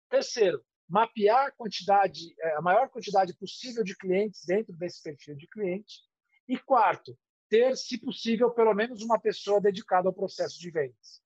Terceiro, 0.09 0.63
mapear 0.89 1.47
a 1.47 1.51
quantidade, 1.53 2.35
é, 2.41 2.57
a 2.57 2.63
maior 2.63 2.89
quantidade 2.89 3.35
possível 3.35 3.85
de 3.85 3.97
clientes 3.97 4.45
dentro 4.45 4.73
desse 4.75 5.03
perfil 5.03 5.37
de 5.37 5.47
cliente. 5.47 6.01
E 6.51 6.59
quarto, 6.59 7.17
ter, 7.49 7.77
se 7.77 7.97
possível, 7.97 8.51
pelo 8.51 8.75
menos 8.75 9.03
uma 9.03 9.21
pessoa 9.21 9.61
dedicada 9.61 10.09
ao 10.09 10.13
processo 10.13 10.59
de 10.59 10.69
vendas. 10.69 11.23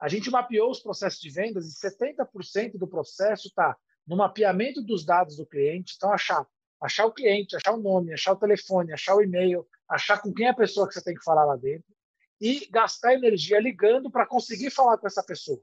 A 0.00 0.08
gente 0.08 0.30
mapeou 0.30 0.70
os 0.70 0.80
processos 0.80 1.20
de 1.20 1.28
vendas 1.28 1.66
e 1.66 1.86
70% 1.86 2.78
do 2.78 2.88
processo 2.88 3.48
está 3.48 3.76
no 4.06 4.16
mapeamento 4.16 4.80
dos 4.80 5.04
dados 5.04 5.36
do 5.36 5.44
cliente. 5.44 5.92
Então, 5.96 6.10
achar, 6.10 6.46
achar 6.80 7.04
o 7.04 7.12
cliente, 7.12 7.54
achar 7.54 7.74
o 7.74 7.82
nome, 7.82 8.14
achar 8.14 8.32
o 8.32 8.38
telefone, 8.38 8.94
achar 8.94 9.14
o 9.16 9.22
e-mail, 9.22 9.68
achar 9.86 10.22
com 10.22 10.32
quem 10.32 10.46
é 10.46 10.48
a 10.48 10.54
pessoa 10.54 10.88
que 10.88 10.94
você 10.94 11.04
tem 11.04 11.14
que 11.14 11.22
falar 11.22 11.44
lá 11.44 11.56
dentro 11.56 11.94
e 12.40 12.66
gastar 12.70 13.12
energia 13.12 13.60
ligando 13.60 14.10
para 14.10 14.26
conseguir 14.26 14.70
falar 14.70 14.96
com 14.96 15.06
essa 15.06 15.22
pessoa. 15.22 15.60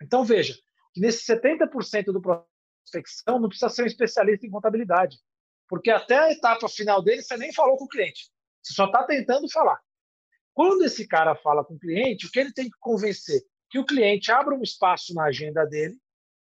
Então, 0.00 0.24
veja, 0.24 0.56
que 0.92 1.00
nesse 1.00 1.26
70% 1.26 2.12
do 2.12 2.22
prospecção 2.22 3.40
não 3.40 3.48
precisa 3.48 3.68
ser 3.68 3.82
um 3.82 3.86
especialista 3.86 4.46
em 4.46 4.50
contabilidade, 4.50 5.18
porque 5.68 5.90
até 5.90 6.18
a 6.18 6.32
etapa 6.32 6.68
final 6.68 7.02
dele 7.02 7.22
você 7.22 7.36
nem 7.36 7.52
falou 7.52 7.76
com 7.76 7.84
o 7.84 7.88
cliente, 7.88 8.30
você 8.62 8.74
só 8.74 8.86
está 8.86 9.04
tentando 9.04 9.50
falar. 9.50 9.80
Quando 10.52 10.84
esse 10.84 11.06
cara 11.06 11.34
fala 11.34 11.64
com 11.64 11.74
o 11.74 11.78
cliente, 11.78 12.26
o 12.26 12.30
que 12.30 12.38
ele 12.38 12.52
tem 12.52 12.66
que 12.66 12.78
convencer? 12.78 13.42
Que 13.68 13.78
o 13.78 13.84
cliente 13.84 14.30
abra 14.30 14.54
um 14.54 14.62
espaço 14.62 15.12
na 15.12 15.24
agenda 15.24 15.64
dele, 15.64 15.98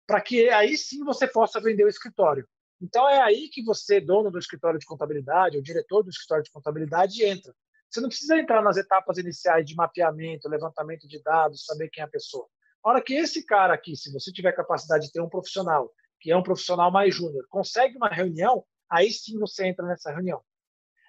para 0.06 0.22
que 0.22 0.50
aí 0.50 0.78
sim 0.78 1.04
você 1.04 1.28
possa 1.28 1.60
vender 1.60 1.84
o 1.84 1.89
escritório. 1.89 2.48
Então 2.80 3.10
é 3.10 3.20
aí 3.22 3.50
que 3.50 3.63
você, 3.63 4.00
dono 4.00 4.30
do 4.30 4.38
escritório 4.38 4.80
de 4.80 4.86
contabilidade, 4.86 5.58
ou 5.58 5.63
diretor 5.63 6.04
do 6.04 6.10
escritório 6.10 6.43
de 6.43 6.52
contabilidade, 6.52 7.24
entra. 7.24 7.54
Você 7.89 8.02
não 8.02 8.10
precisa 8.10 8.38
entrar 8.38 8.62
nas 8.62 8.78
etapas 8.78 9.17
iniciais 9.17 9.65
de 9.65 9.76
mapeamento, 9.76 10.50
levantamento 10.50 11.08
de 11.08 11.22
dados, 11.24 11.65
saber 11.65 11.89
quem 11.89 12.02
é 12.02 12.06
a 12.06 12.10
pessoa. 12.10 12.48
A 12.84 12.89
hora 12.89 13.02
que 13.02 13.15
esse 13.15 13.43
cara 13.46 13.74
aqui, 13.74 13.96
se 13.96 14.12
você 14.12 14.32
tiver 14.32 14.52
capacidade 14.52 15.08
de 15.08 15.12
ter 15.12 15.22
um 15.22 15.30
profissional, 15.30 15.91
que 16.20 16.32
é 16.32 16.38
um 16.38 16.43
profissional 16.43 16.91
mais 16.91 17.15
júnior, 17.15 17.46
consegue 17.50 17.98
uma 17.98 18.10
reunião, 18.10 18.63
aí 18.89 19.12
sim 19.12 19.38
você 19.39 19.67
entra 19.67 19.86
nessa 19.86 20.12
reunião. 20.12 20.41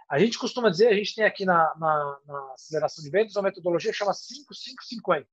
A 0.09 0.19
gente 0.19 0.39
costuma 0.39 0.71
dizer, 0.71 0.89
a 0.89 0.95
gente 0.95 1.15
tem 1.15 1.25
aqui 1.25 1.45
na, 1.45 1.75
na, 1.77 2.19
na 2.27 2.53
aceleração 2.55 3.05
de 3.05 3.11
vendas 3.11 3.37
uma 3.37 3.43
metodologia 3.43 3.93
que 3.93 3.99
chama 3.99 4.15
5550. 4.15 5.29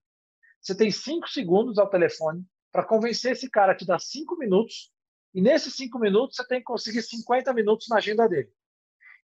Você 0.60 0.76
tem 0.76 0.92
5 0.92 1.30
segundos 1.30 1.78
ao 1.78 1.90
telefone 1.90 2.46
para 2.72 2.84
convencer 2.84 3.32
esse 3.32 3.50
cara 3.50 3.72
a 3.72 3.76
te 3.76 3.86
dar 3.86 4.00
5 4.00 4.38
minutos, 4.38 4.92
e 5.34 5.42
nesses 5.42 5.76
5 5.76 5.98
minutos 5.98 6.36
você 6.36 6.48
tem 6.48 6.60
que 6.60 6.66
conseguir 6.66 7.02
50 7.04 7.54
minutos 7.54 7.88
na 7.88 7.98
agenda 7.98 8.28
dele. 8.28 8.52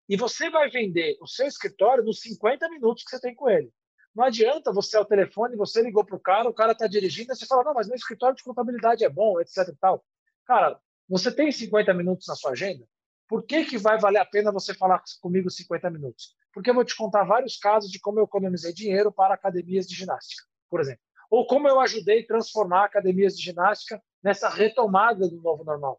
E 0.07 0.15
você 0.15 0.49
vai 0.49 0.69
vender 0.69 1.17
o 1.21 1.27
seu 1.27 1.47
escritório 1.47 2.03
nos 2.03 2.21
50 2.21 2.69
minutos 2.69 3.03
que 3.03 3.09
você 3.09 3.19
tem 3.19 3.35
com 3.35 3.49
ele. 3.49 3.71
Não 4.15 4.25
adianta 4.25 4.73
você 4.73 4.97
ao 4.97 5.05
telefone, 5.05 5.55
você 5.55 5.81
ligou 5.81 6.05
para 6.05 6.15
o 6.15 6.19
cara, 6.19 6.49
o 6.49 6.53
cara 6.53 6.73
está 6.73 6.85
dirigindo, 6.85 7.31
e 7.31 7.35
você 7.35 7.45
fala, 7.45 7.63
não, 7.63 7.73
mas 7.73 7.87
meu 7.87 7.95
escritório 7.95 8.35
de 8.35 8.43
contabilidade 8.43 9.03
é 9.03 9.09
bom, 9.09 9.39
etc 9.39 9.67
e 9.69 9.75
tal. 9.77 10.05
Cara, 10.45 10.79
você 11.07 11.33
tem 11.33 11.51
50 11.51 11.93
minutos 11.93 12.27
na 12.27 12.35
sua 12.35 12.51
agenda? 12.51 12.85
Por 13.31 13.43
que, 13.43 13.63
que 13.63 13.77
vai 13.77 13.97
valer 13.97 14.19
a 14.19 14.25
pena 14.25 14.51
você 14.51 14.73
falar 14.73 15.01
comigo 15.21 15.49
50 15.49 15.89
minutos? 15.89 16.35
Porque 16.53 16.69
eu 16.69 16.73
vou 16.73 16.83
te 16.83 16.93
contar 16.93 17.23
vários 17.23 17.55
casos 17.55 17.89
de 17.89 17.97
como 17.97 18.19
eu 18.19 18.25
economizei 18.25 18.73
dinheiro 18.73 19.09
para 19.09 19.33
academias 19.33 19.87
de 19.87 19.95
ginástica, 19.95 20.43
por 20.69 20.81
exemplo. 20.81 21.01
Ou 21.29 21.47
como 21.47 21.65
eu 21.65 21.79
ajudei 21.79 22.25
transformar 22.25 22.83
academias 22.83 23.37
de 23.37 23.41
ginástica 23.41 24.03
nessa 24.21 24.49
retomada 24.49 25.29
do 25.29 25.41
novo 25.41 25.63
normal. 25.63 25.97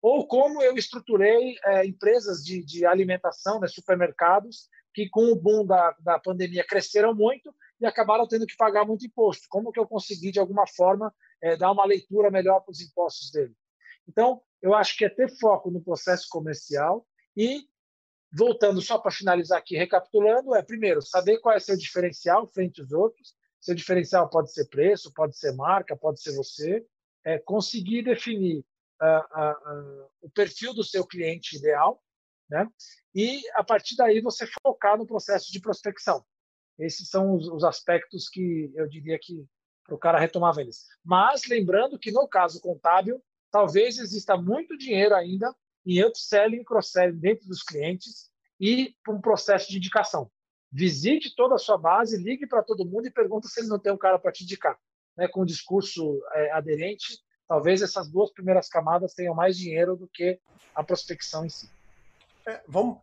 Ou 0.00 0.26
como 0.26 0.62
eu 0.62 0.74
estruturei 0.74 1.54
é, 1.66 1.84
empresas 1.84 2.42
de, 2.42 2.64
de 2.64 2.86
alimentação, 2.86 3.60
né, 3.60 3.68
supermercados, 3.68 4.70
que 4.94 5.06
com 5.06 5.30
o 5.30 5.36
boom 5.36 5.66
da, 5.66 5.94
da 6.00 6.18
pandemia 6.18 6.66
cresceram 6.66 7.14
muito 7.14 7.54
e 7.78 7.84
acabaram 7.84 8.26
tendo 8.26 8.46
que 8.46 8.56
pagar 8.56 8.86
muito 8.86 9.04
imposto. 9.04 9.46
Como 9.50 9.70
que 9.70 9.78
eu 9.78 9.86
consegui, 9.86 10.30
de 10.30 10.40
alguma 10.40 10.66
forma, 10.66 11.14
é, 11.42 11.58
dar 11.58 11.72
uma 11.72 11.84
leitura 11.84 12.30
melhor 12.30 12.60
para 12.60 12.72
os 12.72 12.80
impostos 12.80 13.30
dele? 13.30 13.52
Então, 14.08 14.40
eu 14.62 14.74
acho 14.74 14.96
que 14.96 15.04
é 15.04 15.08
ter 15.08 15.28
foco 15.38 15.70
no 15.70 15.82
processo 15.82 16.26
comercial 16.28 17.06
e, 17.36 17.66
voltando 18.32 18.80
só 18.80 18.98
para 18.98 19.10
finalizar 19.10 19.58
aqui, 19.58 19.76
recapitulando, 19.76 20.54
é, 20.54 20.62
primeiro, 20.62 21.00
saber 21.02 21.38
qual 21.38 21.54
é 21.54 21.60
seu 21.60 21.76
diferencial 21.76 22.46
frente 22.46 22.80
aos 22.80 22.92
outros. 22.92 23.34
Seu 23.60 23.74
diferencial 23.74 24.28
pode 24.28 24.52
ser 24.52 24.66
preço, 24.68 25.12
pode 25.12 25.36
ser 25.36 25.52
marca, 25.52 25.96
pode 25.96 26.22
ser 26.22 26.34
você. 26.34 26.84
É, 27.24 27.38
conseguir 27.38 28.02
definir 28.02 28.64
uh, 29.02 29.40
uh, 29.40 30.04
uh, 30.04 30.10
o 30.22 30.30
perfil 30.30 30.72
do 30.72 30.82
seu 30.82 31.06
cliente 31.06 31.56
ideal, 31.56 32.02
né? 32.48 32.66
E 33.14 33.42
a 33.54 33.62
partir 33.62 33.96
daí 33.96 34.20
você 34.20 34.46
focar 34.62 34.96
no 34.96 35.06
processo 35.06 35.52
de 35.52 35.60
prospecção. 35.60 36.24
Esses 36.78 37.08
são 37.10 37.34
os, 37.34 37.46
os 37.48 37.62
aspectos 37.62 38.28
que 38.28 38.72
eu 38.74 38.88
diria 38.88 39.18
que 39.20 39.44
para 39.84 39.94
o 39.94 39.98
cara 39.98 40.18
retomar 40.18 40.54
vendas. 40.54 40.86
Mas 41.04 41.46
lembrando 41.46 41.98
que 41.98 42.10
no 42.10 42.26
caso 42.28 42.60
contábil, 42.60 43.22
talvez 43.50 43.98
exista 43.98 44.36
muito 44.36 44.76
dinheiro 44.76 45.14
ainda 45.14 45.54
em 45.84 46.02
upselling 46.04 46.60
e 46.60 46.64
cross-selling 46.64 47.18
dentro 47.18 47.46
dos 47.46 47.62
clientes 47.62 48.30
e 48.60 48.94
um 49.08 49.20
processo 49.20 49.70
de 49.70 49.78
indicação. 49.78 50.30
Visite 50.72 51.34
toda 51.34 51.56
a 51.56 51.58
sua 51.58 51.76
base, 51.76 52.22
ligue 52.22 52.46
para 52.46 52.62
todo 52.62 52.84
mundo 52.84 53.06
e 53.06 53.10
pergunte 53.10 53.48
se 53.48 53.60
ele 53.60 53.68
não 53.68 53.78
tem 53.78 53.92
um 53.92 53.98
cara 53.98 54.18
para 54.18 54.30
te 54.30 54.44
indicar. 54.44 54.78
Né? 55.16 55.26
Com 55.26 55.42
um 55.42 55.46
discurso 55.46 56.20
é, 56.32 56.52
aderente, 56.52 57.18
talvez 57.48 57.82
essas 57.82 58.08
duas 58.08 58.32
primeiras 58.32 58.68
camadas 58.68 59.14
tenham 59.14 59.34
mais 59.34 59.56
dinheiro 59.56 59.96
do 59.96 60.06
que 60.06 60.38
a 60.74 60.84
prospecção 60.84 61.44
em 61.44 61.48
si. 61.48 61.68
É, 62.46 62.62
vamos 62.66 62.98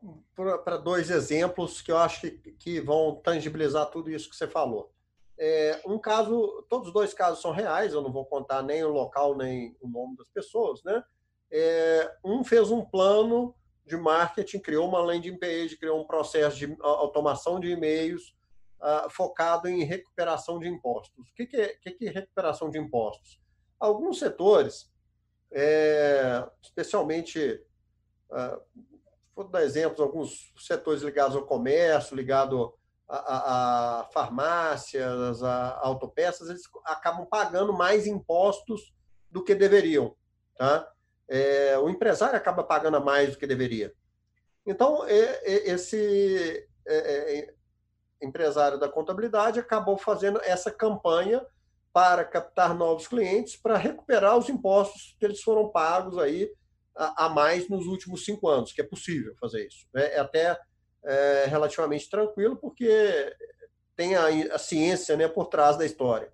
para 0.63 0.77
dois 0.77 1.09
exemplos 1.09 1.81
que 1.81 1.91
eu 1.91 1.97
acho 1.97 2.21
que, 2.21 2.31
que 2.53 2.79
vão 2.79 3.15
tangibilizar 3.15 3.85
tudo 3.87 4.09
isso 4.09 4.29
que 4.29 4.35
você 4.35 4.47
falou. 4.47 4.91
É, 5.39 5.81
um 5.85 5.99
caso, 5.99 6.65
todos 6.69 6.87
os 6.87 6.93
dois 6.93 7.13
casos 7.13 7.41
são 7.41 7.51
reais, 7.51 7.93
eu 7.93 8.01
não 8.01 8.11
vou 8.11 8.25
contar 8.25 8.63
nem 8.63 8.83
o 8.83 8.89
local 8.89 9.35
nem 9.35 9.75
o 9.79 9.87
nome 9.87 10.17
das 10.17 10.27
pessoas, 10.29 10.83
né? 10.83 11.03
É, 11.51 12.11
um 12.23 12.43
fez 12.43 12.71
um 12.71 12.83
plano 12.83 13.55
de 13.85 13.95
marketing, 13.95 14.59
criou 14.59 14.87
uma 14.87 14.99
landing 14.99 15.37
page, 15.37 15.77
criou 15.77 16.01
um 16.01 16.07
processo 16.07 16.57
de 16.57 16.75
automação 16.81 17.59
de 17.59 17.69
e-mails 17.69 18.35
uh, 18.81 19.09
focado 19.09 19.69
em 19.69 19.83
recuperação 19.83 20.59
de 20.59 20.67
impostos. 20.67 21.17
O 21.29 21.33
que, 21.35 21.45
que, 21.45 21.57
é, 21.57 21.67
que, 21.75 21.91
que 21.91 22.07
é 22.07 22.11
recuperação 22.11 22.69
de 22.69 22.77
impostos? 22.77 23.39
Alguns 23.79 24.19
setores, 24.19 24.91
é, 25.51 26.45
especialmente 26.61 27.63
uh, 28.29 28.61
vou 29.37 29.47
dar 29.47 29.63
exemplos, 29.63 29.99
alguns 29.99 30.51
setores 30.57 31.03
ligados 31.03 31.35
ao 31.35 31.45
comércio, 31.45 32.15
ligado 32.15 32.73
a, 33.07 33.15
a, 33.17 33.99
a 33.99 34.03
farmácias, 34.05 35.41
a, 35.43 35.69
a, 35.69 35.87
autopeças, 35.87 36.49
eles 36.49 36.63
acabam 36.85 37.25
pagando 37.25 37.73
mais 37.73 38.05
impostos 38.05 38.93
do 39.31 39.43
que 39.43 39.55
deveriam. 39.55 40.15
Tá? 40.57 40.87
É, 41.29 41.77
o 41.77 41.89
empresário 41.89 42.35
acaba 42.35 42.63
pagando 42.63 43.03
mais 43.03 43.31
do 43.31 43.37
que 43.37 43.47
deveria. 43.47 43.93
Então, 44.65 45.05
é, 45.05 45.41
é, 45.43 45.69
esse 45.71 46.67
é, 46.87 47.53
empresário 48.21 48.79
da 48.79 48.89
contabilidade 48.89 49.59
acabou 49.59 49.97
fazendo 49.97 50.41
essa 50.43 50.71
campanha 50.71 51.45
para 51.93 52.23
captar 52.25 52.75
novos 52.75 53.07
clientes, 53.07 53.55
para 53.55 53.77
recuperar 53.77 54.37
os 54.37 54.49
impostos 54.49 55.15
que 55.19 55.25
eles 55.25 55.41
foram 55.41 55.71
pagos 55.71 56.17
aí 56.17 56.49
a, 56.95 57.29
mais 57.29 57.69
nos 57.69 57.85
últimos 57.85 58.25
cinco 58.25 58.47
anos, 58.47 58.71
que 58.71 58.81
é 58.81 58.83
possível 58.83 59.35
fazer 59.39 59.67
isso. 59.67 59.87
É, 59.95 60.15
é 60.15 60.19
até 60.19 60.59
é, 61.07 61.45
relativamente 61.45 62.09
tranquilo, 62.09 62.57
porque 62.57 63.33
tem 63.95 64.15
a, 64.15 64.27
a, 64.53 64.59
ciência 64.59 65.15
né, 65.15 65.27
por 65.27 65.47
trás 65.47 65.77
da 65.77 65.85
história. 65.85 66.31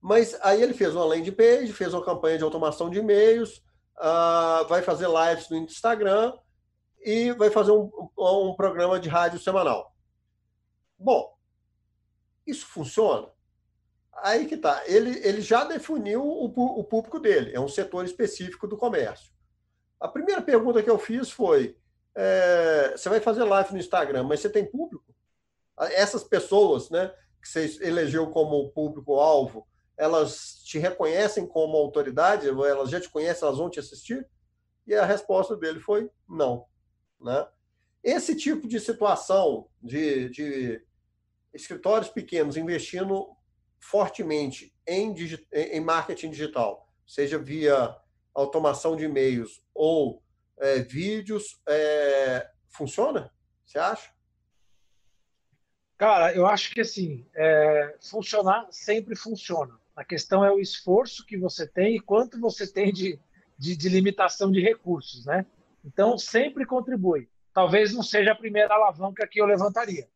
Mas 0.00 0.38
aí 0.40 0.62
ele 0.62 0.72
fez 0.72 0.94
uma 0.94 1.04
landing 1.04 1.32
page, 1.32 1.72
fez 1.72 1.92
uma 1.92 2.04
campanha 2.04 2.38
de 2.38 2.44
automação 2.44 2.88
de 2.88 3.00
e-mails, 3.00 3.58
uh, 3.98 4.66
vai 4.68 4.82
fazer 4.82 5.08
lives 5.08 5.50
no 5.50 5.56
Instagram 5.56 6.32
e 7.00 7.32
vai 7.32 7.50
fazer 7.50 7.72
um, 7.72 7.90
um 8.16 8.54
programa 8.54 9.00
de 9.00 9.08
rádio 9.08 9.40
semanal. 9.40 9.92
Bom, 10.96 11.36
isso 12.46 12.66
funciona? 12.66 13.28
Aí 14.22 14.46
que 14.46 14.56
tá. 14.56 14.82
Ele, 14.86 15.18
ele 15.26 15.40
já 15.40 15.64
definiu 15.64 16.24
o, 16.24 16.44
o 16.44 16.84
público 16.84 17.18
dele, 17.18 17.52
é 17.52 17.60
um 17.60 17.68
setor 17.68 18.04
específico 18.04 18.68
do 18.68 18.76
comércio. 18.76 19.32
A 20.00 20.06
primeira 20.06 20.40
pergunta 20.40 20.82
que 20.82 20.90
eu 20.90 20.98
fiz 20.98 21.30
foi: 21.30 21.76
é, 22.20 22.96
você 22.96 23.08
vai 23.08 23.20
fazer 23.20 23.44
live 23.44 23.72
no 23.72 23.78
Instagram, 23.78 24.24
mas 24.24 24.40
você 24.40 24.50
tem 24.50 24.68
público? 24.68 25.14
Essas 25.78 26.24
pessoas 26.24 26.90
né, 26.90 27.14
que 27.40 27.48
você 27.48 27.78
elegeu 27.80 28.28
como 28.30 28.70
público-alvo, 28.70 29.68
elas 29.96 30.60
te 30.64 30.78
reconhecem 30.78 31.46
como 31.46 31.76
autoridade? 31.76 32.48
Elas 32.48 32.90
já 32.90 33.00
te 33.00 33.08
conhecem, 33.08 33.46
elas 33.46 33.58
vão 33.58 33.70
te 33.70 33.78
assistir? 33.78 34.26
E 34.84 34.96
a 34.96 35.04
resposta 35.04 35.56
dele 35.56 35.78
foi 35.78 36.10
não. 36.28 36.66
Né? 37.20 37.46
Esse 38.02 38.34
tipo 38.34 38.66
de 38.66 38.80
situação 38.80 39.68
de, 39.80 40.28
de 40.30 40.84
escritórios 41.54 42.10
pequenos 42.10 42.56
investindo 42.56 43.28
fortemente 43.78 44.74
em, 44.84 45.14
em 45.52 45.80
marketing 45.80 46.30
digital, 46.30 46.92
seja 47.06 47.38
via 47.38 47.96
automação 48.34 48.96
de 48.96 49.04
e-mails 49.04 49.62
ou 49.72 50.20
é, 50.60 50.80
vídeos, 50.80 51.60
é, 51.66 52.50
funciona? 52.68 53.32
Você 53.64 53.78
acha? 53.78 54.10
Cara, 55.96 56.32
eu 56.32 56.46
acho 56.46 56.72
que 56.72 56.80
assim, 56.80 57.26
é, 57.34 57.96
funcionar 58.00 58.66
sempre 58.70 59.16
funciona. 59.16 59.78
A 59.96 60.04
questão 60.04 60.44
é 60.44 60.52
o 60.52 60.60
esforço 60.60 61.26
que 61.26 61.36
você 61.36 61.66
tem 61.66 61.96
e 61.96 62.00
quanto 62.00 62.38
você 62.38 62.72
tem 62.72 62.92
de, 62.92 63.18
de, 63.58 63.76
de 63.76 63.88
limitação 63.88 64.52
de 64.52 64.60
recursos, 64.60 65.26
né? 65.26 65.44
Então, 65.84 66.16
sempre 66.16 66.64
contribui. 66.64 67.28
Talvez 67.52 67.92
não 67.92 68.02
seja 68.02 68.32
a 68.32 68.36
primeira 68.36 68.74
alavanca 68.74 69.26
que 69.26 69.40
eu 69.40 69.46
levantaria. 69.46 70.08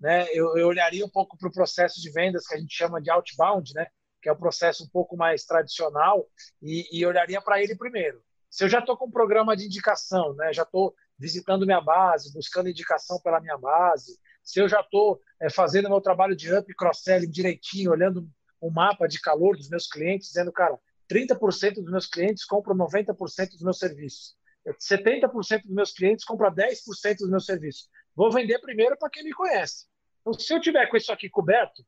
Né? 0.00 0.26
Eu, 0.32 0.56
eu 0.56 0.68
olharia 0.68 1.04
um 1.04 1.08
pouco 1.08 1.36
para 1.36 1.48
o 1.48 1.52
processo 1.52 2.00
de 2.00 2.10
vendas 2.10 2.46
que 2.46 2.54
a 2.54 2.58
gente 2.58 2.74
chama 2.74 3.00
de 3.00 3.10
outbound, 3.10 3.74
né? 3.74 3.86
que 4.22 4.28
é 4.28 4.32
o 4.32 4.36
processo 4.36 4.84
um 4.84 4.88
pouco 4.88 5.16
mais 5.16 5.44
tradicional, 5.44 6.26
e, 6.62 6.88
e 6.90 7.04
olharia 7.04 7.40
para 7.40 7.62
ele 7.62 7.76
primeiro. 7.76 8.22
Se 8.56 8.64
eu 8.64 8.70
já 8.70 8.78
estou 8.78 8.96
com 8.96 9.04
um 9.04 9.10
programa 9.10 9.54
de 9.54 9.66
indicação, 9.66 10.32
né? 10.32 10.50
já 10.50 10.62
estou 10.62 10.94
visitando 11.18 11.66
minha 11.66 11.78
base, 11.82 12.32
buscando 12.32 12.70
indicação 12.70 13.20
pela 13.20 13.38
minha 13.38 13.58
base, 13.58 14.18
se 14.42 14.58
eu 14.58 14.66
já 14.66 14.80
estou 14.80 15.20
é, 15.38 15.50
fazendo 15.50 15.90
meu 15.90 16.00
trabalho 16.00 16.34
de 16.34 16.50
up 16.54 16.74
cross-selling 16.74 17.28
direitinho, 17.28 17.90
olhando 17.90 18.26
o 18.58 18.70
mapa 18.70 19.06
de 19.06 19.20
calor 19.20 19.58
dos 19.58 19.68
meus 19.68 19.86
clientes, 19.86 20.28
dizendo, 20.28 20.50
cara, 20.50 20.74
30% 21.06 21.74
dos 21.74 21.90
meus 21.90 22.06
clientes 22.06 22.46
compram 22.46 22.74
90% 22.74 23.50
dos 23.50 23.60
meus 23.60 23.78
serviços. 23.78 24.34
70% 24.66 25.64
dos 25.64 25.74
meus 25.74 25.92
clientes 25.92 26.24
compram 26.24 26.50
10% 26.50 27.18
dos 27.18 27.28
meus 27.28 27.44
serviços. 27.44 27.90
Vou 28.14 28.32
vender 28.32 28.58
primeiro 28.60 28.96
para 28.96 29.10
quem 29.10 29.22
me 29.22 29.34
conhece. 29.34 29.84
Então, 30.22 30.32
se 30.32 30.54
eu 30.54 30.62
tiver 30.62 30.86
com 30.86 30.96
isso 30.96 31.12
aqui 31.12 31.28
coberto, 31.28 31.84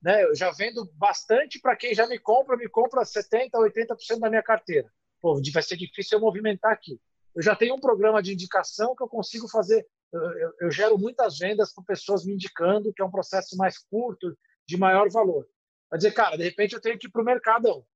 né, 0.00 0.22
eu 0.22 0.36
já 0.36 0.52
vendo 0.52 0.88
bastante 0.94 1.60
para 1.60 1.74
quem 1.74 1.92
já 1.92 2.06
me 2.06 2.20
compra, 2.20 2.56
me 2.56 2.68
compra 2.68 3.02
70%, 3.02 3.50
80% 3.54 4.20
da 4.20 4.30
minha 4.30 4.42
carteira. 4.44 4.88
Pô, 5.22 5.40
vai 5.52 5.62
ser 5.62 5.76
difícil 5.76 6.18
eu 6.18 6.20
movimentar 6.20 6.72
aqui. 6.72 7.00
Eu 7.34 7.40
já 7.40 7.54
tenho 7.54 7.76
um 7.76 7.80
programa 7.80 8.20
de 8.20 8.32
indicação 8.32 8.94
que 8.94 9.02
eu 9.02 9.08
consigo 9.08 9.48
fazer. 9.48 9.86
Eu, 10.12 10.52
eu, 10.62 10.70
gero 10.70 10.98
muitas 10.98 11.38
vendas 11.38 11.72
para 11.72 11.84
pessoas 11.84 12.26
me 12.26 12.34
indicando, 12.34 12.92
que 12.92 13.00
é 13.00 13.04
um 13.04 13.10
processo 13.10 13.56
mais 13.56 13.78
curto, 13.78 14.36
de 14.66 14.76
maior 14.76 15.08
valor. 15.08 15.46
Vai 15.88 15.96
dizer, 15.96 16.12
cara, 16.12 16.36
de 16.36 16.42
repente 16.42 16.74
eu 16.74 16.80
tenho 16.80 16.98
que 16.98 17.06
ir 17.06 17.10
para 17.10 17.22
o 17.22 17.24
Mercadão. 17.24 17.86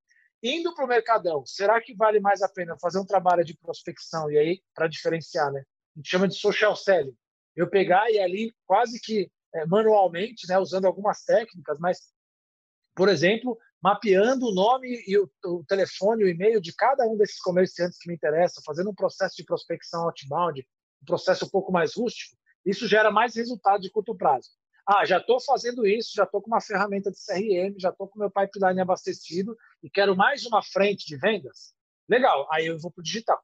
Indo 0.42 0.74
para 0.74 0.84
o 0.84 0.88
Mercadão, 0.88 1.44
será 1.44 1.80
que 1.80 1.94
vale 1.94 2.20
mais 2.20 2.40
a 2.42 2.48
pena 2.48 2.78
fazer 2.78 2.98
um 2.98 3.04
trabalho 3.04 3.44
de 3.44 3.56
prospecção? 3.56 4.30
E 4.30 4.38
aí, 4.38 4.62
para 4.74 4.86
diferenciar, 4.86 5.52
né? 5.52 5.60
A 5.60 5.98
gente 5.98 6.08
chama 6.08 6.28
de 6.28 6.34
social 6.34 6.76
selling. 6.76 7.16
Eu 7.54 7.68
pegar 7.68 8.10
e 8.10 8.18
ali, 8.18 8.54
quase 8.66 9.00
que 9.00 9.30
é, 9.54 9.66
manualmente, 9.66 10.46
né, 10.48 10.58
usando 10.58 10.84
algumas 10.86 11.24
técnicas, 11.24 11.78
mas, 11.78 12.12
por 12.94 13.08
exemplo, 13.08 13.58
mapeando 13.82 14.46
o 14.46 14.54
nome 14.54 15.02
e 15.06 15.18
o, 15.18 15.30
o 15.44 15.64
telefone, 15.64 16.24
o 16.24 16.28
e-mail 16.28 16.60
de 16.60 16.74
cada 16.74 17.06
um 17.06 17.16
desses 17.16 17.38
comerciantes 17.40 17.98
que 17.98 18.08
me 18.08 18.14
interessam, 18.14 18.62
fazendo 18.64 18.90
um 18.90 18.94
processo 18.94 19.36
de 19.36 19.44
prospecção 19.44 20.04
outbound, 20.04 20.66
um 21.02 21.06
processo 21.06 21.44
um 21.44 21.48
pouco 21.48 21.72
mais 21.72 21.94
rústico, 21.94 22.36
isso 22.64 22.88
gera 22.88 23.10
mais 23.10 23.36
resultado 23.36 23.80
de 23.80 23.90
curto 23.90 24.14
prazo. 24.16 24.50
Ah, 24.88 25.04
já 25.04 25.18
estou 25.18 25.40
fazendo 25.40 25.86
isso, 25.86 26.12
já 26.14 26.24
estou 26.24 26.40
com 26.40 26.48
uma 26.48 26.60
ferramenta 26.60 27.10
de 27.10 27.16
CRM, 27.18 27.74
já 27.78 27.90
estou 27.90 28.08
com 28.08 28.18
meu 28.18 28.30
pipeline 28.30 28.80
abastecido 28.80 29.56
e 29.82 29.90
quero 29.90 30.16
mais 30.16 30.46
uma 30.46 30.62
frente 30.62 31.06
de 31.06 31.16
vendas. 31.16 31.74
Legal, 32.08 32.46
aí 32.52 32.66
eu 32.66 32.78
vou 32.78 32.90
para 32.90 33.00
o 33.00 33.04
digital. 33.04 33.42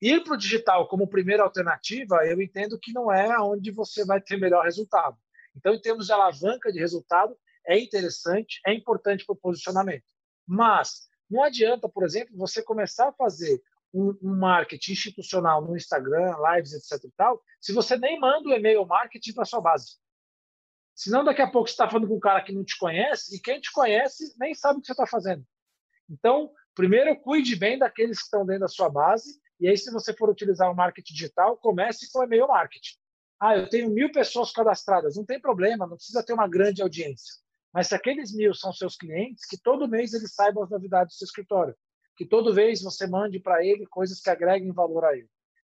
Ir 0.00 0.24
para 0.24 0.34
o 0.34 0.36
digital 0.36 0.88
como 0.88 1.06
primeira 1.06 1.42
alternativa, 1.42 2.26
eu 2.26 2.40
entendo 2.40 2.78
que 2.78 2.92
não 2.92 3.12
é 3.12 3.38
onde 3.40 3.70
você 3.70 4.04
vai 4.04 4.20
ter 4.20 4.38
melhor 4.38 4.64
resultado. 4.64 5.16
Então, 5.54 5.74
em 5.74 5.80
termos 5.80 6.06
de 6.06 6.12
alavanca 6.12 6.72
de 6.72 6.78
resultado, 6.78 7.36
é 7.66 7.78
interessante, 7.78 8.60
é 8.66 8.72
importante 8.72 9.24
para 9.24 9.34
o 9.34 9.38
posicionamento. 9.38 10.04
Mas 10.46 11.08
não 11.30 11.42
adianta, 11.42 11.88
por 11.88 12.04
exemplo, 12.04 12.36
você 12.36 12.62
começar 12.62 13.08
a 13.08 13.12
fazer 13.12 13.62
um, 13.92 14.16
um, 14.22 14.36
marketing 14.36 14.92
institucional 14.92 15.62
no 15.62 15.76
Instagram, 15.76 16.34
lives, 16.50 16.72
etc. 16.72 17.04
e 17.04 17.12
tal, 17.16 17.42
se 17.60 17.72
você 17.72 17.96
nem 17.96 18.18
manda 18.18 18.48
o 18.48 18.52
e-mail 18.52 18.86
marketing 18.86 19.32
para 19.34 19.44
sua 19.44 19.60
base. 19.60 19.96
Senão, 20.94 21.24
daqui 21.24 21.40
a 21.40 21.50
pouco 21.50 21.68
você 21.68 21.72
está 21.72 21.88
falando 21.88 22.08
com 22.08 22.16
um 22.16 22.20
cara 22.20 22.42
que 22.42 22.52
não 22.52 22.64
te 22.64 22.76
conhece 22.78 23.34
e 23.34 23.40
quem 23.40 23.60
te 23.60 23.72
conhece 23.72 24.34
nem 24.38 24.54
sabe 24.54 24.78
o 24.78 24.80
que 24.80 24.86
você 24.86 24.92
está 24.92 25.06
fazendo. 25.06 25.44
Então, 26.08 26.52
primeiro, 26.74 27.18
cuide 27.20 27.56
bem 27.56 27.78
daqueles 27.78 28.18
que 28.18 28.24
estão 28.24 28.44
dentro 28.44 28.62
da 28.62 28.68
sua 28.68 28.90
base. 28.90 29.40
E 29.58 29.68
aí, 29.68 29.76
se 29.76 29.90
você 29.90 30.12
for 30.12 30.28
utilizar 30.28 30.70
o 30.70 30.76
marketing 30.76 31.14
digital, 31.14 31.56
comece 31.56 32.10
com 32.12 32.22
e-mail 32.22 32.48
marketing. 32.48 32.96
Ah, 33.40 33.56
eu 33.56 33.68
tenho 33.68 33.90
mil 33.90 34.12
pessoas 34.12 34.52
cadastradas. 34.52 35.16
Não 35.16 35.24
tem 35.24 35.40
problema, 35.40 35.86
não 35.86 35.96
precisa 35.96 36.22
ter 36.22 36.32
uma 36.32 36.46
grande 36.46 36.82
audiência. 36.82 37.34
Mas 37.72 37.88
se 37.88 37.94
aqueles 37.94 38.34
mil 38.34 38.52
são 38.52 38.72
seus 38.72 38.96
clientes, 38.96 39.46
que 39.46 39.56
todo 39.56 39.88
mês 39.88 40.12
eles 40.12 40.34
saibam 40.34 40.62
as 40.62 40.70
novidades 40.70 41.14
do 41.14 41.18
seu 41.18 41.24
escritório. 41.24 41.74
Que 42.16 42.26
todo 42.26 42.54
mês 42.54 42.82
você 42.82 43.06
mande 43.06 43.40
para 43.40 43.64
ele 43.64 43.86
coisas 43.86 44.20
que 44.20 44.28
agreguem 44.28 44.72
valor 44.72 45.04
a 45.04 45.16
ele. 45.16 45.28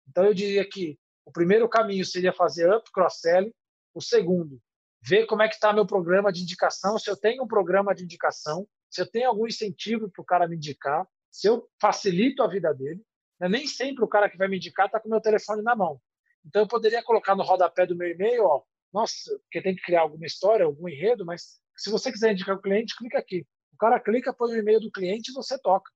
Então, 0.09 0.25
eu 0.25 0.33
diria 0.33 0.67
que 0.69 0.99
o 1.25 1.33
primeiro 1.33 1.69
caminho 1.69 2.05
seria 2.05 2.33
fazer 2.33 2.73
up 2.73 2.91
cross-selling. 2.93 3.53
O 3.93 4.01
segundo, 4.01 4.61
ver 5.03 5.27
como 5.27 5.43
é 5.43 5.49
que 5.49 5.55
está 5.55 5.73
meu 5.73 5.85
programa 5.85 6.33
de 6.33 6.43
indicação, 6.43 6.99
se 6.99 7.11
eu 7.11 7.17
tenho 7.17 7.43
um 7.43 7.49
programa 7.49 7.95
de 7.95 8.05
indicação, 8.05 8.67
se 8.89 9.01
eu 9.01 9.11
tenho 9.11 9.29
algum 9.29 9.47
incentivo 9.47 10.09
para 10.09 10.23
o 10.23 10.25
cara 10.25 10.47
me 10.47 10.57
indicar, 10.57 11.07
se 11.31 11.49
eu 11.49 11.69
facilito 11.81 12.43
a 12.43 12.47
vida 12.47 12.73
dele. 12.73 13.03
Né? 13.41 13.49
Nem 13.49 13.67
sempre 13.67 14.05
o 14.05 14.09
cara 14.09 14.31
que 14.31 14.37
vai 14.37 14.47
me 14.47 14.57
indicar 14.57 14.87
está 14.87 15.01
com 15.01 15.09
meu 15.09 15.21
telefone 15.21 15.63
na 15.63 15.75
mão. 15.75 16.01
Então, 16.47 16.63
eu 16.63 16.69
poderia 16.69 17.03
colocar 17.03 17.35
no 17.35 17.43
rodapé 17.43 17.85
do 17.85 17.97
meu 17.97 18.09
e-mail, 18.09 18.45
ó, 18.45 18.63
nossa, 18.93 19.37
porque 19.41 19.61
tem 19.61 19.75
que 19.75 19.83
criar 19.83 20.03
alguma 20.03 20.27
história, 20.27 20.65
algum 20.65 20.89
enredo, 20.89 21.27
mas 21.27 21.61
se 21.79 21.91
você 21.91 22.13
quiser 22.13 22.33
indicar 22.33 22.57
o 22.57 22.61
cliente, 22.61 22.97
clica 22.97 23.19
aqui. 23.19 23.47
O 23.73 23.77
cara 23.79 24.01
clica, 24.01 24.33
põe 24.33 24.53
o 24.53 24.57
e-mail 24.57 24.81
do 24.81 24.91
cliente 24.91 25.31
e 25.31 25.35
você 25.35 25.59
toca. 25.59 25.91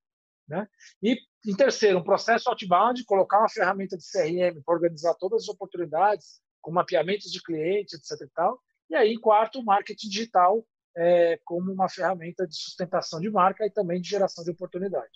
Né? 0.49 0.67
E, 1.03 1.19
em 1.47 1.55
terceiro, 1.55 1.99
um 1.99 2.05
processo 2.05 2.49
outbound, 2.49 3.05
colocar 3.05 3.39
uma 3.39 3.49
ferramenta 3.49 3.97
de 3.97 4.05
CRM 4.05 4.63
para 4.65 4.75
organizar 4.75 5.15
todas 5.15 5.43
as 5.43 5.49
oportunidades, 5.49 6.41
com 6.61 6.71
mapeamentos 6.71 7.31
de 7.31 7.43
clientes, 7.43 7.95
etc. 7.95 8.27
E 8.27 8.31
tal, 8.35 8.61
e 8.89 8.95
aí, 8.95 9.19
quarto, 9.19 9.59
o 9.59 9.65
marketing 9.65 10.09
digital 10.09 10.65
é, 10.97 11.41
como 11.45 11.73
uma 11.73 11.89
ferramenta 11.89 12.47
de 12.47 12.55
sustentação 12.55 13.21
de 13.21 13.31
marca 13.31 13.67
e 13.67 13.71
também 13.71 14.01
de 14.01 14.09
geração 14.09 14.45
de 14.45 14.51
oportunidade. 14.51 15.11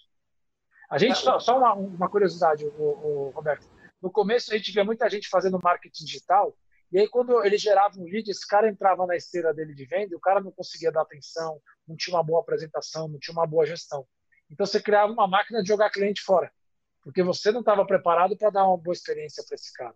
A 0.89 0.99
gente, 0.99 1.19
só, 1.19 1.39
só 1.39 1.59
uma, 1.59 1.75
uma, 1.75 2.09
curiosidade, 2.09 2.65
o, 2.65 2.71
o, 2.71 3.31
Roberto. 3.35 3.69
No 4.01 4.11
começo, 4.11 4.53
a 4.53 4.57
gente 4.57 4.73
via 4.73 4.85
muita 4.85 5.09
gente 5.11 5.29
fazendo 5.29 5.61
marketing 5.63 6.05
digital, 6.05 6.57
e 6.93 6.99
aí, 6.99 7.09
quando 7.09 7.45
ele 7.45 7.59
gerava 7.59 7.99
um 7.99 8.05
lead, 8.05 8.31
esse 8.31 8.47
cara 8.47 8.69
entrava 8.69 9.07
na 9.07 9.17
esteira 9.17 9.53
dele 9.53 9.75
de 9.75 9.85
venda 9.87 10.13
e 10.13 10.17
o 10.17 10.21
cara 10.21 10.41
não 10.41 10.53
conseguia 10.53 10.93
dar 10.93 11.03
atenção, 11.03 11.61
não 11.87 11.97
tinha 11.97 12.17
uma 12.17 12.23
boa 12.23 12.41
apresentação, 12.41 13.09
não 13.09 13.19
tinha 13.19 13.33
uma 13.33 13.47
boa 13.47 13.67
gestão. 13.67 14.07
Então, 14.51 14.65
você 14.65 14.81
criava 14.81 15.13
uma 15.13 15.27
máquina 15.27 15.63
de 15.63 15.69
jogar 15.69 15.91
cliente 15.91 16.23
fora, 16.23 16.51
porque 17.03 17.23
você 17.23 17.51
não 17.51 17.61
estava 17.61 17.85
preparado 17.85 18.37
para 18.37 18.51
dar 18.51 18.67
uma 18.67 18.77
boa 18.77 18.95
experiência 18.95 19.45
para 19.47 19.57
esse 19.57 19.73
cara. 19.73 19.95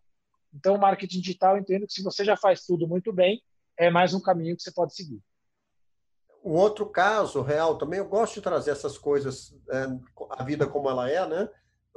Então, 0.53 0.75
o 0.75 0.81
marketing 0.81 1.21
digital, 1.21 1.55
eu 1.55 1.63
entendo 1.63 1.87
que 1.87 1.93
se 1.93 2.03
você 2.03 2.25
já 2.25 2.37
faz 2.37 2.65
tudo 2.65 2.89
muito 2.89 3.13
bem, 3.13 3.41
é 3.77 3.89
mais 3.89 4.13
um 4.13 4.21
caminho 4.21 4.57
que 4.57 4.63
você 4.63 4.73
pode 4.73 4.95
seguir. 4.95 5.23
Um 6.43 6.55
outro 6.55 6.87
caso 6.87 7.41
real 7.41 7.79
também, 7.79 8.01
eu 8.01 8.09
gosto 8.09 8.35
de 8.35 8.41
trazer 8.41 8.73
essas 8.73 8.99
coisas, 8.99 9.55
é, 9.71 9.87
a 10.31 10.43
vida 10.43 10.67
como 10.67 10.91
ela 10.91 11.09
é, 11.09 11.27
né? 11.29 11.49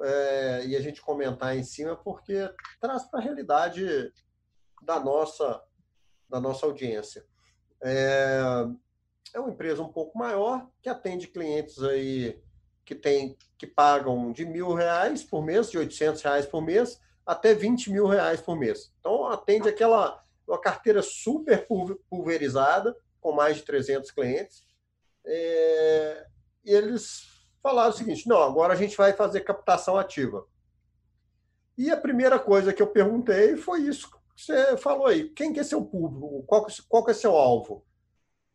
É, 0.02 0.66
e 0.66 0.76
a 0.76 0.82
gente 0.82 1.02
comentar 1.02 1.58
em 1.58 1.64
cima, 1.64 1.96
porque 1.96 2.48
traz 2.80 3.04
para 3.10 3.20
a 3.20 3.24
realidade 3.24 4.12
da 4.84 5.00
nossa, 5.00 5.62
da 6.30 6.40
nossa 6.40 6.66
audiência. 6.66 7.26
É, 7.82 8.66
é 9.34 9.40
uma 9.40 9.50
empresa 9.50 9.82
um 9.82 9.92
pouco 9.92 10.18
maior, 10.18 10.70
que 10.82 10.90
atende 10.90 11.28
clientes 11.28 11.82
aí 11.82 12.42
que, 12.86 12.96
tem, 12.96 13.38
que 13.58 13.66
pagam 13.66 14.32
de 14.32 14.46
mil 14.46 14.74
reais 14.74 15.24
por 15.24 15.44
mês, 15.44 15.70
de 15.70 15.78
800 15.78 16.22
reais 16.22 16.46
por 16.46 16.62
mês, 16.62 17.00
até 17.26 17.54
20 17.54 17.92
mil 17.92 18.06
reais 18.06 18.42
por 18.42 18.58
mês. 18.58 18.94
Então, 19.00 19.26
atende 19.28 19.70
aquela 19.70 20.22
uma 20.46 20.60
carteira 20.60 21.02
super 21.02 21.66
pulverizada, 22.10 22.96
com 23.22 23.32
mais 23.32 23.58
de 23.58 23.64
300 23.64 24.12
clientes. 24.12 24.64
É, 25.26 26.28
e 26.66 26.72
eles 26.72 27.22
falaram 27.62 27.92
o 27.92 27.94
seguinte: 27.94 28.28
não, 28.28 28.42
agora 28.42 28.74
a 28.74 28.76
gente 28.76 28.98
vai 28.98 29.14
fazer 29.14 29.42
captação 29.42 29.98
ativa. 29.98 30.46
E 31.78 31.90
a 31.90 31.98
primeira 31.98 32.38
coisa 32.38 32.74
que 32.74 32.82
eu 32.82 32.88
perguntei 32.88 33.56
foi 33.58 33.82
isso 33.82 34.12
você 34.36 34.78
falou 34.78 35.08
aí: 35.08 35.30
quem 35.30 35.54
que 35.54 35.60
é 35.60 35.64
seu 35.64 35.84
público? 35.84 36.44
Qual, 36.44 36.68
qual 36.88 37.06
que 37.06 37.12
é 37.12 37.14
seu 37.14 37.36
alvo? 37.36 37.86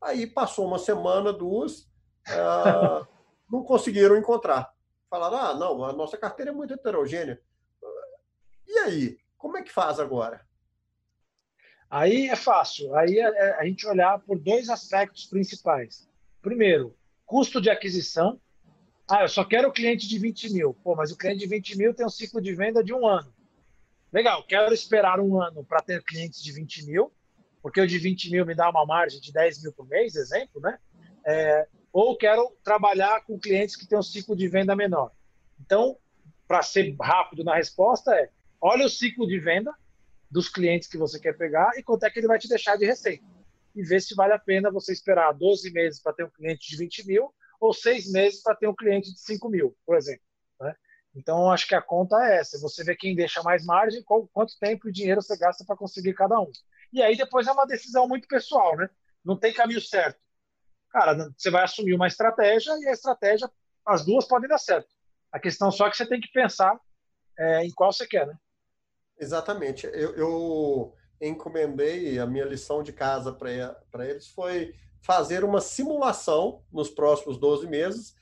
Aí 0.00 0.26
passou 0.26 0.66
uma 0.66 0.78
semana, 0.78 1.32
duas, 1.32 1.82
uh, 2.28 3.06
não 3.50 3.62
conseguiram 3.64 4.16
encontrar. 4.16 4.72
Falaram: 5.08 5.36
ah, 5.36 5.54
não, 5.54 5.84
a 5.84 5.92
nossa 5.92 6.16
carteira 6.16 6.50
é 6.50 6.54
muito 6.54 6.74
heterogênea. 6.74 7.40
E 8.66 8.78
aí? 8.78 9.18
Como 9.36 9.56
é 9.56 9.62
que 9.62 9.72
faz 9.72 10.00
agora? 10.00 10.44
Aí 11.88 12.28
é 12.28 12.36
fácil. 12.36 12.94
Aí 12.94 13.18
é, 13.18 13.22
é 13.22 13.60
a 13.60 13.64
gente 13.64 13.86
olhar 13.86 14.18
por 14.20 14.38
dois 14.38 14.68
aspectos 14.68 15.26
principais. 15.26 16.08
Primeiro, 16.42 16.94
custo 17.24 17.60
de 17.60 17.70
aquisição. 17.70 18.40
Ah, 19.08 19.22
eu 19.22 19.28
só 19.28 19.44
quero 19.44 19.68
o 19.68 19.72
cliente 19.72 20.06
de 20.06 20.18
20 20.18 20.52
mil. 20.52 20.74
Pô, 20.74 20.94
mas 20.94 21.10
o 21.10 21.16
cliente 21.16 21.40
de 21.40 21.46
20 21.46 21.78
mil 21.78 21.94
tem 21.94 22.04
um 22.04 22.10
ciclo 22.10 22.42
de 22.42 22.54
venda 22.54 22.84
de 22.84 22.92
um 22.92 23.06
ano. 23.06 23.32
Legal, 24.12 24.42
quero 24.44 24.72
esperar 24.72 25.20
um 25.20 25.40
ano 25.40 25.62
para 25.64 25.82
ter 25.82 26.02
clientes 26.02 26.42
de 26.42 26.50
20 26.52 26.86
mil, 26.86 27.12
porque 27.60 27.80
o 27.80 27.86
de 27.86 27.98
20 27.98 28.30
mil 28.30 28.46
me 28.46 28.54
dá 28.54 28.70
uma 28.70 28.86
margem 28.86 29.20
de 29.20 29.32
10 29.32 29.62
mil 29.62 29.72
por 29.72 29.86
mês, 29.86 30.14
exemplo, 30.14 30.60
né? 30.60 30.78
É, 31.26 31.68
ou 31.92 32.16
quero 32.16 32.56
trabalhar 32.64 33.22
com 33.24 33.38
clientes 33.38 33.76
que 33.76 33.86
têm 33.86 33.98
um 33.98 34.02
ciclo 34.02 34.34
de 34.34 34.48
venda 34.48 34.74
menor. 34.74 35.12
Então, 35.60 35.98
para 36.46 36.62
ser 36.62 36.96
rápido 36.98 37.44
na 37.44 37.54
resposta, 37.54 38.14
é 38.14 38.30
olha 38.60 38.86
o 38.86 38.88
ciclo 38.88 39.26
de 39.26 39.38
venda 39.38 39.74
dos 40.30 40.48
clientes 40.48 40.88
que 40.88 40.96
você 40.96 41.20
quer 41.20 41.36
pegar 41.36 41.70
e 41.76 41.82
quanto 41.82 42.04
é 42.04 42.10
que 42.10 42.18
ele 42.18 42.26
vai 42.26 42.38
te 42.38 42.48
deixar 42.48 42.76
de 42.76 42.86
receita. 42.86 43.24
E 43.74 43.82
ver 43.82 44.00
se 44.00 44.14
vale 44.14 44.32
a 44.32 44.38
pena 44.38 44.70
você 44.70 44.92
esperar 44.92 45.32
12 45.32 45.70
meses 45.70 46.00
para 46.00 46.14
ter 46.14 46.24
um 46.24 46.30
cliente 46.30 46.68
de 46.68 46.76
20 46.76 47.06
mil 47.06 47.34
ou 47.60 47.74
seis 47.74 48.10
meses 48.10 48.42
para 48.42 48.54
ter 48.54 48.68
um 48.68 48.74
cliente 48.74 49.12
de 49.12 49.20
5 49.20 49.48
mil, 49.50 49.76
por 49.84 49.96
exemplo. 49.96 50.27
Então, 51.18 51.50
acho 51.50 51.66
que 51.66 51.74
a 51.74 51.82
conta 51.82 52.16
é 52.22 52.38
essa. 52.38 52.60
Você 52.60 52.84
vê 52.84 52.94
quem 52.94 53.16
deixa 53.16 53.42
mais 53.42 53.66
margem, 53.66 54.04
qual, 54.04 54.28
quanto 54.28 54.56
tempo 54.60 54.88
e 54.88 54.92
dinheiro 54.92 55.20
você 55.20 55.36
gasta 55.36 55.64
para 55.64 55.76
conseguir 55.76 56.14
cada 56.14 56.38
um. 56.38 56.50
E 56.92 57.02
aí 57.02 57.16
depois 57.16 57.48
é 57.48 57.52
uma 57.52 57.66
decisão 57.66 58.06
muito 58.06 58.28
pessoal, 58.28 58.76
né? 58.76 58.88
Não 59.24 59.36
tem 59.36 59.52
caminho 59.52 59.80
certo. 59.80 60.20
Cara, 60.90 61.32
você 61.36 61.50
vai 61.50 61.64
assumir 61.64 61.92
uma 61.92 62.06
estratégia 62.06 62.72
e 62.78 62.86
a 62.86 62.92
estratégia, 62.92 63.50
as 63.84 64.04
duas 64.04 64.26
podem 64.26 64.48
dar 64.48 64.58
certo. 64.58 64.88
A 65.32 65.40
questão 65.40 65.72
só 65.72 65.88
é 65.88 65.90
que 65.90 65.96
você 65.96 66.06
tem 66.06 66.20
que 66.20 66.30
pensar 66.32 66.78
é, 67.36 67.64
em 67.64 67.72
qual 67.72 67.92
você 67.92 68.06
quer, 68.06 68.26
né? 68.26 68.38
Exatamente. 69.18 69.86
Eu, 69.86 70.14
eu 70.14 70.94
encomendei 71.20 72.20
a 72.20 72.26
minha 72.26 72.44
lição 72.44 72.80
de 72.80 72.92
casa 72.92 73.32
para 73.32 74.06
eles 74.08 74.28
foi 74.28 74.72
fazer 75.00 75.42
uma 75.42 75.60
simulação 75.60 76.62
nos 76.72 76.88
próximos 76.88 77.38
12 77.38 77.66
meses 77.66 78.14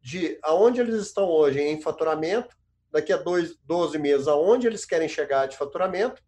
de 0.00 0.38
aonde 0.42 0.80
eles 0.80 0.94
estão 1.06 1.28
hoje 1.28 1.60
em 1.60 1.80
faturamento, 1.80 2.56
daqui 2.90 3.12
a 3.12 3.16
dois, 3.16 3.56
12 3.64 3.98
meses 3.98 4.26
aonde 4.26 4.66
eles 4.66 4.84
querem 4.84 5.08
chegar 5.08 5.46
de 5.46 5.56
faturamento 5.56 6.22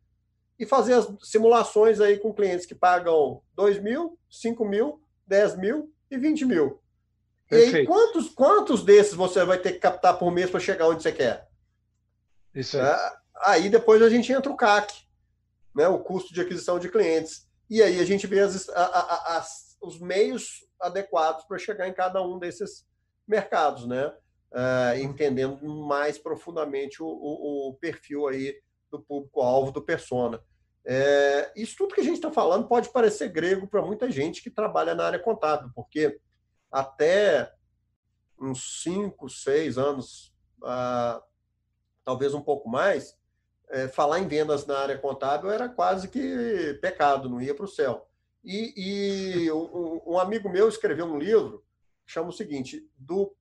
e 0.58 0.66
fazer 0.66 0.94
as 0.94 1.08
simulações 1.22 2.00
aí 2.00 2.18
com 2.18 2.32
clientes 2.32 2.66
que 2.66 2.74
pagam 2.74 3.42
2 3.54 3.80
mil, 3.80 4.18
5 4.30 4.64
mil, 4.64 5.02
10 5.26 5.56
mil 5.56 5.92
e 6.10 6.16
20 6.16 6.44
mil. 6.44 6.80
Perfeito. 7.48 7.76
E 7.76 7.78
aí, 7.80 7.86
quantos, 7.86 8.28
quantos 8.30 8.84
desses 8.84 9.14
você 9.14 9.44
vai 9.44 9.58
ter 9.58 9.72
que 9.72 9.78
captar 9.78 10.18
por 10.18 10.30
mês 10.30 10.50
para 10.50 10.60
chegar 10.60 10.88
onde 10.88 11.02
você 11.02 11.12
quer? 11.12 11.48
Isso 12.54 12.78
aí. 12.78 12.84
É, 12.84 13.12
aí 13.44 13.68
depois 13.68 14.00
a 14.02 14.08
gente 14.08 14.32
entra 14.32 14.52
o 14.52 14.56
CAC, 14.56 14.94
né, 15.74 15.88
o 15.88 15.98
custo 15.98 16.32
de 16.32 16.40
aquisição 16.40 16.78
de 16.78 16.88
clientes. 16.88 17.48
E 17.68 17.82
aí 17.82 17.98
a 17.98 18.04
gente 18.04 18.26
vê 18.26 18.40
as, 18.40 18.68
a, 18.68 18.84
a, 18.84 19.36
as, 19.38 19.76
os 19.80 19.98
meios 19.98 20.66
adequados 20.80 21.44
para 21.44 21.58
chegar 21.58 21.88
em 21.88 21.94
cada 21.94 22.22
um 22.22 22.38
desses 22.38 22.84
mercados, 23.32 23.86
né? 23.86 24.12
Uh, 24.52 24.98
entendendo 25.02 25.66
mais 25.66 26.18
profundamente 26.18 27.02
o, 27.02 27.06
o, 27.06 27.70
o 27.70 27.74
perfil 27.74 28.28
aí 28.28 28.54
do 28.90 29.00
público-alvo, 29.00 29.72
do 29.72 29.82
persona. 29.82 30.42
É, 30.84 31.52
isso 31.56 31.76
tudo 31.78 31.94
que 31.94 32.00
a 32.00 32.04
gente 32.04 32.16
está 32.16 32.30
falando 32.30 32.68
pode 32.68 32.90
parecer 32.90 33.28
grego 33.28 33.66
para 33.66 33.80
muita 33.80 34.10
gente 34.10 34.42
que 34.42 34.50
trabalha 34.50 34.94
na 34.94 35.06
área 35.06 35.18
contábil, 35.18 35.70
porque 35.74 36.20
até 36.70 37.52
uns 38.38 38.82
5, 38.82 39.28
6 39.28 39.78
anos, 39.78 40.34
uh, 40.60 41.22
talvez 42.04 42.34
um 42.34 42.42
pouco 42.42 42.68
mais, 42.68 43.16
é, 43.70 43.88
falar 43.88 44.18
em 44.18 44.28
vendas 44.28 44.66
na 44.66 44.78
área 44.78 44.98
contábil 44.98 45.50
era 45.50 45.68
quase 45.68 46.08
que 46.08 46.78
pecado, 46.82 47.28
não 47.30 47.40
ia 47.40 47.54
para 47.54 47.64
o 47.64 47.68
céu. 47.68 48.08
E, 48.44 48.74
e 49.46 49.52
um, 49.52 50.02
um, 50.04 50.18
amigo 50.18 50.48
meu 50.48 50.68
escreveu 50.68 51.06
um 51.06 51.18
livro 51.18 51.64
chama 52.12 52.28
o 52.28 52.32
seguinte: 52.32 52.86
do, 52.96 53.34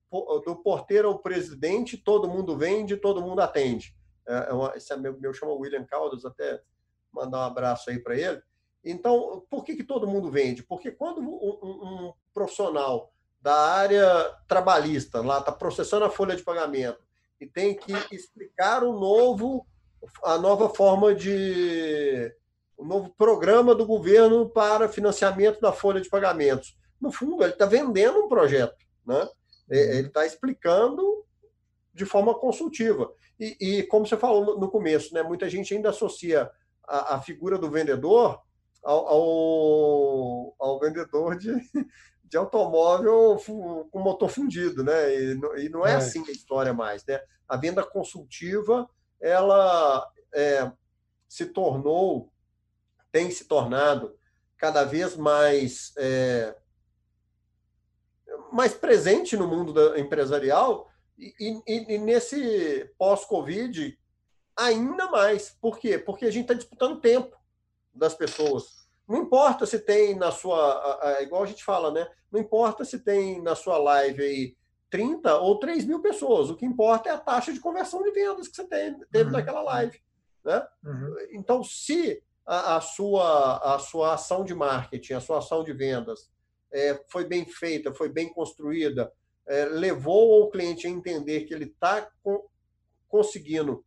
do 0.44 0.56
porteiro 0.56 1.08
ao 1.08 1.18
presidente, 1.18 1.96
todo 1.96 2.28
mundo 2.28 2.56
vende, 2.56 2.96
todo 2.96 3.22
mundo 3.22 3.40
atende. 3.40 3.94
É, 4.26 4.50
é 4.50 4.52
uma, 4.52 4.76
esse 4.76 4.92
amigo 4.92 5.20
meu 5.20 5.34
chama 5.34 5.52
William 5.52 5.84
Caldas, 5.84 6.24
até 6.24 6.60
mandar 7.12 7.38
um 7.38 7.42
abraço 7.42 7.90
aí 7.90 7.98
para 7.98 8.16
ele. 8.16 8.42
Então, 8.84 9.44
por 9.48 9.64
que, 9.64 9.76
que 9.76 9.84
todo 9.84 10.08
mundo 10.08 10.30
vende? 10.30 10.62
Porque 10.62 10.90
quando 10.90 11.20
um, 11.20 11.26
um 11.26 12.12
profissional 12.32 13.12
da 13.40 13.54
área 13.54 14.36
trabalhista 14.48 15.20
lá 15.20 15.38
está 15.38 15.52
processando 15.52 16.04
a 16.04 16.10
folha 16.10 16.34
de 16.34 16.42
pagamento 16.42 17.00
e 17.40 17.46
tem 17.46 17.76
que 17.76 17.92
explicar 18.14 18.84
o 18.84 18.98
novo 18.98 19.66
a 20.24 20.36
nova 20.38 20.68
forma 20.68 21.14
de 21.14 22.34
o 22.76 22.84
novo 22.84 23.10
programa 23.16 23.74
do 23.74 23.86
governo 23.86 24.48
para 24.48 24.88
financiamento 24.88 25.60
da 25.60 25.72
folha 25.72 26.00
de 26.00 26.08
pagamentos. 26.08 26.76
No 27.02 27.10
fundo, 27.10 27.42
ele 27.42 27.52
está 27.52 27.66
vendendo 27.66 28.20
um 28.20 28.28
projeto, 28.28 28.76
né? 29.04 29.28
Ele 29.68 30.06
está 30.06 30.24
explicando 30.24 31.26
de 31.92 32.04
forma 32.06 32.32
consultiva. 32.32 33.12
E, 33.40 33.56
e, 33.60 33.82
como 33.82 34.06
você 34.06 34.16
falou 34.16 34.58
no 34.60 34.70
começo, 34.70 35.12
né, 35.12 35.22
muita 35.22 35.50
gente 35.50 35.74
ainda 35.74 35.90
associa 35.90 36.48
a, 36.86 37.16
a 37.16 37.20
figura 37.20 37.58
do 37.58 37.68
vendedor 37.68 38.40
ao, 38.84 39.08
ao, 39.08 40.56
ao, 40.60 40.78
vendedor 40.78 41.36
de, 41.36 41.52
de 42.24 42.36
automóvel 42.36 43.36
com 43.90 43.98
motor 43.98 44.28
fundido, 44.28 44.84
né? 44.84 45.12
E, 45.12 45.40
e 45.64 45.68
não 45.68 45.84
é, 45.84 45.92
é, 45.92 45.96
assim 45.96 46.24
a 46.28 46.30
história 46.30 46.72
mais, 46.72 47.04
né? 47.04 47.20
A 47.48 47.56
venda 47.56 47.84
consultiva 47.84 48.88
ela 49.20 50.08
é, 50.32 50.70
se 51.28 51.46
tornou, 51.46 52.32
tem 53.10 53.28
se 53.30 53.44
tornado 53.44 54.16
cada 54.56 54.84
vez 54.84 55.16
mais, 55.16 55.92
é, 55.98 56.56
mais 58.52 58.74
presente 58.74 59.36
no 59.36 59.46
mundo 59.46 59.72
da, 59.72 59.98
empresarial 59.98 60.88
e, 61.18 61.60
e, 61.66 61.94
e 61.94 61.98
nesse 61.98 62.90
pós-Covid 62.98 63.98
ainda 64.56 65.10
mais. 65.10 65.56
Por 65.60 65.78
quê? 65.78 65.98
Porque 65.98 66.26
a 66.26 66.30
gente 66.30 66.42
está 66.42 66.54
disputando 66.54 67.00
tempo 67.00 67.36
das 67.94 68.14
pessoas. 68.14 68.82
Não 69.08 69.18
importa 69.18 69.66
se 69.66 69.78
tem 69.78 70.14
na 70.14 70.30
sua. 70.30 71.18
igual 71.20 71.42
a 71.42 71.46
gente 71.46 71.64
fala, 71.64 71.90
né? 71.90 72.06
Não 72.30 72.40
importa 72.40 72.84
se 72.84 72.98
tem 72.98 73.42
na 73.42 73.54
sua 73.54 73.76
live 73.78 74.22
aí 74.22 74.56
30 74.90 75.36
ou 75.38 75.58
3 75.58 75.84
mil 75.84 76.00
pessoas. 76.00 76.50
O 76.50 76.56
que 76.56 76.64
importa 76.64 77.08
é 77.08 77.12
a 77.12 77.18
taxa 77.18 77.52
de 77.52 77.60
conversão 77.60 78.02
de 78.02 78.10
vendas 78.10 78.48
que 78.48 78.56
você 78.56 78.66
teve, 78.66 79.04
teve 79.06 79.24
uhum. 79.24 79.32
naquela 79.32 79.62
live. 79.62 80.00
Né? 80.44 80.66
Uhum. 80.84 81.16
Então, 81.32 81.62
se 81.64 82.22
a, 82.46 82.76
a, 82.76 82.80
sua, 82.80 83.74
a 83.74 83.78
sua 83.78 84.14
ação 84.14 84.44
de 84.44 84.54
marketing, 84.54 85.14
a 85.14 85.20
sua 85.20 85.38
ação 85.38 85.64
de 85.64 85.72
vendas 85.72 86.30
é, 86.72 87.04
foi 87.08 87.24
bem 87.26 87.44
feita, 87.44 87.92
foi 87.92 88.08
bem 88.08 88.32
construída, 88.32 89.12
é, 89.46 89.66
levou 89.66 90.42
o 90.42 90.50
cliente 90.50 90.86
a 90.86 90.90
entender 90.90 91.42
que 91.42 91.54
ele 91.54 91.64
está 91.64 92.08
co 92.22 92.50
conseguindo 93.08 93.84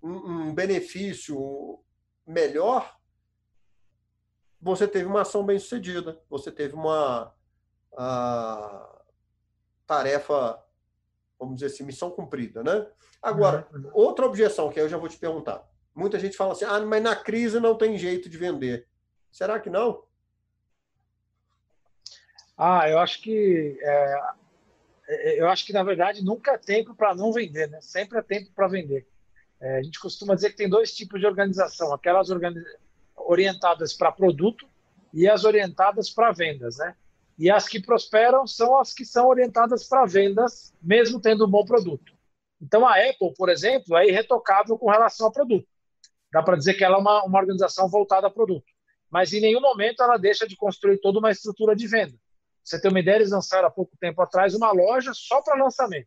um, 0.00 0.10
um, 0.10 0.54
benefício 0.54 1.80
melhor, 2.24 2.96
você 4.60 4.86
teve 4.86 5.06
uma 5.06 5.22
ação 5.22 5.44
bem 5.44 5.58
sucedida, 5.58 6.20
você 6.30 6.52
teve 6.52 6.74
uma. 6.74 7.34
Tarefa, 9.84 10.62
vamos 11.38 11.56
dizer 11.56 11.66
assim, 11.66 11.82
missão 11.82 12.10
cumprida, 12.10 12.62
né? 12.62 12.86
Agora, 13.20 13.66
uhum. 13.72 13.90
outra 13.92 14.26
objeção 14.26 14.70
que 14.70 14.78
eu 14.78 14.88
já 14.88 14.96
vou 14.96 15.08
te 15.08 15.18
perguntar. 15.18 15.68
Muita 15.94 16.18
gente 16.20 16.36
fala 16.36 16.52
assim, 16.52 16.64
ah, 16.64 16.78
mas 16.80 17.02
na 17.02 17.16
crise 17.16 17.58
não 17.58 17.76
tem 17.76 17.98
jeito 17.98 18.28
de 18.28 18.38
vender. 18.38 18.86
Será 19.32 19.58
que 19.58 19.68
não? 19.68 20.04
Ah, 22.58 22.88
eu 22.90 22.98
acho 22.98 23.22
que 23.22 23.78
é, 23.80 24.20
é 25.08 25.40
eu 25.40 25.48
acho 25.48 25.64
que 25.64 25.72
na 25.72 25.84
verdade 25.84 26.24
nunca 26.24 26.52
é 26.52 26.58
tempo 26.58 26.94
para 26.94 27.14
não 27.14 27.32
vender, 27.32 27.70
né? 27.70 27.80
Sempre 27.80 28.18
é 28.18 28.22
tempo 28.22 28.50
para 28.52 28.66
vender. 28.66 29.06
É, 29.60 29.78
a 29.78 29.82
gente 29.82 30.00
costuma 30.00 30.34
dizer 30.34 30.50
que 30.50 30.56
tem 30.56 30.68
dois 30.68 30.92
tipos 30.92 31.20
de 31.20 31.26
organização: 31.26 31.92
aquelas 31.94 32.30
organiz... 32.30 32.64
orientadas 33.16 33.92
para 33.94 34.10
produto 34.10 34.68
e 35.14 35.28
as 35.28 35.44
orientadas 35.44 36.10
para 36.10 36.32
vendas, 36.32 36.78
né? 36.78 36.96
E 37.38 37.48
as 37.50 37.68
que 37.68 37.80
prosperam 37.80 38.46
são 38.46 38.76
as 38.76 38.92
que 38.92 39.04
são 39.04 39.28
orientadas 39.28 39.88
para 39.88 40.04
vendas, 40.04 40.74
mesmo 40.82 41.20
tendo 41.20 41.46
um 41.46 41.50
bom 41.50 41.64
produto. 41.64 42.12
Então, 42.60 42.84
a 42.84 42.94
Apple, 42.94 43.32
por 43.36 43.48
exemplo, 43.48 43.96
é 43.96 44.08
irretocável 44.08 44.76
com 44.76 44.90
relação 44.90 45.26
ao 45.26 45.32
produto. 45.32 45.66
Dá 46.32 46.42
para 46.42 46.56
dizer 46.56 46.74
que 46.74 46.82
ela 46.82 46.96
é 46.96 46.98
uma, 46.98 47.22
uma 47.22 47.38
organização 47.38 47.88
voltada 47.88 48.26
a 48.26 48.30
produto. 48.30 48.66
Mas 49.08 49.32
em 49.32 49.40
nenhum 49.40 49.60
momento 49.60 50.02
ela 50.02 50.16
deixa 50.16 50.46
de 50.46 50.56
construir 50.56 50.98
toda 50.98 51.20
uma 51.20 51.30
estrutura 51.30 51.76
de 51.76 51.86
venda. 51.86 52.14
Você 52.68 52.78
tem 52.78 52.90
uma 52.90 53.00
ideia, 53.00 53.16
eles 53.16 53.30
lançaram 53.30 53.66
há 53.66 53.70
pouco 53.70 53.96
tempo 53.96 54.20
atrás 54.20 54.54
uma 54.54 54.70
loja 54.72 55.12
só 55.14 55.40
para 55.40 55.62
lançamento. 55.62 56.06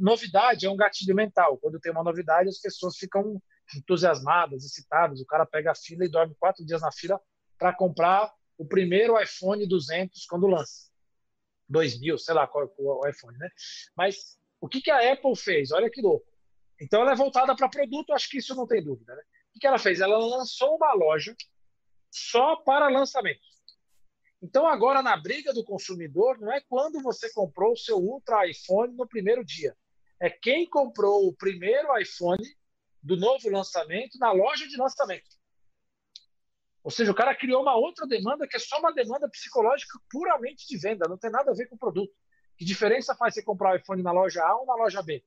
Novidade 0.00 0.66
é 0.66 0.70
um 0.70 0.76
gatilho 0.76 1.14
mental. 1.14 1.56
Quando 1.58 1.78
tem 1.78 1.92
uma 1.92 2.02
novidade, 2.02 2.48
as 2.48 2.58
pessoas 2.58 2.96
ficam 2.96 3.40
entusiasmadas, 3.76 4.64
excitadas. 4.64 5.20
O 5.20 5.26
cara 5.26 5.46
pega 5.46 5.70
a 5.70 5.74
fila 5.74 6.04
e 6.04 6.10
dorme 6.10 6.34
quatro 6.40 6.66
dias 6.66 6.82
na 6.82 6.90
fila 6.90 7.20
para 7.56 7.72
comprar 7.72 8.32
o 8.58 8.66
primeiro 8.66 9.20
iPhone 9.20 9.64
200 9.66 10.26
quando 10.26 10.48
lança. 10.48 10.90
2000, 11.68 12.18
sei 12.18 12.34
lá 12.34 12.48
qual 12.48 12.64
é 12.64 12.68
o 12.76 13.08
iPhone, 13.08 13.38
né? 13.38 13.48
Mas 13.96 14.36
o 14.60 14.68
que, 14.68 14.82
que 14.82 14.90
a 14.90 15.12
Apple 15.12 15.36
fez? 15.36 15.70
Olha 15.70 15.88
que 15.88 16.02
louco. 16.02 16.26
Então 16.80 17.00
ela 17.02 17.12
é 17.12 17.16
voltada 17.16 17.54
para 17.54 17.68
produto, 17.68 18.12
acho 18.12 18.28
que 18.28 18.38
isso 18.38 18.56
não 18.56 18.66
tem 18.66 18.82
dúvida, 18.82 19.14
né? 19.14 19.22
O 19.54 19.60
que 19.60 19.66
ela 19.68 19.78
fez? 19.78 20.00
Ela 20.00 20.18
lançou 20.18 20.76
uma 20.76 20.92
loja 20.94 21.34
só 22.10 22.56
para 22.56 22.88
lançamentos. 22.88 23.53
Então, 24.44 24.66
agora, 24.68 25.02
na 25.02 25.16
briga 25.16 25.54
do 25.54 25.64
consumidor, 25.64 26.38
não 26.38 26.52
é 26.52 26.60
quando 26.60 27.00
você 27.00 27.32
comprou 27.32 27.72
o 27.72 27.76
seu 27.78 27.96
Ultra 27.96 28.46
iPhone 28.46 28.94
no 28.94 29.08
primeiro 29.08 29.42
dia. 29.42 29.74
É 30.20 30.28
quem 30.28 30.68
comprou 30.68 31.26
o 31.26 31.34
primeiro 31.34 31.98
iPhone 31.98 32.44
do 33.02 33.16
novo 33.16 33.48
lançamento 33.48 34.18
na 34.18 34.32
loja 34.32 34.68
de 34.68 34.76
lançamento. 34.76 35.30
Ou 36.82 36.90
seja, 36.90 37.10
o 37.10 37.14
cara 37.14 37.34
criou 37.34 37.62
uma 37.62 37.74
outra 37.74 38.06
demanda 38.06 38.46
que 38.46 38.56
é 38.56 38.58
só 38.58 38.78
uma 38.80 38.92
demanda 38.92 39.26
psicológica 39.30 39.98
puramente 40.10 40.66
de 40.68 40.76
venda, 40.76 41.08
não 41.08 41.16
tem 41.16 41.30
nada 41.30 41.50
a 41.50 41.54
ver 41.54 41.66
com 41.66 41.76
o 41.76 41.78
produto. 41.78 42.12
Que 42.58 42.66
diferença 42.66 43.14
faz 43.14 43.32
você 43.32 43.42
comprar 43.42 43.72
o 43.72 43.76
iPhone 43.76 44.02
na 44.02 44.12
loja 44.12 44.44
A 44.44 44.56
ou 44.58 44.66
na 44.66 44.74
loja 44.74 45.02
B? 45.02 45.24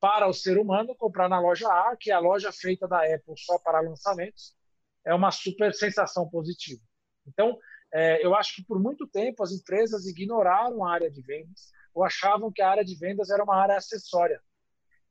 Para 0.00 0.26
o 0.26 0.32
ser 0.32 0.56
humano, 0.56 0.96
comprar 0.96 1.28
na 1.28 1.38
loja 1.38 1.68
A, 1.68 1.94
que 1.94 2.10
é 2.10 2.14
a 2.14 2.18
loja 2.18 2.50
feita 2.50 2.88
da 2.88 3.00
Apple 3.04 3.34
só 3.36 3.58
para 3.58 3.82
lançamentos, 3.82 4.56
é 5.04 5.12
uma 5.12 5.30
super 5.30 5.74
sensação 5.74 6.26
positiva. 6.26 6.80
Então, 7.26 7.58
é, 7.92 8.24
eu 8.24 8.34
acho 8.34 8.54
que 8.54 8.64
por 8.64 8.80
muito 8.80 9.06
tempo 9.06 9.42
as 9.42 9.52
empresas 9.52 10.06
ignoraram 10.06 10.84
a 10.84 10.92
área 10.92 11.10
de 11.10 11.22
vendas 11.22 11.70
ou 11.92 12.04
achavam 12.04 12.52
que 12.52 12.62
a 12.62 12.70
área 12.70 12.84
de 12.84 12.96
vendas 12.96 13.30
era 13.30 13.42
uma 13.42 13.56
área 13.56 13.76
acessória. 13.76 14.40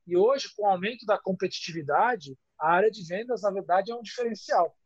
E 0.06 0.16
hoje, 0.16 0.48
com 0.56 0.64
o 0.64 0.66
aumento 0.66 1.04
da 1.04 1.18
competitividade, 1.18 2.36
a 2.58 2.72
área 2.72 2.90
de 2.90 3.06
vendas, 3.06 3.42
na 3.42 3.50
verdade, 3.50 3.92
é 3.92 3.94
um 3.94 4.02
diferencial. 4.02 4.76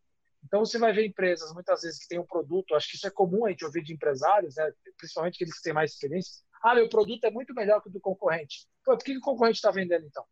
Então, 0.44 0.60
você 0.60 0.78
vai 0.78 0.92
ver 0.92 1.06
empresas, 1.06 1.52
muitas 1.54 1.82
vezes, 1.82 1.98
que 1.98 2.08
têm 2.08 2.18
um 2.18 2.26
produto, 2.26 2.74
acho 2.74 2.90
que 2.90 2.96
isso 2.96 3.06
é 3.06 3.10
comum 3.10 3.46
a 3.46 3.50
gente 3.50 3.64
ouvir 3.64 3.82
de 3.82 3.94
empresários, 3.94 4.56
né? 4.56 4.70
principalmente 4.98 5.36
aqueles 5.36 5.56
que 5.56 5.62
têm 5.62 5.72
mais 5.72 5.92
experiência. 5.92 6.42
Ah, 6.62 6.74
meu 6.74 6.88
produto 6.88 7.24
é 7.24 7.30
muito 7.30 7.54
melhor 7.54 7.80
que 7.80 7.88
o 7.88 7.92
do 7.92 8.00
concorrente. 8.00 8.66
Pô, 8.84 8.96
por 8.96 9.04
que 9.04 9.16
o 9.16 9.20
concorrente 9.20 9.56
está 9.56 9.70
vendendo, 9.70 10.04
então? 10.04 10.24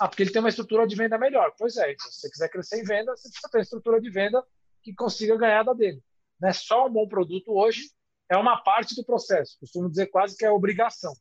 Ah, 0.00 0.08
porque 0.08 0.24
ele 0.24 0.32
tem 0.32 0.40
uma 0.40 0.48
estrutura 0.48 0.86
de 0.86 0.96
venda 0.96 1.16
melhor. 1.16 1.54
Pois 1.56 1.76
é, 1.76 1.92
então, 1.92 2.10
se 2.10 2.20
você 2.20 2.30
quiser 2.30 2.48
crescer 2.48 2.80
em 2.80 2.84
venda, 2.84 3.16
você 3.16 3.28
precisa 3.28 3.48
ter 3.48 3.58
uma 3.58 3.62
estrutura 3.62 4.00
de 4.00 4.10
venda 4.10 4.44
que 4.82 4.92
consiga 4.94 5.36
ganhar 5.36 5.62
da 5.62 5.72
dele. 5.72 6.02
Né? 6.40 6.52
Só 6.52 6.86
um 6.86 6.92
bom 6.92 7.06
produto 7.08 7.52
hoje 7.52 7.90
é 8.28 8.36
uma 8.36 8.56
parte 8.62 8.94
do 8.94 9.04
processo. 9.04 9.58
Costumo 9.60 9.88
dizer 9.88 10.06
quase 10.06 10.36
que 10.36 10.44
é 10.44 10.50
obrigação. 10.50 11.12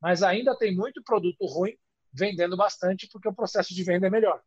Mas 0.00 0.22
ainda 0.22 0.56
tem 0.56 0.74
muito 0.74 1.02
produto 1.02 1.46
ruim 1.46 1.76
vendendo 2.12 2.56
bastante 2.56 3.08
porque 3.10 3.28
o 3.28 3.34
processo 3.34 3.74
de 3.74 3.82
venda 3.82 4.06
é 4.06 4.10
melhor. 4.10 4.42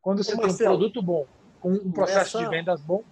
Quando 0.00 0.22
você 0.22 0.32
Ô, 0.32 0.36
tem 0.36 0.46
Marcelo, 0.46 0.74
um 0.74 0.78
produto 0.78 1.02
bom 1.02 1.26
com 1.60 1.72
um 1.72 1.92
processo 1.92 2.38
nessa, 2.38 2.50
de 2.50 2.56
vendas 2.56 2.80
bom. 2.80 3.04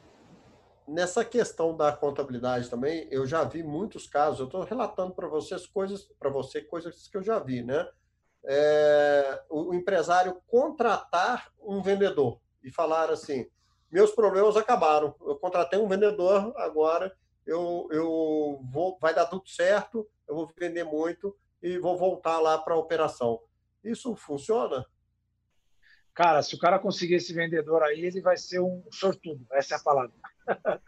Nessa 0.87 1.25
questão 1.25 1.77
da 1.77 1.93
contabilidade 1.93 2.71
também, 2.71 3.09
eu 3.11 3.27
já 3.27 3.43
vi 3.43 3.63
muitos 3.63 4.07
casos. 4.07 4.41
Eu 4.41 4.47
estou 4.47 4.63
relatando 4.63 5.15
para 5.15 5.27
vocês 5.27 5.67
coisas, 5.67 6.03
para 6.19 6.31
você 6.31 6.61
coisas 6.61 7.09
que 7.09 7.17
eu 7.17 7.23
já 7.23 7.39
vi, 7.39 7.63
né? 7.63 7.89
É, 8.45 9.43
o, 9.51 9.71
o 9.71 9.75
empresário 9.75 10.41
contratar 10.47 11.51
um 11.61 11.83
vendedor 11.83 12.41
e 12.63 12.71
falar 12.71 13.11
assim: 13.11 13.51
meus 13.91 14.11
problemas 14.13 14.57
acabaram. 14.57 15.15
Eu 15.21 15.37
contratei 15.37 15.79
um 15.79 15.89
vendedor 15.89 16.53
agora, 16.57 17.15
eu, 17.47 17.89
eu 17.91 18.61
vou, 18.71 18.99
vai 19.01 19.15
dar 19.15 19.27
tudo 19.27 19.49
certo, 19.49 20.09
eu 20.29 20.35
vou 20.35 20.53
vender 20.59 20.85
muito 20.85 21.37
e 21.63 21.79
vou 21.79 21.97
voltar 21.97 22.41
lá 22.41 22.59
para 22.59 22.75
a 22.75 22.79
operação. 22.79 23.41
Isso 23.83 24.15
funciona? 24.17 24.85
Cara, 26.13 26.43
se 26.43 26.55
o 26.55 26.59
cara 26.59 26.79
conseguir 26.79 27.17
esse 27.17 27.33
vendedor 27.33 27.83
aí, 27.83 28.05
ele 28.05 28.21
vai 28.21 28.37
ser 28.37 28.61
um 28.61 28.83
sortudo, 28.91 29.47
essa 29.53 29.75
é 29.75 29.79
a 29.79 29.83
palavra. 29.83 30.15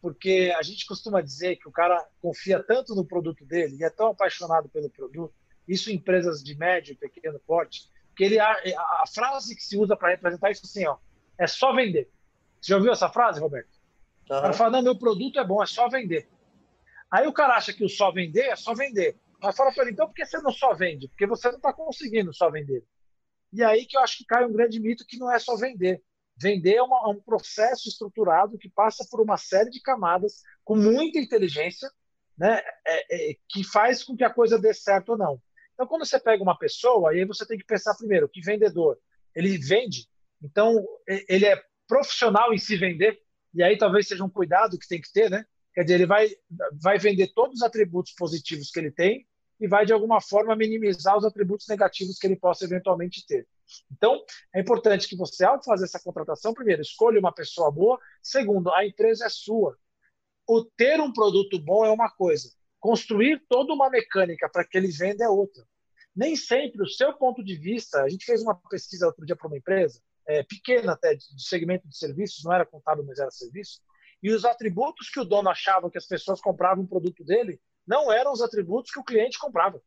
Porque 0.00 0.52
a 0.56 0.62
gente 0.62 0.86
costuma 0.86 1.20
dizer 1.20 1.56
que 1.56 1.68
o 1.68 1.72
cara 1.72 2.02
confia 2.20 2.62
tanto 2.62 2.94
no 2.94 3.04
produto 3.04 3.44
dele 3.44 3.76
e 3.78 3.84
é 3.84 3.90
tão 3.90 4.08
apaixonado 4.08 4.70
pelo 4.70 4.88
produto, 4.88 5.34
isso 5.68 5.90
em 5.90 5.96
empresas 5.96 6.42
de 6.42 6.56
médio 6.56 6.92
e 6.92 6.96
pequeno 6.96 7.38
porte, 7.40 7.90
que 8.16 8.24
ele 8.24 8.38
a, 8.38 8.50
a 8.50 9.04
frase 9.12 9.54
que 9.54 9.62
se 9.62 9.76
usa 9.76 9.94
para 9.94 10.10
representar 10.10 10.50
isso 10.50 10.62
assim, 10.64 10.86
ó, 10.86 10.96
é 11.38 11.46
só 11.46 11.74
vender. 11.74 12.10
Você 12.60 12.72
já 12.72 12.76
ouviu 12.76 12.92
essa 12.92 13.08
frase, 13.08 13.40
Roberto? 13.40 13.70
Uhum. 14.30 14.38
O 14.38 14.40
cara 14.40 14.52
fala, 14.52 14.70
não, 14.70 14.82
meu 14.82 14.98
produto 14.98 15.38
é 15.38 15.44
bom, 15.44 15.62
é 15.62 15.66
só 15.66 15.88
vender. 15.88 16.28
Aí 17.10 17.26
o 17.26 17.32
cara 17.32 17.56
acha 17.56 17.72
que 17.72 17.84
o 17.84 17.88
só 17.88 18.12
vender 18.12 18.46
é 18.46 18.56
só 18.56 18.74
vender. 18.74 19.18
Mas 19.42 19.56
fala 19.56 19.72
para 19.72 19.84
ele, 19.84 19.92
então 19.92 20.06
por 20.06 20.14
que 20.14 20.24
você 20.24 20.38
não 20.38 20.52
só 20.52 20.74
vende? 20.74 21.08
Porque 21.08 21.26
você 21.26 21.48
não 21.48 21.56
está 21.56 21.72
conseguindo 21.72 22.32
só 22.32 22.50
vender. 22.50 22.84
E 23.52 23.64
aí 23.64 23.86
que 23.86 23.96
eu 23.96 24.00
acho 24.02 24.18
que 24.18 24.24
cai 24.24 24.44
um 24.44 24.52
grande 24.52 24.78
mito 24.78 25.04
que 25.06 25.18
não 25.18 25.32
é 25.32 25.38
só 25.38 25.56
vender. 25.56 26.02
Vender 26.36 26.76
é, 26.76 26.82
uma, 26.82 26.96
é 27.04 27.08
um 27.08 27.20
processo 27.20 27.88
estruturado 27.88 28.58
que 28.58 28.68
passa 28.68 29.04
por 29.10 29.20
uma 29.20 29.36
série 29.36 29.70
de 29.70 29.80
camadas 29.80 30.42
com 30.64 30.76
muita 30.76 31.18
inteligência, 31.18 31.90
né, 32.38 32.62
é, 32.86 33.32
é, 33.32 33.36
que 33.48 33.64
faz 33.64 34.04
com 34.04 34.16
que 34.16 34.24
a 34.24 34.32
coisa 34.32 34.58
dê 34.58 34.72
certo 34.72 35.10
ou 35.10 35.18
não. 35.18 35.42
Então, 35.74 35.86
quando 35.86 36.06
você 36.06 36.18
pega 36.18 36.42
uma 36.42 36.56
pessoa, 36.56 37.10
aí 37.10 37.24
você 37.24 37.46
tem 37.46 37.58
que 37.58 37.64
pensar 37.64 37.94
primeiro 37.96 38.28
que 38.28 38.40
vendedor, 38.40 38.98
ele 39.34 39.58
vende, 39.58 40.08
então 40.42 40.82
ele 41.06 41.46
é 41.46 41.62
profissional 41.90 42.54
em 42.54 42.58
se 42.58 42.76
vender, 42.76 43.20
e 43.52 43.64
aí 43.64 43.76
talvez 43.76 44.06
seja 44.06 44.24
um 44.24 44.30
cuidado 44.30 44.78
que 44.78 44.86
tem 44.86 45.00
que 45.00 45.12
ter, 45.12 45.28
né? 45.28 45.44
Quer 45.74 45.82
dizer, 45.82 45.94
ele 45.96 46.06
vai, 46.06 46.30
vai 46.80 46.98
vender 46.98 47.32
todos 47.34 47.56
os 47.56 47.62
atributos 47.62 48.12
positivos 48.12 48.70
que 48.70 48.78
ele 48.78 48.92
tem 48.92 49.26
e 49.58 49.66
vai, 49.66 49.84
de 49.84 49.92
alguma 49.92 50.20
forma, 50.20 50.54
minimizar 50.54 51.18
os 51.18 51.24
atributos 51.24 51.66
negativos 51.66 52.16
que 52.16 52.28
ele 52.28 52.36
possa 52.36 52.64
eventualmente 52.64 53.26
ter. 53.26 53.46
Então, 53.90 54.24
é 54.54 54.60
importante 54.60 55.08
que 55.08 55.16
você, 55.16 55.44
ao 55.44 55.62
fazer 55.64 55.84
essa 55.84 56.00
contratação, 56.00 56.54
primeiro, 56.54 56.80
escolha 56.80 57.18
uma 57.18 57.34
pessoa 57.34 57.70
boa. 57.72 57.98
Segundo, 58.22 58.72
a 58.72 58.86
empresa 58.86 59.26
é 59.26 59.28
sua. 59.28 59.76
O 60.48 60.64
ter 60.64 61.00
um 61.00 61.12
produto 61.12 61.58
bom 61.58 61.84
é 61.84 61.90
uma 61.90 62.08
coisa, 62.08 62.50
construir 62.78 63.44
toda 63.48 63.72
uma 63.72 63.90
mecânica 63.90 64.48
para 64.48 64.64
que 64.64 64.78
ele 64.78 64.92
venda 64.92 65.24
é 65.24 65.28
outra. 65.28 65.64
Nem 66.14 66.36
sempre 66.36 66.82
o 66.82 66.88
seu 66.88 67.12
ponto 67.14 67.42
de 67.44 67.56
vista. 67.56 68.02
A 68.02 68.08
gente 68.08 68.24
fez 68.24 68.42
uma 68.42 68.54
pesquisa 68.68 69.06
outro 69.06 69.26
dia 69.26 69.36
para 69.36 69.48
uma 69.48 69.58
empresa 69.58 70.00
é, 70.30 70.42
pequena 70.42 70.92
até, 70.92 71.14
de 71.14 71.24
segmento 71.38 71.88
de 71.88 71.96
serviços, 71.96 72.44
não 72.44 72.52
era 72.52 72.64
contábil, 72.64 73.04
mas 73.04 73.18
era 73.18 73.30
serviço, 73.30 73.80
e 74.22 74.32
os 74.32 74.44
atributos 74.44 75.08
que 75.08 75.18
o 75.18 75.24
dono 75.24 75.48
achava 75.48 75.90
que 75.90 75.98
as 75.98 76.06
pessoas 76.06 76.40
compravam 76.40 76.84
o 76.84 76.88
produto 76.88 77.24
dele 77.24 77.60
não 77.86 78.12
eram 78.12 78.32
os 78.32 78.42
atributos 78.42 78.90
que 78.90 79.00
o 79.00 79.04
cliente 79.04 79.38
comprava. 79.38 79.82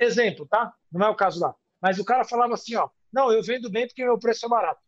Exemplo, 0.00 0.46
tá? 0.46 0.74
Não 0.90 1.06
é 1.06 1.10
o 1.10 1.16
caso 1.16 1.40
lá. 1.40 1.54
Mas 1.80 1.98
o 1.98 2.04
cara 2.04 2.24
falava 2.24 2.54
assim, 2.54 2.74
ó, 2.76 2.88
não, 3.12 3.30
eu 3.30 3.42
vendo 3.42 3.70
bem 3.70 3.86
porque 3.86 4.04
meu 4.04 4.18
preço 4.18 4.46
é 4.46 4.48
barato. 4.48 4.80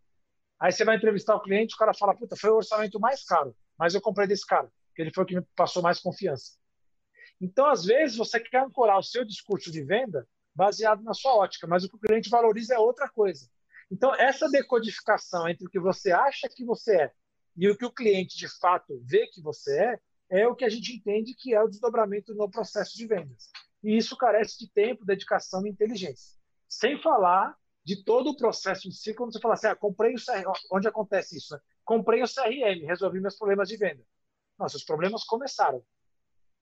Aí 0.59 0.72
você 0.72 0.85
vai 0.85 0.97
entrevistar 0.97 1.37
o 1.37 1.43
cliente, 1.43 1.74
o 1.74 1.79
cara 1.79 1.93
fala, 1.93 2.16
puta, 2.16 2.35
foi 2.35 2.51
o 2.51 2.57
orçamento 2.57 2.99
mais 2.99 3.22
caro, 3.22 3.55
mas 3.79 3.95
eu 3.95 4.01
comprei 4.01 4.27
desse 4.27 4.47
cara, 4.47 4.72
porque 4.89 5.03
ele 5.03 5.12
foi 5.12 5.24
o 5.24 5.27
que 5.27 5.37
me 5.37 5.43
passou 5.55 5.83
mais 5.83 6.01
confiança. 6.01 6.53
Então, 7.39 7.66
às 7.66 7.85
vezes, 7.85 8.16
você 8.16 8.41
quer 8.41 8.62
ancorar 8.62 8.99
o 8.99 9.03
seu 9.03 9.22
discurso 9.24 9.70
de 9.70 9.85
venda 9.85 10.27
baseado 10.55 11.03
na 11.03 11.12
sua 11.12 11.37
ótica, 11.37 11.66
mas 11.66 11.85
o 11.85 11.89
que 11.89 11.97
o 11.97 12.01
cliente 12.01 12.31
valoriza 12.31 12.74
é 12.74 12.79
outra 12.79 13.11
coisa. 13.11 13.47
Então, 13.91 14.14
essa 14.14 14.49
decodificação 14.49 15.49
entre 15.49 15.66
o 15.66 15.70
que 15.70 15.78
você 15.78 16.11
acha 16.12 16.49
que 16.49 16.64
você 16.64 17.03
é 17.03 17.12
e 17.57 17.68
o 17.68 17.76
que 17.76 17.84
o 17.84 17.93
cliente 17.93 18.37
de 18.37 18.49
fato 18.59 19.01
vê 19.05 19.26
que 19.28 19.41
você 19.41 19.78
é, 19.78 20.01
é 20.28 20.49
o 20.49 20.55
que 20.55 20.64
a 20.64 20.68
gente 20.68 20.95
entende 20.95 21.34
que 21.34 21.55
é 21.55 21.62
o 21.62 21.68
desdobramento 21.68 22.34
no 22.34 22.51
processo 22.51 22.97
de 22.97 23.07
vendas. 23.07 23.49
E 23.82 23.97
isso 23.97 24.16
carece 24.16 24.59
de 24.59 24.70
tempo, 24.72 25.05
dedicação 25.05 25.66
e 25.66 25.70
inteligência. 25.70 26.37
Sem 26.68 27.01
falar 27.01 27.57
de 27.84 28.03
todo 28.03 28.30
o 28.30 28.37
processo 28.37 28.89
em 28.89 28.91
si, 28.91 29.14
quando 29.14 29.32
você 29.32 29.41
fala 29.41 29.55
assim, 29.55 29.68
ah, 29.68 29.76
comprei 29.76 30.12
o 30.14 30.18
CRM, 30.18 30.45
onde 30.72 30.89
acontece 30.89 31.37
isso? 31.37 31.55
Né? 31.55 31.61
Comprei 31.84 32.20
o 32.20 32.26
CRM, 32.26 32.84
resolvi 32.84 33.20
meus 33.20 33.37
problemas 33.37 33.68
de 33.68 33.76
venda. 33.76 34.03
Nossa, 34.59 34.76
os 34.76 34.84
problemas 34.84 35.22
começaram. 35.22 35.84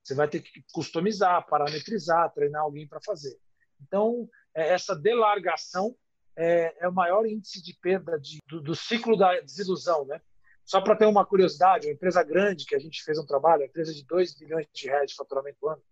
Você 0.02 0.14
vai 0.14 0.28
ter 0.28 0.42
que 0.42 0.62
customizar, 0.70 1.46
parametrizar, 1.46 2.30
treinar 2.34 2.62
alguém 2.62 2.86
para 2.86 3.00
fazer. 3.00 3.40
Então, 3.80 4.28
é 4.54 4.68
essa 4.68 4.94
delargação 4.94 5.96
é, 6.36 6.84
é 6.84 6.88
o 6.88 6.92
maior 6.92 7.26
índice 7.26 7.62
de 7.62 7.74
perda 7.74 8.18
de, 8.18 8.38
do, 8.48 8.60
do, 8.60 8.74
ciclo 8.74 9.16
da 9.16 9.40
desilusão, 9.40 10.04
né? 10.06 10.20
Só 10.64 10.80
para 10.80 10.96
ter 10.96 11.06
uma 11.06 11.26
curiosidade, 11.26 11.86
uma 11.86 11.92
empresa 11.92 12.22
grande 12.22 12.64
que 12.64 12.74
a 12.74 12.78
gente 12.78 13.02
fez 13.02 13.18
um 13.18 13.26
trabalho, 13.26 13.64
empresa 13.64 13.92
de 13.92 14.04
2 14.04 14.34
bilhões 14.34 14.66
de 14.72 14.86
reais 14.86 15.10
de 15.10 15.16
faturamento 15.16 15.68
ano, 15.68 15.82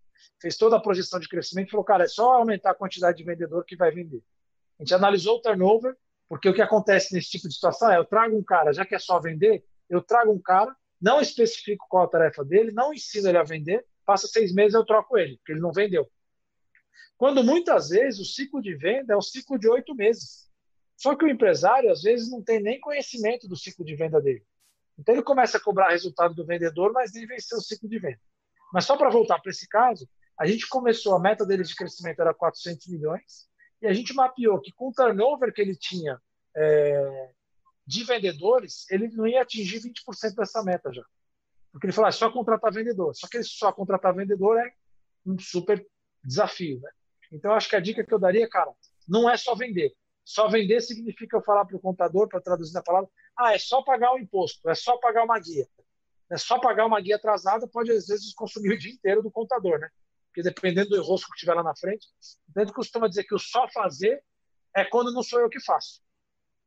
fez 0.40 0.57
toda 0.57 0.76
a 0.76 0.80
projeção 0.80 1.20
de 1.20 1.28
crescimento 1.28 1.68
e 1.68 1.70
falou, 1.70 1.84
cara, 1.84 2.05
é 2.05 2.09
só 2.09 2.32
aumentar 2.32 2.70
a 2.70 2.74
quantidade 2.74 3.18
de 3.18 3.24
vendedor 3.24 3.64
que 3.64 3.76
vai 3.76 3.90
vender. 3.90 4.22
A 4.78 4.82
gente 4.82 4.95
analisou 4.95 5.36
o 5.36 5.40
turnover, 5.43 5.95
porque 6.28 6.49
o 6.49 6.55
que 6.55 6.62
acontece 6.62 7.14
nesse 7.14 7.30
tipo 7.30 7.49
de 7.49 7.55
situação 7.55 7.90
é, 7.90 7.99
eu 7.99 8.05
trago 8.05 8.36
um 8.36 8.43
cara, 8.43 8.72
já 8.72 8.86
que 8.86 8.95
é 8.95 8.99
só 8.99 9.20
vender, 9.20 9.64
eu 9.88 10.01
trago 10.01 10.32
um 10.32 10.40
cara, 10.40 10.74
não 11.01 11.20
especifico 11.20 11.86
qual 11.88 12.05
a 12.05 12.09
tarefa 12.09 12.45
dele, 12.45 12.72
não 12.72 12.95
ensino 12.95 13.28
ele 13.28 13.38
a 13.38 13.43
vender, 13.43 13.84
passa 14.05 14.26
seis 14.26 14.53
meses 14.55 14.74
eu 14.74 14.84
troco 14.84 15.18
ele, 15.18 15.36
porque 15.36 15.53
ele 15.53 15.61
não 15.61 15.72
vendeu. 15.72 16.09
Quando 17.16 17.45
muitas 17.45 17.90
vezes 17.90 18.20
o 18.20 18.24
ciclo 18.24 18.61
de 18.61 18.74
venda 18.74 19.14
é 19.14 19.16
um 19.16 19.22
ciclo 19.22 19.59
de 19.59 19.68
oito 19.68 19.95
meses. 19.95 20.51
Só 20.97 21.16
que 21.16 21.24
o 21.24 21.28
empresário, 21.28 21.90
às 21.90 22.03
vezes, 22.03 22.30
não 22.30 22.43
tem 22.43 22.62
nem 22.62 22.80
conhecimento 22.80 23.49
do 23.49 23.57
ciclo 23.57 23.84
de 23.84 23.95
venda 23.95 24.20
dele. 24.20 24.45
Então, 24.99 25.14
ele 25.14 25.22
começa 25.22 25.57
a 25.57 25.61
cobrar 25.61 25.90
resultado 25.90 26.34
do 26.34 26.47
vendedor, 26.47 26.93
mas 26.93 27.12
nem 27.12 27.26
vencer 27.26 27.57
o 27.57 27.62
ciclo 27.62 27.88
de 27.88 27.99
venda. 27.99 28.20
Mas 28.72 28.84
só 28.84 28.97
para 28.97 29.11
voltar 29.11 29.40
para 29.40 29.51
esse 29.51 29.68
caso, 29.68 30.09
a 30.38 30.47
gente 30.47 30.68
começou, 30.68 31.14
a 31.14 31.20
meta 31.20 31.45
dele 31.45 31.62
de 31.62 31.74
crescimento 31.74 32.20
era 32.20 32.32
400 32.32 32.86
milhões, 32.88 33.49
e 33.80 33.86
a 33.86 33.93
gente 33.93 34.14
mapeou 34.14 34.61
que 34.61 34.72
com 34.72 34.88
o 34.88 34.93
turnover 34.93 35.53
que 35.53 35.61
ele 35.61 35.76
tinha 35.76 36.20
é, 36.57 37.30
de 37.86 38.05
vendedores, 38.05 38.88
ele 38.90 39.09
não 39.09 39.26
ia 39.26 39.43
atingir 39.43 39.80
20% 39.80 40.34
dessa 40.36 40.62
meta 40.62 40.93
já. 40.93 41.05
Porque 41.72 41.86
ele 41.86 41.93
falou, 41.93 42.07
ah, 42.07 42.11
é 42.11 42.12
só 42.12 42.30
contratar 42.30 42.72
vendedor. 42.72 43.14
Só 43.14 43.26
que 43.26 43.38
ele 43.38 43.45
só 43.45 43.72
contratar 43.72 44.14
vendedor 44.14 44.59
é 44.59 44.72
um 45.26 45.38
super 45.38 45.84
desafio, 46.25 46.81
né? 46.81 46.91
Então, 47.33 47.53
acho 47.53 47.68
que 47.68 47.77
a 47.77 47.81
dica 47.81 48.05
que 48.05 48.12
eu 48.12 48.18
daria, 48.18 48.49
cara, 48.49 48.70
não 49.09 49.29
é 49.29 49.37
só 49.37 49.55
vender. 49.55 49.95
Só 50.25 50.49
vender 50.49 50.81
significa 50.81 51.37
eu 51.37 51.43
falar 51.43 51.64
para 51.64 51.77
o 51.77 51.81
contador, 51.81 52.29
para 52.29 52.41
traduzir 52.41 52.77
a 52.77 52.83
palavra, 52.83 53.09
ah, 53.37 53.55
é 53.55 53.59
só 53.59 53.83
pagar 53.83 54.12
o 54.12 54.18
imposto, 54.18 54.68
é 54.68 54.75
só 54.75 54.97
pagar 54.99 55.25
uma 55.25 55.39
guia. 55.39 55.66
É 56.31 56.37
só 56.37 56.59
pagar 56.59 56.87
uma 56.87 57.01
guia 57.01 57.16
atrasada, 57.16 57.66
pode 57.66 57.91
às 57.91 58.07
vezes 58.07 58.33
consumir 58.33 58.75
o 58.75 58.79
dia 58.79 58.93
inteiro 58.93 59.23
do 59.23 59.31
contador, 59.31 59.79
né? 59.79 59.89
Porque 60.29 60.43
dependendo 60.43 60.91
do 60.91 60.97
enrosco 60.97 61.31
que 61.33 61.41
tiver 61.41 61.55
lá 61.55 61.62
na 61.62 61.77
frente, 61.77 62.07
então 62.49 62.62
ele 62.62 62.73
costuma 62.73 63.09
dizer 63.09 63.25
que 63.25 63.35
o 63.35 63.39
só 63.39 63.68
fazer 63.68 64.23
é 64.75 64.85
quando 64.85 65.12
não 65.12 65.23
sou 65.23 65.41
eu 65.41 65.49
que 65.49 65.61
faço. 65.61 66.01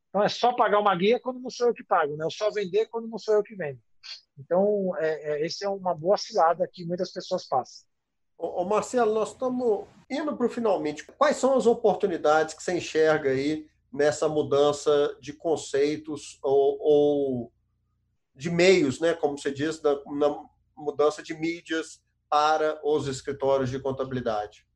Então 0.09 0.21
é 0.21 0.29
só 0.29 0.53
pagar 0.53 0.79
uma 0.79 0.95
guia 0.95 1.19
quando 1.19 1.39
não 1.39 1.49
sou 1.49 1.67
eu 1.67 1.73
que 1.73 1.83
pago, 1.83 2.15
né? 2.15 2.25
O 2.25 2.31
só 2.31 2.51
vender 2.51 2.87
quando 2.87 3.07
não 3.07 3.17
sou 3.17 3.33
eu 3.33 3.43
que 3.43 3.55
vendo. 3.55 3.81
Então, 4.37 4.95
é, 4.97 5.41
é, 5.41 5.45
esse 5.45 5.65
é 5.65 5.69
uma 5.69 5.95
boa 5.95 6.17
cilada 6.17 6.69
que 6.71 6.85
muitas 6.85 7.11
pessoas 7.11 7.47
passam. 7.47 7.87
Ô, 8.37 8.65
Marcelo, 8.65 9.13
nós 9.13 9.31
estamos 9.31 9.87
indo 10.09 10.35
para 10.35 10.45
o 10.45 10.49
finalmente. 10.49 11.05
Quais 11.17 11.37
são 11.37 11.55
as 11.55 11.65
oportunidades 11.65 12.53
que 12.53 12.63
você 12.63 12.77
enxerga 12.77 13.29
aí 13.29 13.67
nessa 13.91 14.27
mudança 14.27 15.15
de 15.21 15.33
conceitos 15.33 16.37
ou, 16.43 16.77
ou 16.79 17.51
de 18.35 18.49
meios, 18.49 18.99
né, 18.99 19.13
como 19.13 19.37
você 19.37 19.51
diz, 19.51 19.81
na, 19.81 19.95
na 20.05 20.45
mudança 20.75 21.23
de 21.23 21.33
mídias 21.33 22.03
para 22.29 22.79
os 22.83 23.07
escritórios 23.07 23.69
de 23.69 23.79
contabilidade? 23.79 24.67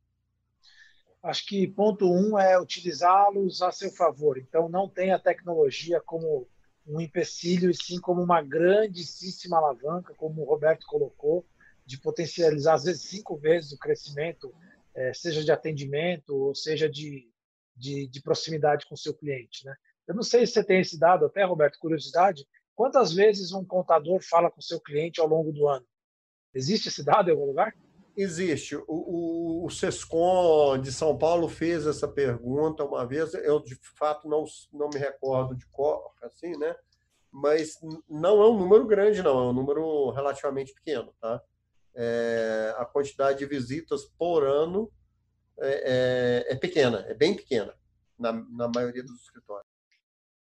Acho 1.21 1.45
que 1.45 1.67
ponto 1.67 2.09
um 2.09 2.39
é 2.39 2.57
utilizá-los 2.57 3.61
a 3.61 3.73
seu 3.73 3.91
favor. 3.91 4.37
Então, 4.37 4.69
não 4.69 4.87
tenha 4.87 5.17
a 5.17 5.19
tecnologia 5.19 5.99
como 5.99 6.47
um 6.87 7.01
empecilho, 7.01 7.69
e 7.69 7.75
sim 7.75 7.99
como 7.99 8.23
uma 8.23 8.41
grandíssima 8.41 9.57
alavanca, 9.57 10.13
como 10.15 10.41
o 10.41 10.45
Roberto 10.45 10.87
colocou, 10.87 11.45
de 11.89 11.99
potencializar 11.99 12.75
às 12.75 12.83
vezes 12.83 13.01
cinco 13.01 13.35
vezes 13.35 13.71
o 13.71 13.79
crescimento, 13.79 14.53
é, 14.93 15.11
seja 15.11 15.43
de 15.43 15.51
atendimento 15.51 16.35
ou 16.35 16.53
seja 16.53 16.87
de, 16.87 17.27
de, 17.75 18.05
de 18.05 18.21
proximidade 18.21 18.85
com 18.85 18.93
o 18.93 18.97
seu 18.97 19.11
cliente. 19.11 19.65
Né? 19.65 19.75
Eu 20.07 20.13
não 20.13 20.21
sei 20.21 20.45
se 20.45 20.53
você 20.53 20.63
tem 20.63 20.81
esse 20.81 20.99
dado, 20.99 21.25
até, 21.25 21.43
Roberto, 21.43 21.79
curiosidade, 21.79 22.45
quantas 22.75 23.11
vezes 23.11 23.53
um 23.53 23.65
contador 23.65 24.21
fala 24.21 24.51
com 24.51 24.59
o 24.59 24.63
seu 24.63 24.79
cliente 24.79 25.19
ao 25.19 25.27
longo 25.27 25.51
do 25.51 25.67
ano? 25.67 25.85
Existe 26.53 26.89
esse 26.89 27.03
dado 27.03 27.29
em 27.29 27.31
algum 27.31 27.47
lugar? 27.47 27.73
Existe. 28.15 28.75
O, 28.75 28.83
o, 28.87 29.65
o 29.65 29.69
Sescom 29.71 30.77
de 30.77 30.91
São 30.91 31.17
Paulo 31.17 31.49
fez 31.49 31.87
essa 31.87 32.07
pergunta 32.07 32.83
uma 32.83 33.03
vez. 33.03 33.33
Eu, 33.33 33.59
de 33.59 33.75
fato, 33.97 34.29
não, 34.29 34.45
não 34.71 34.89
me 34.93 34.99
recordo 34.99 35.55
de 35.55 35.65
cor, 35.67 36.11
assim, 36.21 36.55
né? 36.55 36.75
Mas 37.31 37.79
não 38.07 38.41
é 38.43 38.47
um 38.47 38.59
número 38.59 38.85
grande, 38.85 39.23
não. 39.23 39.39
É 39.39 39.49
um 39.49 39.53
número 39.53 40.11
relativamente 40.11 40.71
pequeno, 40.71 41.11
tá? 41.19 41.41
É, 42.01 42.73
a 42.77 42.85
quantidade 42.85 43.39
de 43.39 43.45
visitas 43.45 44.05
por 44.05 44.45
ano 44.45 44.89
é, 45.59 46.45
é, 46.47 46.53
é 46.53 46.55
pequena, 46.55 47.05
é 47.09 47.13
bem 47.13 47.35
pequena, 47.35 47.73
na, 48.17 48.31
na 48.31 48.69
maioria 48.73 49.03
dos 49.03 49.21
escritórios. 49.21 49.67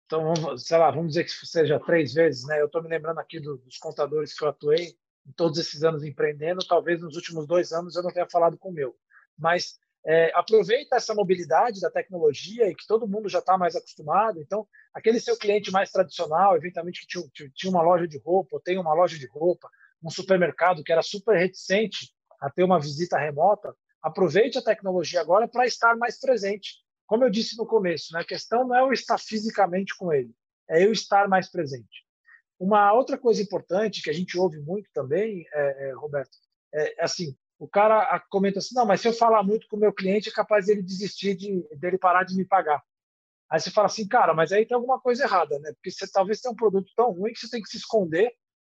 Então, 0.05 0.36
vamos, 0.36 0.68
sei 0.68 0.78
lá, 0.78 0.91
vamos 0.91 1.10
dizer 1.10 1.24
que 1.24 1.32
seja 1.32 1.80
três 1.80 2.14
vezes, 2.14 2.45
né? 2.45 2.62
Eu 2.62 2.68
estou 2.68 2.84
me 2.84 2.89
lembrando 2.89 3.20
aqui 3.20 3.39
do, 3.39 3.58
dos 3.58 3.78
contadores 3.78 4.38
que 4.38 4.43
eu 4.43 4.49
atuei 4.49 4.95
em 5.26 5.32
todos 5.36 5.58
esses 5.58 5.84
anos 5.84 6.03
empreendendo, 6.03 6.66
talvez 6.66 7.01
nos 7.01 7.16
últimos 7.16 7.47
dois 7.47 7.74
anos 7.74 7.95
eu 7.95 8.03
não 8.03 8.12
tenha 8.12 8.30
falado 8.30 8.58
com 8.58 8.70
o 8.70 8.74
meu. 8.74 8.95
Mas 9.38 9.80
é, 10.05 10.32
aproveita 10.34 10.95
essa 10.95 11.14
mobilidade 11.14 11.82
da 11.82 11.91
tecnologia 11.91 12.70
e 12.70 12.76
que 12.76 12.88
todo 12.88 13.08
mundo 13.08 13.28
já 13.28 13.39
está 13.39 13.58
mais 13.58 13.76
acostumado. 13.76 14.39
Então, 14.39 14.66
aquele 14.93 15.20
seu 15.20 15.36
cliente 15.36 15.72
mais 15.72 15.91
tradicional, 15.91 16.55
eventualmente 16.55 17.01
que 17.01 17.08
tinha, 17.08 17.51
tinha 17.53 17.70
uma 17.70 17.82
loja 17.82 18.08
de 18.08 18.18
roupa, 18.20 18.51
ou 18.53 18.62
tem 18.62 18.78
uma 18.78 18.93
loja 18.93 19.18
de 19.18 19.28
roupa, 19.28 19.70
um 20.04 20.10
supermercado 20.10 20.84
que 20.84 20.91
era 20.91 21.02
super 21.02 21.38
reticente 21.38 22.12
a 22.39 22.50
ter 22.50 22.64
uma 22.64 22.80
visita 22.80 23.18
remota, 23.18 23.76
aproveite 24.02 24.58
a 24.58 24.64
tecnologia 24.64 25.22
agora 25.22 25.48
para 25.48 25.66
estar 25.66 25.95
mais 25.98 26.20
presente. 26.20 26.76
Como 27.06 27.24
eu 27.24 27.30
disse 27.30 27.58
no 27.58 27.66
começo, 27.66 28.14
né, 28.14 28.22
a 28.22 28.26
questão 28.26 28.68
não 28.68 28.76
é 28.76 28.82
eu 28.82 28.91
estar 28.91 29.18
fisicamente 29.18 29.95
com 29.98 30.12
ele, 30.14 30.32
é 30.70 30.84
eu 30.84 30.91
estar 30.91 31.28
mais 31.28 31.50
presente. 31.50 32.06
Uma 32.60 32.91
outra 32.93 33.18
coisa 33.18 33.41
importante 33.41 34.02
que 34.02 34.10
a 34.10 34.14
gente 34.14 34.38
ouve 34.38 34.60
muito 34.60 34.89
também, 34.93 35.45
é, 35.54 35.89
é, 35.89 35.93
Roberto, 35.93 36.38
é, 36.74 37.02
é 37.02 37.04
assim, 37.04 37.36
o 37.60 37.68
cara 37.68 38.20
comenta 38.30 38.60
assim, 38.60 38.76
não, 38.76 38.86
mas 38.86 39.02
se 39.02 39.08
eu 39.08 39.14
falar 39.14 39.43
muito 39.43 39.68
com 39.68 39.78
o 39.78 39.80
meu 39.80 39.93
cliente, 39.93 40.30
é 40.30 40.32
capaz 40.32 40.66
dele 40.66 40.82
desistir 40.82 41.36
de 41.36 41.68
dele 41.78 41.98
parar 41.98 42.24
de 42.24 42.36
me 42.36 42.45
pagar. 42.45 42.84
Aí 43.50 43.60
você 43.60 43.72
fala 43.72 43.88
assim, 43.88 44.08
cara, 44.08 44.34
mas 44.34 44.52
aí 44.52 44.66
tem 44.66 44.76
alguma 44.76 45.00
coisa 45.00 45.24
errada, 45.24 45.58
né? 45.60 45.72
Porque 45.74 45.89
você 45.89 46.06
talvez 46.12 46.41
tenha 46.41 46.52
um 46.52 46.56
produto 46.56 46.91
tão 46.95 47.12
ruim 47.12 47.32
que 47.32 47.39
você 47.39 47.50
tem 47.50 47.62
que 47.62 47.70
se 47.70 47.78
esconder, 47.78 48.32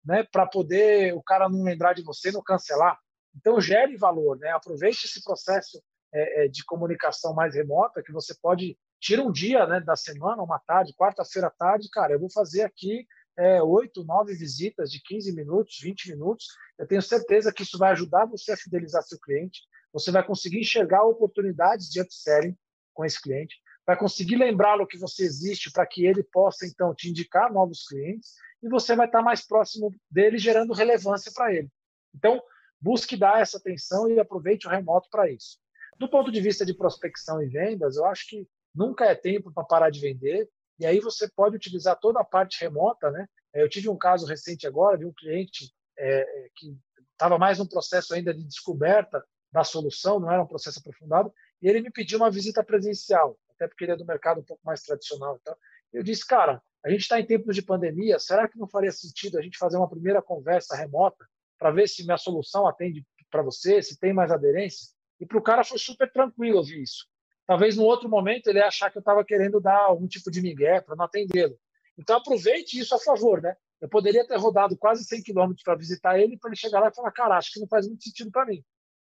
né, 0.05 0.23
para 0.31 0.45
poder 0.45 1.13
o 1.13 1.21
cara 1.21 1.49
não 1.49 1.63
lembrar 1.63 1.93
de 1.93 2.03
você, 2.03 2.31
não 2.31 2.43
cancelar. 2.43 2.97
Então 3.35 3.61
gere 3.61 3.95
valor, 3.97 4.37
né? 4.39 4.49
Aproveite 4.51 5.05
esse 5.05 5.23
processo 5.23 5.81
é, 6.13 6.45
é 6.45 6.47
de 6.47 6.63
comunicação 6.65 7.33
mais 7.33 7.53
remota 7.53 8.01
que 8.03 8.11
você 8.11 8.33
pode 8.41 8.77
tira 8.99 9.23
um 9.23 9.31
dia, 9.31 9.65
né, 9.65 9.79
da 9.79 9.95
semana, 9.95 10.43
uma 10.43 10.59
tarde, 10.59 10.93
quarta-feira 10.93 11.47
à 11.47 11.51
tarde, 11.51 11.89
cara, 11.89 12.13
eu 12.13 12.19
vou 12.19 12.29
fazer 12.29 12.63
aqui 12.63 13.07
é, 13.37 13.61
8, 13.63 14.03
9 14.03 14.35
visitas 14.35 14.91
de 14.91 15.01
15 15.01 15.33
minutos, 15.33 15.79
20 15.81 16.11
minutos, 16.11 16.47
eu 16.77 16.85
tenho 16.85 17.01
certeza 17.01 17.53
que 17.53 17.63
isso 17.63 17.77
vai 17.77 17.91
ajudar 17.91 18.25
você 18.25 18.51
a 18.51 18.57
fidelizar 18.57 19.01
seu 19.03 19.17
cliente, 19.17 19.61
você 19.93 20.11
vai 20.11 20.25
conseguir 20.25 20.59
enxergar 20.59 21.03
oportunidades 21.03 21.89
de 21.89 22.01
upselling 22.01 22.57
com 22.93 23.05
esse 23.05 23.21
cliente, 23.21 23.55
vai 23.87 23.97
conseguir 23.97 24.35
lembrá-lo 24.35 24.85
que 24.85 24.97
você 24.97 25.23
existe 25.23 25.71
para 25.71 25.87
que 25.87 26.05
ele 26.05 26.21
possa, 26.21 26.65
então, 26.65 26.93
te 26.93 27.09
indicar 27.09 27.51
novos 27.51 27.87
clientes 27.87 28.33
e 28.61 28.69
você 28.69 28.95
vai 28.95 29.05
estar 29.05 29.21
mais 29.21 29.45
próximo 29.45 29.93
dele, 30.09 30.37
gerando 30.37 30.73
relevância 30.73 31.31
para 31.33 31.53
ele. 31.53 31.69
Então, 32.13 32.41
busque 32.79 33.15
dar 33.15 33.41
essa 33.41 33.57
atenção 33.57 34.09
e 34.09 34.19
aproveite 34.19 34.67
o 34.67 34.69
remoto 34.69 35.09
para 35.09 35.29
isso. 35.29 35.57
Do 35.97 36.09
ponto 36.09 36.31
de 36.31 36.41
vista 36.41 36.65
de 36.65 36.73
prospecção 36.73 37.41
e 37.41 37.47
vendas, 37.47 37.97
eu 37.97 38.05
acho 38.05 38.27
que 38.27 38.47
nunca 38.73 39.05
é 39.05 39.15
tempo 39.15 39.51
para 39.51 39.63
parar 39.63 39.89
de 39.89 39.99
vender. 39.99 40.49
E 40.79 40.85
aí 40.85 40.99
você 40.99 41.29
pode 41.29 41.55
utilizar 41.55 41.99
toda 41.99 42.19
a 42.19 42.25
parte 42.25 42.61
remota, 42.61 43.11
né? 43.11 43.27
Eu 43.53 43.67
tive 43.67 43.89
um 43.89 43.97
caso 43.97 44.25
recente 44.25 44.67
agora 44.67 44.97
de 44.97 45.05
um 45.05 45.13
cliente 45.13 45.73
é, 45.97 46.21
é 46.21 46.49
que 46.55 46.77
estava 47.11 47.37
mais 47.37 47.59
num 47.59 47.67
processo 47.67 48.13
ainda 48.13 48.33
de 48.33 48.43
descoberta 48.45 49.21
da 49.51 49.63
solução, 49.63 50.19
não 50.19 50.31
era 50.31 50.41
um 50.41 50.47
processo 50.47 50.79
aprofundado, 50.79 51.33
e 51.61 51.67
ele 51.67 51.81
me 51.81 51.91
pediu 51.91 52.17
uma 52.17 52.31
visita 52.31 52.63
presencial, 52.63 53.37
até 53.49 53.67
porque 53.67 53.83
ele 53.83 53.91
é 53.91 53.97
do 53.97 54.05
mercado 54.05 54.39
um 54.39 54.43
pouco 54.43 54.61
mais 54.63 54.83
tradicional. 54.83 55.37
Então, 55.41 55.55
eu 55.91 56.03
disse, 56.03 56.25
cara, 56.25 56.61
a 56.83 56.89
gente 56.89 57.01
está 57.01 57.19
em 57.19 57.25
tempos 57.25 57.55
de 57.55 57.61
pandemia, 57.61 58.19
será 58.19 58.47
que 58.47 58.57
não 58.57 58.67
faria 58.67 58.91
sentido 58.91 59.37
a 59.37 59.41
gente 59.41 59.57
fazer 59.57 59.77
uma 59.77 59.89
primeira 59.89 60.21
conversa 60.21 60.75
remota 60.75 61.27
para 61.57 61.71
ver 61.71 61.87
se 61.87 62.05
minha 62.05 62.17
solução 62.17 62.65
atende 62.67 63.05
para 63.29 63.41
você, 63.41 63.81
se 63.81 63.99
tem 63.99 64.13
mais 64.13 64.31
aderência? 64.31 64.87
E 65.19 65.25
para 65.25 65.37
o 65.37 65.41
cara 65.41 65.63
foi 65.63 65.77
super 65.77 66.09
tranquilo 66.11 66.57
ouvir 66.57 66.81
isso. 66.81 67.05
Talvez 67.45 67.75
no 67.75 67.83
outro 67.83 68.07
momento 68.07 68.47
ele 68.47 68.61
achar 68.61 68.89
que 68.89 68.97
eu 68.97 69.01
estava 69.01 69.25
querendo 69.25 69.59
dar 69.59 69.79
algum 69.79 70.07
tipo 70.07 70.31
de 70.31 70.41
migué 70.41 70.79
para 70.81 70.95
não 70.95 71.05
atendê-lo. 71.05 71.57
Então 71.97 72.15
aproveite 72.15 72.79
isso 72.79 72.95
a 72.95 72.99
favor, 72.99 73.41
né? 73.41 73.55
Eu 73.81 73.89
poderia 73.89 74.25
ter 74.25 74.37
rodado 74.37 74.77
quase 74.77 75.03
100 75.03 75.23
quilômetros 75.23 75.63
para 75.63 75.75
visitar 75.75 76.19
ele, 76.19 76.37
para 76.37 76.49
ele 76.49 76.57
chegar 76.57 76.79
lá 76.79 76.89
e 76.89 76.95
falar, 76.95 77.11
cara, 77.11 77.37
acho 77.37 77.51
que 77.51 77.59
não 77.59 77.67
faz 77.67 77.87
muito 77.87 78.03
sentido 78.03 78.31
para 78.31 78.45
mim. 78.45 78.63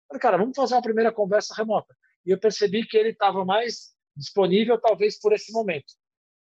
falei, 0.08 0.20
cara, 0.20 0.38
vamos 0.38 0.56
fazer 0.56 0.76
uma 0.76 0.82
primeira 0.82 1.12
conversa 1.12 1.54
remota. 1.54 1.96
E 2.26 2.32
eu 2.32 2.40
percebi 2.40 2.86
que 2.86 2.98
ele 2.98 3.10
estava 3.10 3.46
mais 3.46 3.94
disponível, 4.16 4.80
talvez 4.80 5.20
por 5.20 5.34
esse 5.34 5.52
momento. 5.52 5.94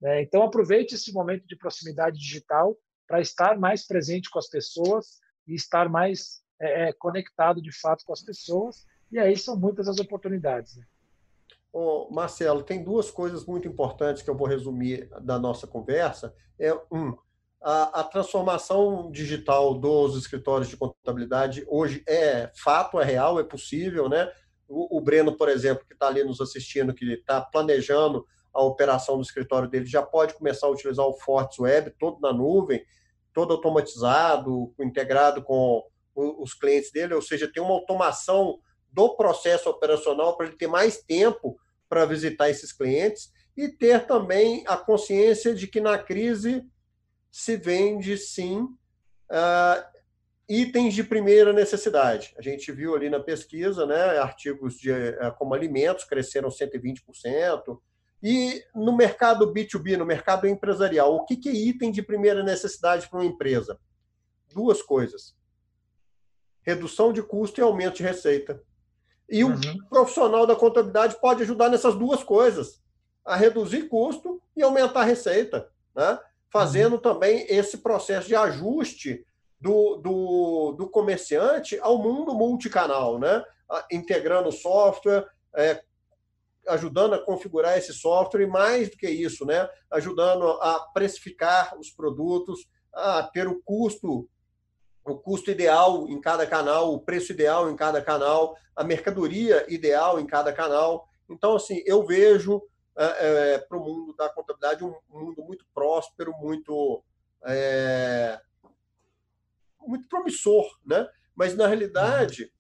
Né? 0.02 0.22
Então 0.22 0.44
aproveite 0.44 0.96
esse 0.96 1.12
momento 1.14 1.46
de 1.48 1.56
proximidade 1.56 2.18
digital 2.18 2.78
para 3.08 3.22
estar 3.22 3.58
mais 3.58 3.86
presente 3.86 4.30
com 4.30 4.40
as 4.40 4.50
pessoas 4.50 5.20
e 5.48 5.54
estar 5.54 5.90
mais 5.90 6.42
é, 6.60 6.90
é, 6.90 6.94
conectado 6.94 7.62
de 7.62 7.72
fato 7.72 8.04
com 8.06 8.14
as 8.14 8.22
pessoas. 8.22 8.86
E 9.12 9.20
aí 9.20 9.38
são 9.38 9.58
muitas 9.58 9.88
as 9.88 10.00
oportunidades. 10.00 10.76
Né? 10.78 10.86
Oh, 11.72 12.08
Marcelo, 12.10 12.64
tem 12.64 12.84
duas 12.84 13.12
coisas 13.12 13.46
muito 13.46 13.68
importantes 13.68 14.22
que 14.22 14.30
eu 14.30 14.36
vou 14.38 14.48
resumir 14.48 15.10
da 15.22 15.38
nossa 15.38 15.68
conversa. 15.68 16.34
É 16.58 16.74
um, 16.92 17.16
a, 17.62 18.00
a, 18.00 18.04
transformação 18.04 19.12
digital 19.12 19.74
dos 19.74 20.16
escritórios 20.16 20.70
de 20.70 20.78
contabilidade 20.78 21.66
hoje 21.68 22.04
é 22.08 22.52
fato, 22.56 23.00
é 23.00 23.04
real, 23.04 23.40
é 23.40 23.44
possível, 23.44 24.08
né? 24.08 24.32
O, 24.68 24.98
o 24.98 25.02
Breno, 25.02 25.36
por 25.36 25.50
exemplo, 25.50 25.86
que 25.86 25.94
está 25.94 26.08
ali 26.08 26.24
nos 26.24 26.40
assistindo, 26.40 26.94
que 26.94 27.06
está 27.14 27.42
planejando 27.42 28.26
a 28.56 28.64
operação 28.64 29.18
do 29.18 29.24
escritório 29.24 29.70
dele, 29.70 29.86
já 29.86 30.02
pode 30.02 30.34
começar 30.34 30.68
a 30.68 30.72
utilizar 30.72 31.06
o 31.06 31.20
Fortes 31.20 31.60
Web, 31.60 31.94
todo 32.00 32.20
na 32.22 32.32
nuvem, 32.32 32.84
todo 33.34 33.54
automatizado, 33.54 34.74
integrado 34.80 35.44
com 35.44 35.84
os 36.16 36.54
clientes 36.54 36.92
dele, 36.92 37.14
ou 37.14 37.22
seja, 37.22 37.52
tem 37.52 37.62
uma 37.62 37.74
automação 37.74 38.60
do 38.90 39.16
processo 39.18 39.70
operacional 39.70 40.38
para 40.38 40.48
ele 40.48 40.56
ter 40.56 40.68
mais 40.68 40.98
tempo 41.02 41.60
para 41.90 42.06
visitar 42.06 42.50
esses 42.50 42.72
clientes 42.72 43.30
e 43.58 43.68
ter 43.68 44.08
também 44.08 44.64
a 44.66 44.78
consciência 44.78 45.54
de 45.54 45.68
que 45.68 45.82
na 45.82 45.98
crise 45.98 46.66
se 47.30 47.58
vende 47.58 48.18
sim 48.18 48.62
uh, 48.62 49.84
itens 50.48 50.94
de 50.94 51.04
primeira 51.04 51.52
necessidade. 51.52 52.34
A 52.38 52.42
gente 52.42 52.72
viu 52.72 52.96
ali 52.96 53.10
na 53.10 53.20
pesquisa, 53.20 53.86
né, 53.86 54.18
artigos 54.18 54.76
de, 54.76 54.92
uh, 54.92 55.34
como 55.38 55.54
alimentos 55.54 56.06
cresceram 56.06 56.50
120%. 56.50 57.80
E 58.24 58.64
no 58.74 58.96
mercado 58.96 59.54
B2B, 59.54 59.98
no 59.98 60.06
mercado 60.06 60.48
empresarial, 60.48 61.16
o 61.16 61.26
que, 61.26 61.36
que 61.36 61.50
é 61.50 61.54
item 61.54 61.92
de 61.92 62.02
primeira 62.02 62.44
necessidade 62.44 63.08
para 63.08 63.20
uma 63.20 63.26
empresa? 63.26 63.80
Duas 64.54 64.82
coisas: 64.82 65.36
redução 66.62 67.14
de 67.14 67.22
custo 67.22 67.60
e 67.60 67.64
aumento 67.64 67.98
de 67.98 68.04
receita. 68.04 68.62
E 69.30 69.44
uhum. 69.44 69.54
o 69.54 69.90
profissional 69.90 70.46
da 70.46 70.56
contabilidade 70.56 71.20
pode 71.20 71.44
ajudar 71.44 71.70
nessas 71.70 71.96
duas 71.96 72.24
coisas. 72.24 72.82
a 73.24 73.36
reduzir 73.36 73.90
custo 73.90 74.40
e 74.56 74.62
aumentar 74.62 75.02
a 75.02 75.06
receita, 75.06 75.68
né? 75.96 76.20
fazendo 76.52 76.94
uhum. 76.94 77.02
também 77.02 77.46
esse 77.50 77.80
processo 77.80 78.28
de 78.28 78.36
ajuste 78.36 79.26
do, 79.60 79.96
do, 79.98 80.72
do 80.78 80.88
comerciante 80.88 81.80
ao 81.80 81.98
mundo 81.98 82.36
multicanal, 82.36 83.18
né? 83.18 83.44
integrando 83.92 84.52
software, 84.52 85.28
é, 85.56 85.82
ajudando 86.68 87.14
a 87.14 87.24
configurar 87.24 87.78
esse 87.78 87.94
software 87.94 88.44
e 88.44 88.48
mais 88.48 88.90
do 88.90 88.98
que 88.98 89.10
isso, 89.10 89.46
né? 89.46 89.70
ajudando 89.92 90.48
a 90.62 90.80
precificar 90.94 91.78
os 91.78 91.92
produtos, 91.92 92.68
a 92.94 93.24
ter 93.24 93.48
o 93.48 93.62
custo 93.64 94.28
o 95.06 95.16
custo 95.16 95.52
ideal 95.52 96.08
em 96.10 96.20
cada 96.20 96.48
canal, 96.48 96.92
o 96.92 97.00
preço 97.00 97.32
ideal 97.32 97.70
em 97.70 97.76
cada 97.76 98.02
canal, 98.02 98.58
a 98.76 98.84
mercadoria 98.84 99.64
ideal 99.72 100.20
em 100.20 100.26
cada 100.26 100.52
canal. 100.52 101.08
Então, 101.30 101.56
assim, 101.56 101.84
eu 101.86 102.04
vejo 102.06 102.62
é, 102.98 103.54
é, 103.54 103.58
para 103.60 103.78
o 103.78 103.84
mundo 103.84 104.16
da 104.16 104.28
contabilidade 104.30 104.84
um 104.84 104.96
mundo 105.08 105.44
muito 105.44 105.64
próspero, 105.74 106.34
muito 106.40 107.04
é, 107.46 108.42
muito 109.86 110.08
promissor, 110.08 110.66
né? 110.84 111.08
Mas 111.36 111.56
na 111.56 111.68
realidade, 111.68 112.52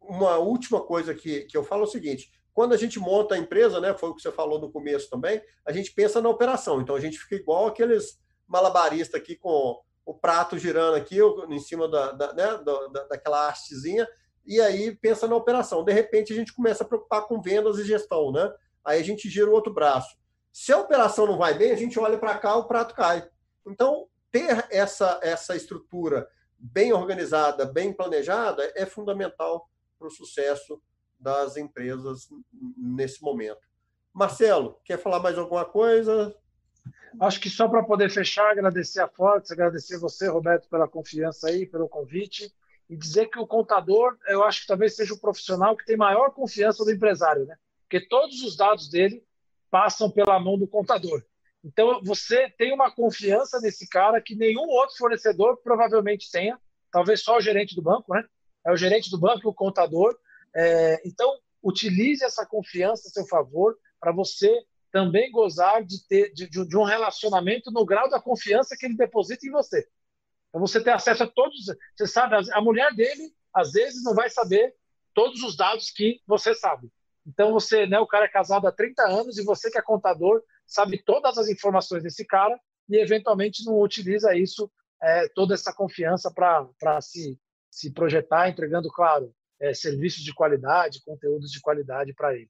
uma 0.00 0.38
última 0.38 0.82
coisa 0.82 1.14
que, 1.14 1.42
que 1.42 1.56
eu 1.56 1.62
falo 1.62 1.82
é 1.82 1.84
o 1.84 1.90
seguinte: 1.90 2.32
quando 2.58 2.72
a 2.72 2.76
gente 2.76 2.98
monta 2.98 3.36
a 3.36 3.38
empresa, 3.38 3.80
né? 3.80 3.94
Foi 3.94 4.08
o 4.08 4.14
que 4.16 4.20
você 4.20 4.32
falou 4.32 4.60
no 4.60 4.68
começo 4.68 5.08
também, 5.08 5.40
a 5.64 5.70
gente 5.70 5.92
pensa 5.92 6.20
na 6.20 6.28
operação. 6.28 6.80
Então 6.80 6.96
a 6.96 7.00
gente 7.00 7.16
fica 7.16 7.36
igual 7.36 7.68
aqueles 7.68 8.20
malabaristas 8.48 9.14
aqui 9.20 9.36
com 9.36 9.80
o 10.04 10.12
prato 10.12 10.58
girando 10.58 10.96
aqui 10.96 11.18
em 11.48 11.60
cima 11.60 11.88
da, 11.88 12.10
da, 12.10 12.32
né, 12.32 12.58
da, 12.64 13.04
daquela 13.04 13.48
hastezinha, 13.48 14.08
e 14.44 14.60
aí 14.60 14.92
pensa 14.96 15.28
na 15.28 15.36
operação. 15.36 15.84
De 15.84 15.92
repente, 15.92 16.32
a 16.32 16.36
gente 16.36 16.52
começa 16.52 16.82
a 16.82 16.86
preocupar 16.88 17.28
com 17.28 17.40
vendas 17.40 17.78
e 17.78 17.84
gestão, 17.84 18.32
né? 18.32 18.52
Aí 18.84 18.98
a 18.98 19.04
gente 19.04 19.30
gira 19.30 19.48
o 19.48 19.52
outro 19.52 19.72
braço. 19.72 20.18
Se 20.52 20.72
a 20.72 20.78
operação 20.78 21.26
não 21.26 21.38
vai 21.38 21.56
bem, 21.56 21.70
a 21.70 21.76
gente 21.76 21.96
olha 22.00 22.18
para 22.18 22.36
cá, 22.38 22.56
o 22.56 22.66
prato 22.66 22.92
cai. 22.92 23.24
Então, 23.64 24.08
ter 24.32 24.66
essa, 24.68 25.20
essa 25.22 25.54
estrutura 25.54 26.28
bem 26.58 26.92
organizada, 26.92 27.64
bem 27.66 27.92
planejada, 27.92 28.68
é 28.74 28.84
fundamental 28.84 29.70
para 29.96 30.08
o 30.08 30.10
sucesso 30.10 30.82
das 31.18 31.56
empresas 31.56 32.28
nesse 32.76 33.22
momento. 33.22 33.60
Marcelo, 34.12 34.78
quer 34.84 34.98
falar 34.98 35.20
mais 35.20 35.38
alguma 35.38 35.64
coisa? 35.64 36.34
Acho 37.20 37.40
que 37.40 37.50
só 37.50 37.68
para 37.68 37.82
poder 37.82 38.10
fechar, 38.10 38.50
agradecer 38.50 39.00
a 39.00 39.08
Fortes, 39.08 39.50
agradecer 39.50 39.98
você, 39.98 40.28
Roberto, 40.28 40.68
pela 40.68 40.88
confiança 40.88 41.48
aí, 41.48 41.66
pelo 41.66 41.88
convite, 41.88 42.52
e 42.88 42.96
dizer 42.96 43.26
que 43.26 43.38
o 43.38 43.46
contador, 43.46 44.16
eu 44.28 44.42
acho 44.44 44.62
que 44.62 44.66
talvez 44.66 44.96
seja 44.96 45.14
o 45.14 45.20
profissional 45.20 45.76
que 45.76 45.84
tem 45.84 45.96
maior 45.96 46.30
confiança 46.30 46.84
do 46.84 46.90
empresário, 46.90 47.44
né? 47.46 47.56
Porque 47.82 48.06
todos 48.06 48.42
os 48.42 48.56
dados 48.56 48.88
dele 48.88 49.24
passam 49.70 50.10
pela 50.10 50.38
mão 50.38 50.58
do 50.58 50.66
contador. 50.66 51.22
Então, 51.64 52.00
você 52.02 52.48
tem 52.50 52.72
uma 52.72 52.90
confiança 52.90 53.60
nesse 53.60 53.88
cara 53.88 54.20
que 54.20 54.34
nenhum 54.34 54.66
outro 54.68 54.96
fornecedor 54.96 55.58
provavelmente 55.58 56.30
tenha, 56.30 56.58
talvez 56.90 57.22
só 57.22 57.36
o 57.36 57.40
gerente 57.40 57.74
do 57.74 57.82
banco, 57.82 58.14
né? 58.14 58.24
É 58.64 58.72
o 58.72 58.76
gerente 58.76 59.10
do 59.10 59.18
banco 59.18 59.40
e 59.44 59.48
o 59.48 59.54
contador. 59.54 60.16
É, 60.54 61.00
então, 61.06 61.38
utilize 61.62 62.24
essa 62.24 62.46
confiança 62.46 63.08
a 63.08 63.10
seu 63.10 63.26
favor 63.26 63.76
para 64.00 64.12
você 64.12 64.52
também 64.90 65.30
gozar 65.30 65.84
de 65.84 66.06
ter 66.06 66.32
de, 66.32 66.48
de, 66.48 66.76
um 66.76 66.84
relacionamento 66.84 67.70
no 67.70 67.84
grau 67.84 68.08
da 68.08 68.20
confiança 68.20 68.76
que 68.76 68.86
ele 68.86 68.96
deposita 68.96 69.46
em 69.46 69.50
você. 69.50 69.86
Para 70.50 70.60
você 70.60 70.82
ter 70.82 70.90
acesso 70.90 71.24
a 71.24 71.26
todos. 71.26 71.66
Você 71.96 72.06
sabe, 72.06 72.36
a 72.52 72.60
mulher 72.60 72.94
dele, 72.94 73.34
às 73.52 73.72
vezes, 73.72 74.02
não 74.02 74.14
vai 74.14 74.30
saber 74.30 74.74
todos 75.14 75.42
os 75.42 75.56
dados 75.56 75.90
que 75.90 76.20
você 76.26 76.54
sabe. 76.54 76.90
Então, 77.26 77.52
você, 77.52 77.86
né, 77.86 77.98
o 77.98 78.06
cara 78.06 78.24
é 78.24 78.28
casado 78.28 78.66
há 78.66 78.72
30 78.72 79.02
anos 79.02 79.36
e 79.36 79.44
você 79.44 79.70
que 79.70 79.78
é 79.78 79.82
contador, 79.82 80.42
sabe 80.66 81.02
todas 81.02 81.36
as 81.36 81.48
informações 81.48 82.02
desse 82.02 82.24
cara 82.24 82.58
e, 82.88 82.96
eventualmente, 82.96 83.64
não 83.66 83.78
utiliza 83.80 84.34
isso, 84.34 84.70
é, 85.02 85.28
toda 85.28 85.54
essa 85.54 85.72
confiança 85.72 86.32
para 86.32 87.00
se, 87.02 87.38
se 87.70 87.92
projetar, 87.92 88.48
entregando, 88.48 88.88
claro, 88.90 89.34
é, 89.60 89.74
serviços 89.74 90.22
de 90.22 90.34
qualidade, 90.34 91.02
conteúdos 91.04 91.50
de 91.50 91.60
qualidade 91.60 92.12
para 92.14 92.34
ele. 92.34 92.48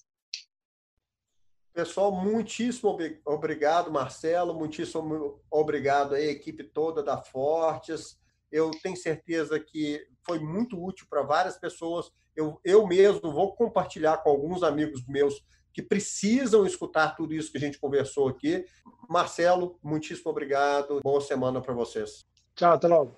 Pessoal, 1.72 2.10
muitíssimo 2.10 2.98
obrigado, 3.24 3.90
Marcelo, 3.90 4.52
muitíssimo 4.52 5.40
obrigado 5.50 6.14
à 6.14 6.20
equipe 6.20 6.64
toda 6.64 7.02
da 7.02 7.16
Fortes. 7.16 8.18
Eu 8.50 8.70
tenho 8.82 8.96
certeza 8.96 9.60
que 9.60 10.04
foi 10.26 10.40
muito 10.40 10.82
útil 10.82 11.06
para 11.08 11.22
várias 11.22 11.56
pessoas. 11.56 12.10
Eu, 12.34 12.60
eu 12.64 12.86
mesmo 12.86 13.32
vou 13.32 13.54
compartilhar 13.54 14.18
com 14.18 14.30
alguns 14.30 14.62
amigos 14.62 15.06
meus 15.06 15.40
que 15.72 15.82
precisam 15.82 16.66
escutar 16.66 17.14
tudo 17.14 17.32
isso 17.32 17.52
que 17.52 17.58
a 17.58 17.60
gente 17.60 17.78
conversou 17.78 18.26
aqui. 18.26 18.64
Marcelo, 19.08 19.78
muitíssimo 19.80 20.30
obrigado. 20.30 21.00
Boa 21.00 21.20
semana 21.20 21.60
para 21.60 21.74
vocês. 21.74 22.26
Tchau, 22.56 22.72
até 22.72 22.88
logo. 22.88 23.14